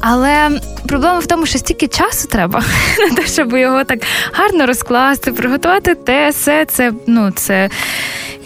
Але 0.00 0.50
проблема 0.88 1.18
в 1.18 1.26
тому, 1.26 1.46
що 1.46 1.58
стільки 1.58 1.88
часу 1.88 2.28
треба 2.28 2.62
на 3.10 3.16
те, 3.16 3.26
щоб 3.26 3.56
його 3.56 3.84
так 3.84 3.98
гарно 4.32 4.66
розкласти, 4.66 5.32
приготувати 5.32 5.94
те, 5.94 6.30
все 6.30 6.64
це 6.64 6.92
ну 7.06 7.30
це. 7.30 7.70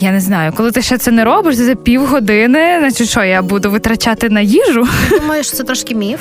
Я 0.02 0.12
не 0.12 0.20
знаю, 0.20 0.52
коли 0.56 0.70
ти 0.70 0.82
ще 0.82 0.98
це 0.98 1.10
не 1.10 1.24
робиш, 1.24 1.56
це 1.56 1.64
за 1.64 1.74
півгодини, 1.74 2.76
значить 2.78 3.08
що 3.08 3.24
я 3.24 3.42
буду 3.42 3.70
витрачати 3.70 4.28
на 4.28 4.40
їжу. 4.40 4.88
Думаю, 5.10 5.44
що 5.44 5.56
це 5.56 5.64
трошки 5.64 5.94
міф. 5.94 6.20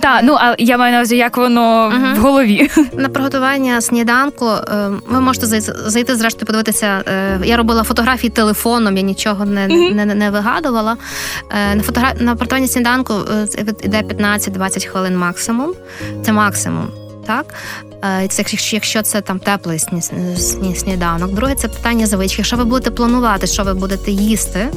Так, 0.00 0.20
ну 0.24 0.36
а 0.40 0.54
я 0.58 0.78
маю 0.78 0.92
на 0.92 0.98
увазі, 0.98 1.16
як 1.16 1.36
воно 1.36 1.92
uh 1.94 2.14
в 2.14 2.18
голові. 2.18 2.70
На 2.92 3.08
приготування 3.08 3.80
сніданку 3.80 4.46
е, 4.46 4.90
ви 5.06 5.20
можете 5.20 5.60
зайти 5.86 6.16
зрештою, 6.16 6.46
подивитися. 6.46 7.02
Е, 7.08 7.40
я 7.44 7.56
робила 7.56 7.82
фотографії 7.82 8.30
телефоном, 8.30 8.96
я 8.96 9.02
нічого 9.02 9.44
не 9.44 9.68
uh 9.68 9.94
не, 9.94 10.06
не 10.06 10.30
вигадувала. 10.30 10.96
Е, 11.50 11.74
на 11.74 11.82
фотограф... 11.82 12.12
на 12.20 12.34
приготування 12.34 12.68
сніданку 12.68 13.14
йде 13.84 14.02
15-20 14.02 14.86
хвилин 14.86 15.18
максимум. 15.18 15.72
Це 16.24 16.32
максимум. 16.32 16.88
Так, 17.26 17.54
це 18.28 18.44
якщо 18.72 19.02
це 19.02 19.20
там 19.20 19.38
теплий 19.38 19.78
сніданок. 20.74 21.32
Друге, 21.32 21.54
це 21.54 21.68
питання 21.68 22.06
звички. 22.06 22.36
Якщо 22.38 22.56
ви 22.56 22.64
будете 22.64 22.90
планувати, 22.90 23.46
що 23.46 23.62
ви 23.64 23.74
будете 23.74 24.10
їсти 24.10 24.68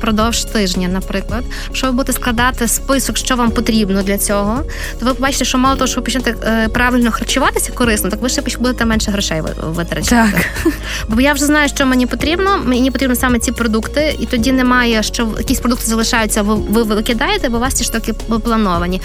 впродовж 0.00 0.44
тижня, 0.44 0.88
наприклад, 0.88 1.44
якщо 1.66 1.86
ви 1.86 1.92
будете 1.92 2.12
складати 2.12 2.68
список, 2.68 3.16
що 3.16 3.36
вам 3.36 3.50
потрібно 3.50 4.02
для 4.02 4.18
цього, 4.18 4.62
то 4.98 5.06
ви 5.06 5.14
побачите, 5.14 5.44
що 5.44 5.58
мало 5.58 5.76
того, 5.76 5.86
що 5.86 5.96
ви 5.96 6.04
почнете 6.04 6.34
е, 6.44 6.68
правильно 6.68 7.10
харчуватися 7.10 7.72
корисно, 7.72 8.10
так 8.10 8.20
ви 8.20 8.28
ще 8.28 8.42
будете 8.58 8.84
менше 8.84 9.10
грошей 9.10 9.42
витрачати. 9.62 10.32
Так. 10.32 10.72
Бо 11.08 11.20
я 11.20 11.32
вже 11.32 11.44
знаю, 11.44 11.68
що 11.68 11.86
мені 11.86 12.06
потрібно. 12.06 12.58
Мені 12.64 12.90
потрібно 12.90 13.16
саме 13.16 13.38
ці 13.38 13.52
продукти, 13.52 14.16
і 14.18 14.26
тоді 14.26 14.52
немає, 14.52 15.02
що 15.02 15.28
якісь 15.38 15.60
продукти 15.60 15.86
залишаються, 15.86 16.42
ви, 16.42 16.54
ви 16.54 16.82
викидаєте, 16.82 17.48
бо 17.48 17.56
у 17.56 17.60
вас 17.60 17.74
ці 17.74 17.84
штуки 17.84 18.12
плановані. 18.44 19.00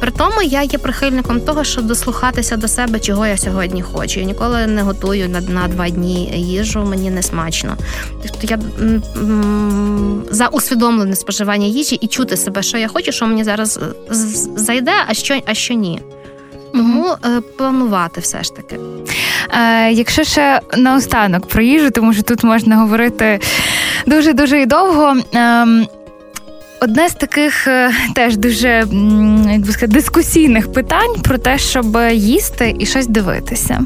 При 0.00 0.10
тому 0.10 0.42
я 0.42 0.62
є 0.62 0.78
прихильником 0.78 1.40
того, 1.40 1.64
щоб 1.64 1.84
дослухатися 1.84 2.56
до 2.56 2.68
себе, 2.68 3.00
чого 3.00 3.26
я 3.26 3.36
сьогодні 3.36 3.82
хочу. 3.82 4.20
Я 4.20 4.26
ніколи 4.26 4.66
не 4.66 4.82
готую 4.82 5.28
на 5.28 5.40
на 5.40 5.68
два 5.68 5.88
дні 5.88 6.32
їжу, 6.36 6.84
мені 6.84 7.10
не 7.10 7.22
смачно. 7.22 7.76
Тобто 8.22 8.46
я 8.46 8.58
за 10.30 10.46
усвідомлене 10.46 11.16
споживання 11.16 11.66
їжі 11.66 11.94
і 11.94 12.06
чути 12.06 12.36
себе, 12.36 12.62
що 12.62 12.78
я 12.78 12.88
хочу, 12.88 13.12
що 13.12 13.26
мені 13.26 13.44
зараз 13.44 13.76
е, 13.76 14.14
зайде, 14.56 14.92
а 15.06 15.14
що, 15.14 15.40
а 15.46 15.54
що 15.54 15.74
ні. 15.74 16.00
Тому 16.72 17.04
mm 17.22 17.42
планувати 17.56 18.20
все 18.20 18.42
ж 18.42 18.54
таки. 18.54 18.78
Е, 19.50 19.92
Якщо 19.92 20.24
ще 20.24 20.60
наостанок 20.76 21.46
про 21.46 21.62
їжу, 21.62 21.90
тому 21.90 22.14
що 22.14 22.22
тут 22.22 22.44
можна 22.44 22.76
говорити 22.76 23.40
дуже 24.06 24.32
дуже 24.32 24.60
і 24.60 24.66
довго. 24.66 25.16
Е, 25.34 25.66
Одне 26.82 27.08
з 27.08 27.14
таких 27.14 27.66
е, 27.66 27.92
теж 28.14 28.36
дуже 28.36 28.68
як 29.50 29.60
би 29.60 29.72
сказати, 29.72 29.86
дискусійних 29.86 30.72
питань 30.72 31.14
про 31.22 31.38
те, 31.38 31.58
щоб 31.58 31.98
їсти 32.12 32.76
і 32.78 32.86
щось 32.86 33.06
дивитися, 33.06 33.80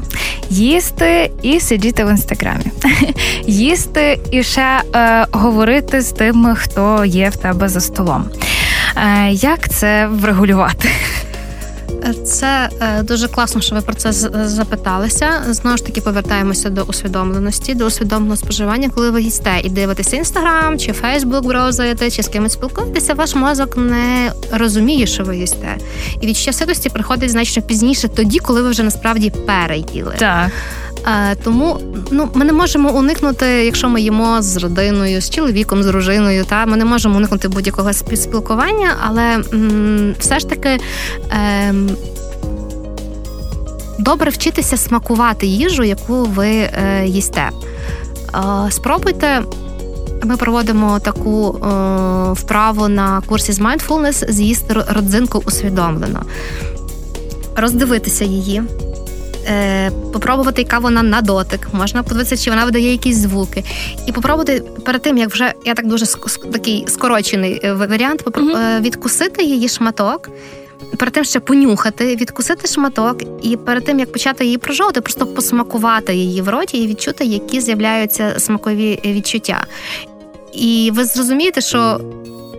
їсти 0.49 1.31
і 1.41 1.59
сидіти 1.59 2.05
в 2.05 2.09
інстаграмі, 2.09 2.65
їсти 3.47 4.19
і 4.31 4.43
ще 4.43 4.81
е, 4.95 5.25
говорити 5.31 6.01
з 6.01 6.11
тими, 6.11 6.55
хто 6.55 7.05
є 7.05 7.29
в 7.29 7.35
тебе 7.35 7.69
за 7.69 7.79
столом. 7.79 8.25
Е, 8.95 9.31
Як 9.31 9.69
це 9.69 10.07
врегулювати? 10.07 10.89
Це 12.13 12.69
е, 12.81 13.03
дуже 13.03 13.27
класно, 13.27 13.61
що 13.61 13.75
ви 13.75 13.81
про 13.81 13.93
це 13.93 14.11
запиталися. 14.47 15.27
Знову 15.49 15.77
ж 15.77 15.85
таки, 15.85 16.01
повертаємося 16.01 16.69
до 16.69 16.81
усвідомленості, 16.81 17.73
до 17.75 17.85
усвідомленого 17.85 18.37
споживання, 18.37 18.89
коли 18.89 19.11
ви 19.11 19.21
їсте 19.21 19.61
і 19.63 19.69
дивитеся 19.69 20.15
інстаграм 20.17 20.79
чи 20.79 20.93
Фейсбук, 20.93 21.45
браузаєте, 21.45 22.11
чи 22.11 22.23
з 22.23 22.27
кимось 22.27 22.53
спілкуєтеся, 22.53 23.13
ваш 23.13 23.35
мозок 23.35 23.77
не 23.77 24.31
розуміє, 24.51 25.07
що 25.07 25.23
ви 25.23 25.37
їсте. 25.37 25.77
І 26.21 26.27
від 26.27 26.37
щасливості 26.37 26.89
приходить 26.89 27.31
значно 27.31 27.63
пізніше, 27.63 28.07
тоді, 28.07 28.39
коли 28.39 28.61
ви 28.61 28.69
вже 28.69 28.83
насправді 28.83 29.29
переїли. 29.29 30.15
Так. 30.17 30.51
Тому 31.43 31.79
ну 32.11 32.29
ми 32.33 32.45
не 32.45 32.53
можемо 32.53 32.91
уникнути, 32.93 33.45
якщо 33.45 33.89
ми 33.89 34.01
їмо 34.01 34.41
з 34.41 34.57
родиною, 34.57 35.21
з 35.21 35.29
чоловіком, 35.29 35.83
з 35.83 35.85
дружиною. 35.85 36.45
Та 36.45 36.65
ми 36.65 36.77
не 36.77 36.85
можемо 36.85 37.17
уникнути 37.17 37.47
будь-якого 37.47 37.93
спілкування, 37.93 38.89
але 39.07 39.23
м, 39.53 40.15
все 40.19 40.39
ж 40.39 40.49
таки. 40.49 40.79
Е, 41.31 41.73
Добре 43.99 44.31
вчитися 44.31 44.77
смакувати 44.77 45.47
їжу, 45.47 45.83
яку 45.83 46.23
ви 46.23 46.47
е, 46.47 47.03
їсте. 47.05 47.49
Е, 48.35 48.71
спробуйте. 48.71 49.41
Ми 50.23 50.37
проводимо 50.37 50.99
таку 50.99 51.49
е, 51.49 52.31
вправу 52.31 52.87
на 52.87 53.21
курсі 53.25 53.51
з 53.53 53.59
mindfulness 53.59 54.31
з'їсти 54.31 54.73
родзинку 54.73 55.43
усвідомлено, 55.45 56.21
роздивитися 57.55 58.25
її, 58.25 58.63
е, 59.47 59.91
попробувати, 60.13 60.61
яка 60.61 60.79
вона 60.79 61.03
на 61.03 61.21
дотик, 61.21 61.67
можна 61.73 62.03
подивитися, 62.03 62.43
чи 62.43 62.49
вона 62.49 62.65
видає 62.65 62.91
якісь 62.91 63.17
звуки. 63.17 63.63
І 64.07 64.11
попробувати 64.11 64.63
перед 64.85 65.01
тим, 65.01 65.17
як 65.17 65.29
вже 65.29 65.53
я 65.65 65.73
так 65.73 65.87
дуже 65.87 66.05
такий 66.51 66.85
скорочений 66.87 67.59
е, 67.63 67.73
варіант, 67.73 68.23
mm-hmm. 68.23 68.81
відкусити 68.81 69.43
її 69.43 69.69
шматок. 69.69 70.29
Перед 70.97 71.13
тим 71.13 71.23
ще 71.23 71.39
понюхати, 71.39 72.15
відкусити 72.15 72.67
шматок, 72.67 73.17
і 73.41 73.57
перед 73.57 73.85
тим 73.85 73.99
як 73.99 74.11
почати 74.11 74.45
її 74.45 74.57
прожовувати, 74.57 75.01
просто 75.01 75.27
посмакувати 75.27 76.15
її 76.15 76.41
в 76.41 76.49
роті 76.49 76.77
і 76.77 76.87
відчути, 76.87 77.25
які 77.25 77.61
з'являються 77.61 78.33
смакові 78.37 78.99
відчуття. 79.05 79.65
І 80.53 80.91
ви 80.93 81.05
зрозумієте, 81.05 81.61
що 81.61 82.01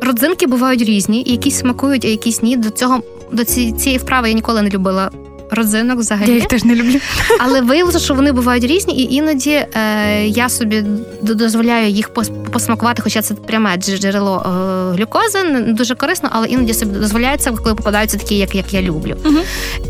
родзинки 0.00 0.46
бувають 0.46 0.82
різні, 0.82 1.22
якісь 1.26 1.58
смакують, 1.58 2.04
а 2.04 2.08
якісь 2.08 2.42
ні. 2.42 2.56
До 2.56 2.70
цього 2.70 3.02
до 3.32 3.44
цієї 3.44 3.98
вправи 3.98 4.28
я 4.28 4.34
ніколи 4.34 4.62
не 4.62 4.70
любила 4.70 5.10
родзинок 5.50 5.98
взагалі. 5.98 6.28
Я 6.28 6.34
їх 6.34 6.46
теж 6.46 6.64
не 6.64 6.74
люблю. 6.74 6.98
Але 7.38 7.60
виявилося, 7.60 7.98
що 7.98 8.14
вони 8.14 8.32
бувають 8.32 8.64
різні, 8.64 8.94
і 8.94 9.14
іноді 9.14 9.50
е, 9.50 10.26
я 10.26 10.48
собі 10.48 10.84
дозволяю 11.22 11.88
їх 11.88 12.10
посмакувати, 12.52 13.02
хоча 13.02 13.22
це 13.22 13.34
пряме 13.34 13.76
джерело 13.76 14.42
е, 14.46 14.96
глюкози, 14.96 15.38
дуже 15.66 15.94
корисно, 15.94 16.28
але 16.32 16.46
іноді 16.46 16.74
собі 16.74 16.98
дозволяється, 16.98 17.50
коли 17.50 17.74
попадаються 17.74 18.18
такі, 18.18 18.34
як 18.34 18.54
як 18.54 18.74
я 18.74 18.82
люблю. 18.82 19.16
Угу. 19.24 19.38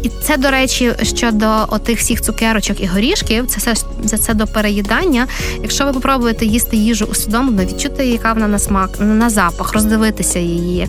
І 0.03 0.09
це, 0.09 0.37
до 0.37 0.51
речі, 0.51 0.93
щодо 1.03 1.47
отих 1.69 1.99
всіх 1.99 2.21
цукерочок 2.21 2.81
і 2.81 2.87
горішків, 2.87 3.47
це 3.47 3.59
все 3.59 3.85
це, 4.07 4.19
це 4.19 4.35
до 4.35 4.47
переїдання. 4.47 5.27
Якщо 5.63 5.85
ви 5.85 5.93
попробуєте 5.93 6.47
їсти 6.47 6.77
їжу 6.77 7.05
усвідомлено, 7.11 7.65
відчути, 7.65 8.07
яка 8.07 8.33
вона 8.33 8.49
на 8.49 8.59
смак, 8.59 8.91
на 9.01 9.31
запах, 9.31 9.73
роздивитися 9.73 10.39
її, 10.39 10.89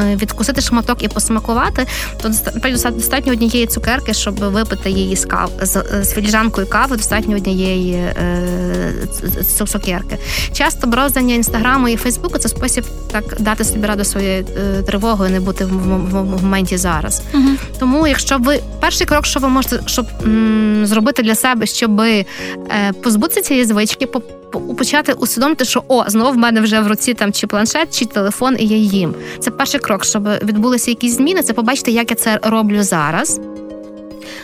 е, 0.00 0.16
відкусити 0.16 0.60
шматок 0.60 1.02
і 1.02 1.08
посмакувати, 1.08 1.86
то 2.22 2.28
достатньо 2.90 3.32
однієї 3.32 3.66
цукерки 3.66 4.09
таки, 4.10 4.20
щоб 4.20 4.34
випити 4.34 4.90
її 4.90 5.16
з 5.16 5.24
кав 5.24 5.50
з, 5.62 5.84
з 6.02 6.12
філіжанкою 6.12 6.66
кави, 6.66 6.96
достатньо 6.96 7.36
однієї 7.36 7.92
е, 7.94 8.92
цукерки. 9.66 10.18
Часто 10.52 10.86
броздання 10.86 11.34
інстаграму 11.34 11.88
і 11.88 11.96
Фейсбуку 11.96 12.38
це 12.38 12.48
спосіб 12.48 12.84
так 13.12 13.36
дати 13.38 13.64
собі 13.64 13.86
раду 13.86 14.04
своєю 14.04 14.46
е, 14.56 14.82
тривогою, 14.82 15.30
не 15.30 15.40
бути 15.40 15.64
в, 15.64 15.68
в, 15.68 16.22
в 16.22 16.42
моменті 16.42 16.76
зараз. 16.76 17.22
Угу. 17.34 17.48
Тому, 17.78 18.06
якщо 18.06 18.38
ви 18.38 18.60
перший 18.80 19.06
крок, 19.06 19.26
що 19.26 19.40
ви 19.40 19.48
можете 19.48 19.80
щоб 19.86 20.06
м, 20.24 20.86
зробити 20.86 21.22
для 21.22 21.34
себе, 21.34 21.66
щоб 21.66 22.00
е, 22.00 22.24
позбутися 23.02 23.40
цієї 23.40 23.64
звички, 23.66 24.06
по 24.06 24.22
почати 24.78 25.12
усвідомити, 25.12 25.64
що 25.64 25.82
о, 25.88 26.04
знову 26.06 26.30
в 26.30 26.36
мене 26.36 26.60
вже 26.60 26.80
в 26.80 26.86
руці 26.86 27.14
там 27.14 27.32
чи 27.32 27.46
планшет, 27.46 27.98
чи 27.98 28.04
телефон, 28.04 28.56
і 28.58 28.66
я 28.66 28.76
їм. 28.76 29.14
Це 29.38 29.50
перший 29.50 29.80
крок, 29.80 30.04
щоб 30.04 30.28
відбулися 30.42 30.90
якісь 30.90 31.16
зміни. 31.16 31.42
Це 31.42 31.52
побачити, 31.52 31.90
як 31.90 32.10
я 32.10 32.16
це 32.16 32.40
роблю 32.42 32.82
зараз 32.82 33.40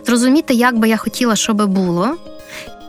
зрозуміти, 0.06 0.54
як 0.54 0.78
би 0.78 0.88
я 0.88 0.96
хотіла, 0.96 1.36
щоб 1.36 1.66
було. 1.66 2.16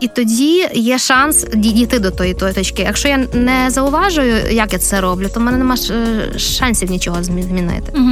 І 0.00 0.08
тоді 0.08 0.68
є 0.74 0.98
шанс 0.98 1.46
дійти 1.54 1.98
до 1.98 2.10
тої 2.10 2.34
точки. 2.34 2.82
Якщо 2.82 3.08
я 3.08 3.18
не 3.32 3.70
зауважую, 3.70 4.34
як 4.50 4.72
я 4.72 4.78
це 4.78 5.00
роблю, 5.00 5.28
то 5.34 5.40
в 5.40 5.42
мене 5.42 5.58
немає 5.58 5.80
е, 5.90 6.38
шансів 6.38 6.90
нічого 6.90 7.22
змінити. 7.22 7.92
Угу. 7.94 8.10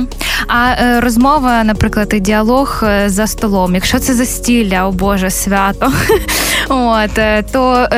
А 0.49 0.70
е, 0.70 1.01
розмова, 1.01 1.64
наприклад, 1.64 2.12
і 2.14 2.20
діалог 2.20 2.80
е, 2.82 3.09
за 3.09 3.26
столом, 3.26 3.74
якщо 3.74 3.99
це 3.99 4.14
застілля, 4.14 4.87
о 4.87 4.93
Боже, 4.93 5.30
свято, 5.30 5.93
от 6.68 7.20
то 7.53 7.89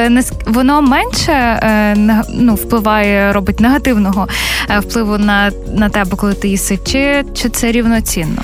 воно 0.46 0.82
менше 0.82 1.62
ну, 2.28 2.54
впливає, 2.54 3.32
робить 3.32 3.60
негативного 3.60 4.28
впливу 4.78 5.18
на 5.18 5.50
на 5.74 5.88
тебе, 5.88 6.16
коли 6.16 6.34
ти 6.34 6.48
їси, 6.48 6.78
чи, 6.84 7.24
чи 7.34 7.48
це 7.48 7.72
рівноцінно? 7.72 8.42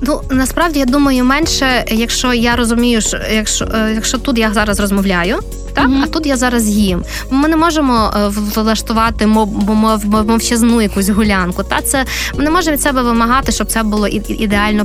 Ну 0.00 0.20
насправді 0.30 0.78
я 0.78 0.84
думаю, 0.84 1.24
менше, 1.24 1.84
якщо 1.90 2.34
я 2.34 2.56
розумію, 2.56 3.00
що 3.00 3.18
якщо 3.32 3.64
е, 3.64 3.92
якщо 3.94 4.18
тут 4.18 4.38
я 4.38 4.52
зараз 4.52 4.80
розмовляю, 4.80 5.38
так 5.78 5.88
mm-hmm. 5.88 6.04
а 6.04 6.06
тут 6.06 6.26
я 6.26 6.36
зараз 6.36 6.68
їм. 6.68 7.04
Ми 7.30 7.48
не 7.48 7.56
можемо 7.56 8.12
е, 8.16 8.28
влаштувати 8.28 9.26
мов, 9.26 9.74
мов, 9.74 10.26
мовчазну 10.26 10.82
якусь 10.82 11.08
гулянку. 11.08 11.62
Та 11.62 11.80
це 11.80 12.04
ми 12.36 12.44
не 12.44 12.50
можемо 12.50 12.74
від 12.76 12.82
себе 12.82 13.02
вимагати, 13.02 13.52
щоб 13.52 13.66
це 13.66 13.82
було 13.82 14.08
ідеально 14.08 14.84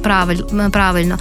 правильно. 0.71 1.17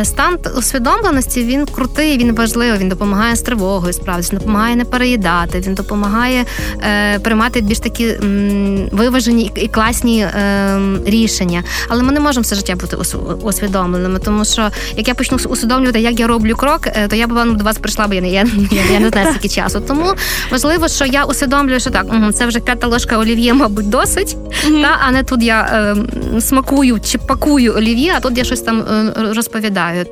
Е, 0.00 0.04
стан 0.04 0.38
усвідомленості 0.58 1.44
він 1.44 1.66
крутий, 1.66 2.18
він 2.18 2.34
важливий. 2.34 2.78
Він 2.78 2.88
допомагає 2.88 3.36
з 3.36 3.40
тривогою 3.40 3.92
справді, 3.92 4.28
він 4.32 4.38
допомагає 4.38 4.76
не 4.76 4.84
переїдати. 4.84 5.60
Він 5.60 5.74
допомагає 5.74 6.44
е, 6.82 7.18
приймати 7.18 7.60
більш 7.60 7.78
такі 7.78 8.06
м, 8.08 8.88
виважені 8.92 9.50
і 9.54 9.68
класні 9.68 10.20
е, 10.20 10.80
рішення. 11.06 11.62
Але 11.88 12.02
ми 12.02 12.12
не 12.12 12.20
можемо 12.20 12.42
все 12.42 12.54
життя 12.54 12.76
бути 12.76 12.96
усвідомленими, 13.42 14.18
тому 14.18 14.44
що 14.44 14.70
як 14.96 15.08
я 15.08 15.14
почну 15.14 15.38
усвідомлювати, 15.48 16.00
як 16.00 16.20
я 16.20 16.26
роблю 16.26 16.54
крок, 16.56 16.88
то 17.08 17.16
я 17.16 17.26
б 17.26 17.32
вам 17.32 17.56
до 17.56 17.64
вас 17.64 17.78
прийшла, 17.78 18.06
бо 18.06 18.14
я 18.14 18.20
не 18.20 18.28
я, 18.30 18.46
я 18.92 19.00
не 19.02 19.08
знаю 19.08 19.26
скільки 19.30 19.48
часу. 19.48 19.80
Тому 19.80 20.06
важливо, 20.50 20.88
що 20.88 21.04
я 21.04 21.24
усвідомлюю, 21.24 21.80
що 21.80 21.90
так 21.90 22.04
угу, 22.04 22.32
це 22.32 22.46
вже 22.46 22.60
п'ята 22.60 22.86
ложка 22.86 23.18
олів'є, 23.18 23.54
мабуть, 23.54 23.88
досить. 23.88 24.36
Mm-hmm. 24.36 24.82
Та 24.82 24.98
а 25.06 25.10
не 25.10 25.22
тут 25.22 25.42
я 25.42 25.60
е, 25.60 26.40
смакую 26.40 27.00
чи 27.04 27.18
пакую 27.18 27.74
олів'є, 27.76 28.14
а 28.16 28.20
тут 28.20 28.38
я 28.38 28.44
щось 28.44 28.60
там 28.60 28.80
е, 28.80 29.12
розповідаю. 29.16 30.06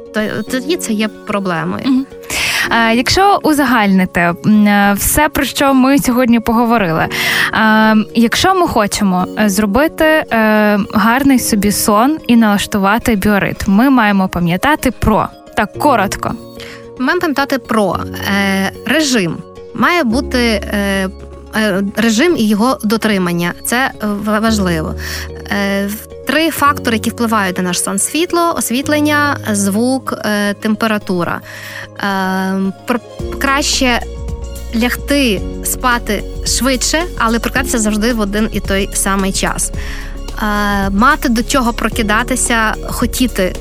Тоді 0.51 0.77
це 0.77 0.93
є 0.93 1.09
проблемою. 1.09 1.85
Mm-hmm. 1.85 2.95
Якщо 2.95 3.41
узагальнити 3.43 4.21
е, 4.21 4.95
все, 4.99 5.29
про 5.29 5.45
що 5.45 5.75
ми 5.75 5.99
сьогодні 5.99 6.41
поговорили, 6.41 7.07
якщо 8.15 8.55
ми 8.55 8.69
хочемо 8.69 9.27
зробити 9.47 10.25
гарний 10.95 11.39
собі 11.39 11.73
сон 11.73 12.19
і 12.27 12.37
налаштувати 12.37 13.17
біоритм, 13.17 13.65
ми 13.67 13.91
маємо 13.91 14.29
пам'ятати 14.29 14.91
про 14.91 15.29
так 15.57 15.73
коротко. 15.79 16.35
Маємо 17.01 17.21
пам'ятати 17.21 17.59
про 17.59 17.97
е, 17.97 18.73
режим. 18.87 19.37
Має 19.75 20.05
бути 20.05 20.39
е, 20.39 21.09
е, 21.57 21.83
режим 21.97 22.37
і 22.37 22.49
його 22.49 22.79
дотримання. 22.85 23.53
Це 23.65 23.91
важливо. 24.41 24.95
Е, 25.51 25.91
Три 26.27 26.51
фактори, 26.51 26.97
які 26.97 27.11
впливають 27.11 27.57
на 27.57 27.63
наш 27.63 27.83
сон: 27.83 27.99
світло, 27.99 28.55
освітлення, 28.57 29.37
звук, 29.53 30.15
е, 30.25 30.55
температура. 30.55 31.41
Е, 31.99 32.99
краще 33.39 34.01
лягти 34.77 35.41
спати 35.65 36.25
швидше, 36.47 37.03
але 37.19 37.39
прокидатися 37.39 37.79
завжди 37.79 38.13
в 38.13 38.21
один 38.21 38.49
і 38.53 38.61
той 38.61 38.89
самий 38.93 39.33
час. 39.33 39.71
Е, 40.43 40.91
мати 40.91 41.29
до 41.29 41.43
чого 41.43 41.73
прокидатися, 41.73 42.75
хотіти 42.89 43.55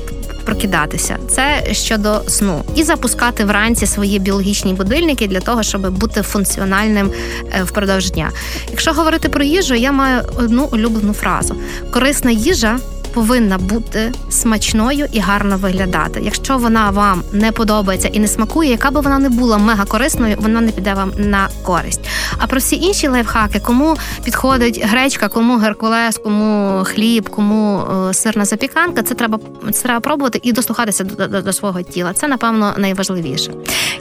прокидатися. 0.44 1.18
Це 1.28 1.66
щодо 1.72 2.22
сну, 2.28 2.64
і 2.74 2.82
запускати 2.82 3.44
вранці 3.44 3.86
свої 3.86 4.18
біологічні 4.18 4.74
будильники 4.74 5.26
для 5.26 5.40
того, 5.40 5.62
щоб 5.62 5.90
бути 5.90 6.22
функціональним 6.22 7.10
е, 7.52 7.62
впродовж 7.62 8.10
дня. 8.10 8.30
Якщо 8.70 8.92
говорити 8.92 9.28
про 9.28 9.44
їжу, 9.44 9.74
я 9.74 9.92
маю 9.92 10.22
одну 10.36 10.68
улюблену 10.72 11.12
фразу: 11.12 11.54
корисна 11.90 12.30
їжа 12.30 12.78
повинна 13.12 13.58
бути 13.58 14.12
смачною 14.30 15.06
і 15.12 15.20
гарно 15.20 15.56
виглядати. 15.56 16.20
Якщо 16.24 16.58
вона 16.58 16.90
вам 16.90 17.22
не 17.32 17.52
подобається 17.52 18.08
і 18.08 18.18
не 18.18 18.28
смакує, 18.28 18.70
яка 18.70 18.90
би 18.90 19.00
вона 19.00 19.18
не 19.18 19.28
була 19.28 19.58
мега 19.58 19.84
корисною, 19.84 20.36
вона 20.40 20.60
не 20.60 20.72
піде 20.72 20.94
вам 20.94 21.12
на 21.18 21.48
користь. 21.62 22.00
А 22.38 22.46
про 22.46 22.58
всі 22.58 22.76
інші 22.76 23.08
лайфхаки, 23.08 23.60
кому 23.60 23.96
підходить 24.24 24.84
гречка, 24.84 25.28
кому 25.28 25.56
геркулес, 25.56 26.18
кому 26.18 26.84
хліб, 26.84 27.28
кому 27.28 27.82
е, 28.10 28.14
сирна 28.14 28.44
запіканка, 28.44 29.02
це 29.02 29.14
треба 29.14 29.38
це 29.72 29.82
треба 29.82 30.00
пробувати 30.00 30.40
і 30.42 30.52
дослухатися 30.52 31.04
до, 31.04 31.26
до, 31.26 31.42
до 31.42 31.52
свого 31.52 31.82
тіла. 31.82 32.12
Це 32.12 32.28
напевно 32.28 32.74
найважливіше. 32.78 33.52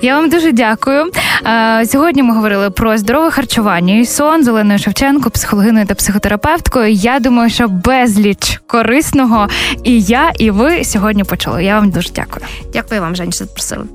Я 0.02 0.16
вам 0.16 0.30
дуже 0.30 0.52
дякую. 0.52 1.12
Е, 1.46 1.86
сьогодні 1.86 2.24
ми 2.24 2.36
говорили 2.36 2.70
про 2.70 2.98
здорове 2.98 3.32
харчування 3.32 4.00
і 4.00 4.06
сон 4.06 4.44
з 4.44 4.48
Оленою 4.48 4.80
Шевченко, 4.80 5.30
психологиною 5.30 5.86
та 5.86 5.96
психотерапевткою. 5.96 6.92
Я 6.92 7.20
думаю, 7.20 7.50
що 7.50 7.68
безліч 7.68 8.62
корисно 8.68 8.99
корисного 9.00 9.48
і 9.84 10.02
я, 10.02 10.32
і 10.40 10.52
ви 10.52 10.84
сьогодні 10.84 11.24
почули. 11.24 11.64
Я 11.64 11.76
вам 11.76 11.90
дуже 11.90 12.10
дякую. 12.16 12.46
Дякую 12.74 13.02
вам, 13.02 13.16
Жень, 13.16 13.32
що 13.32 13.46
запросили. 13.46 13.86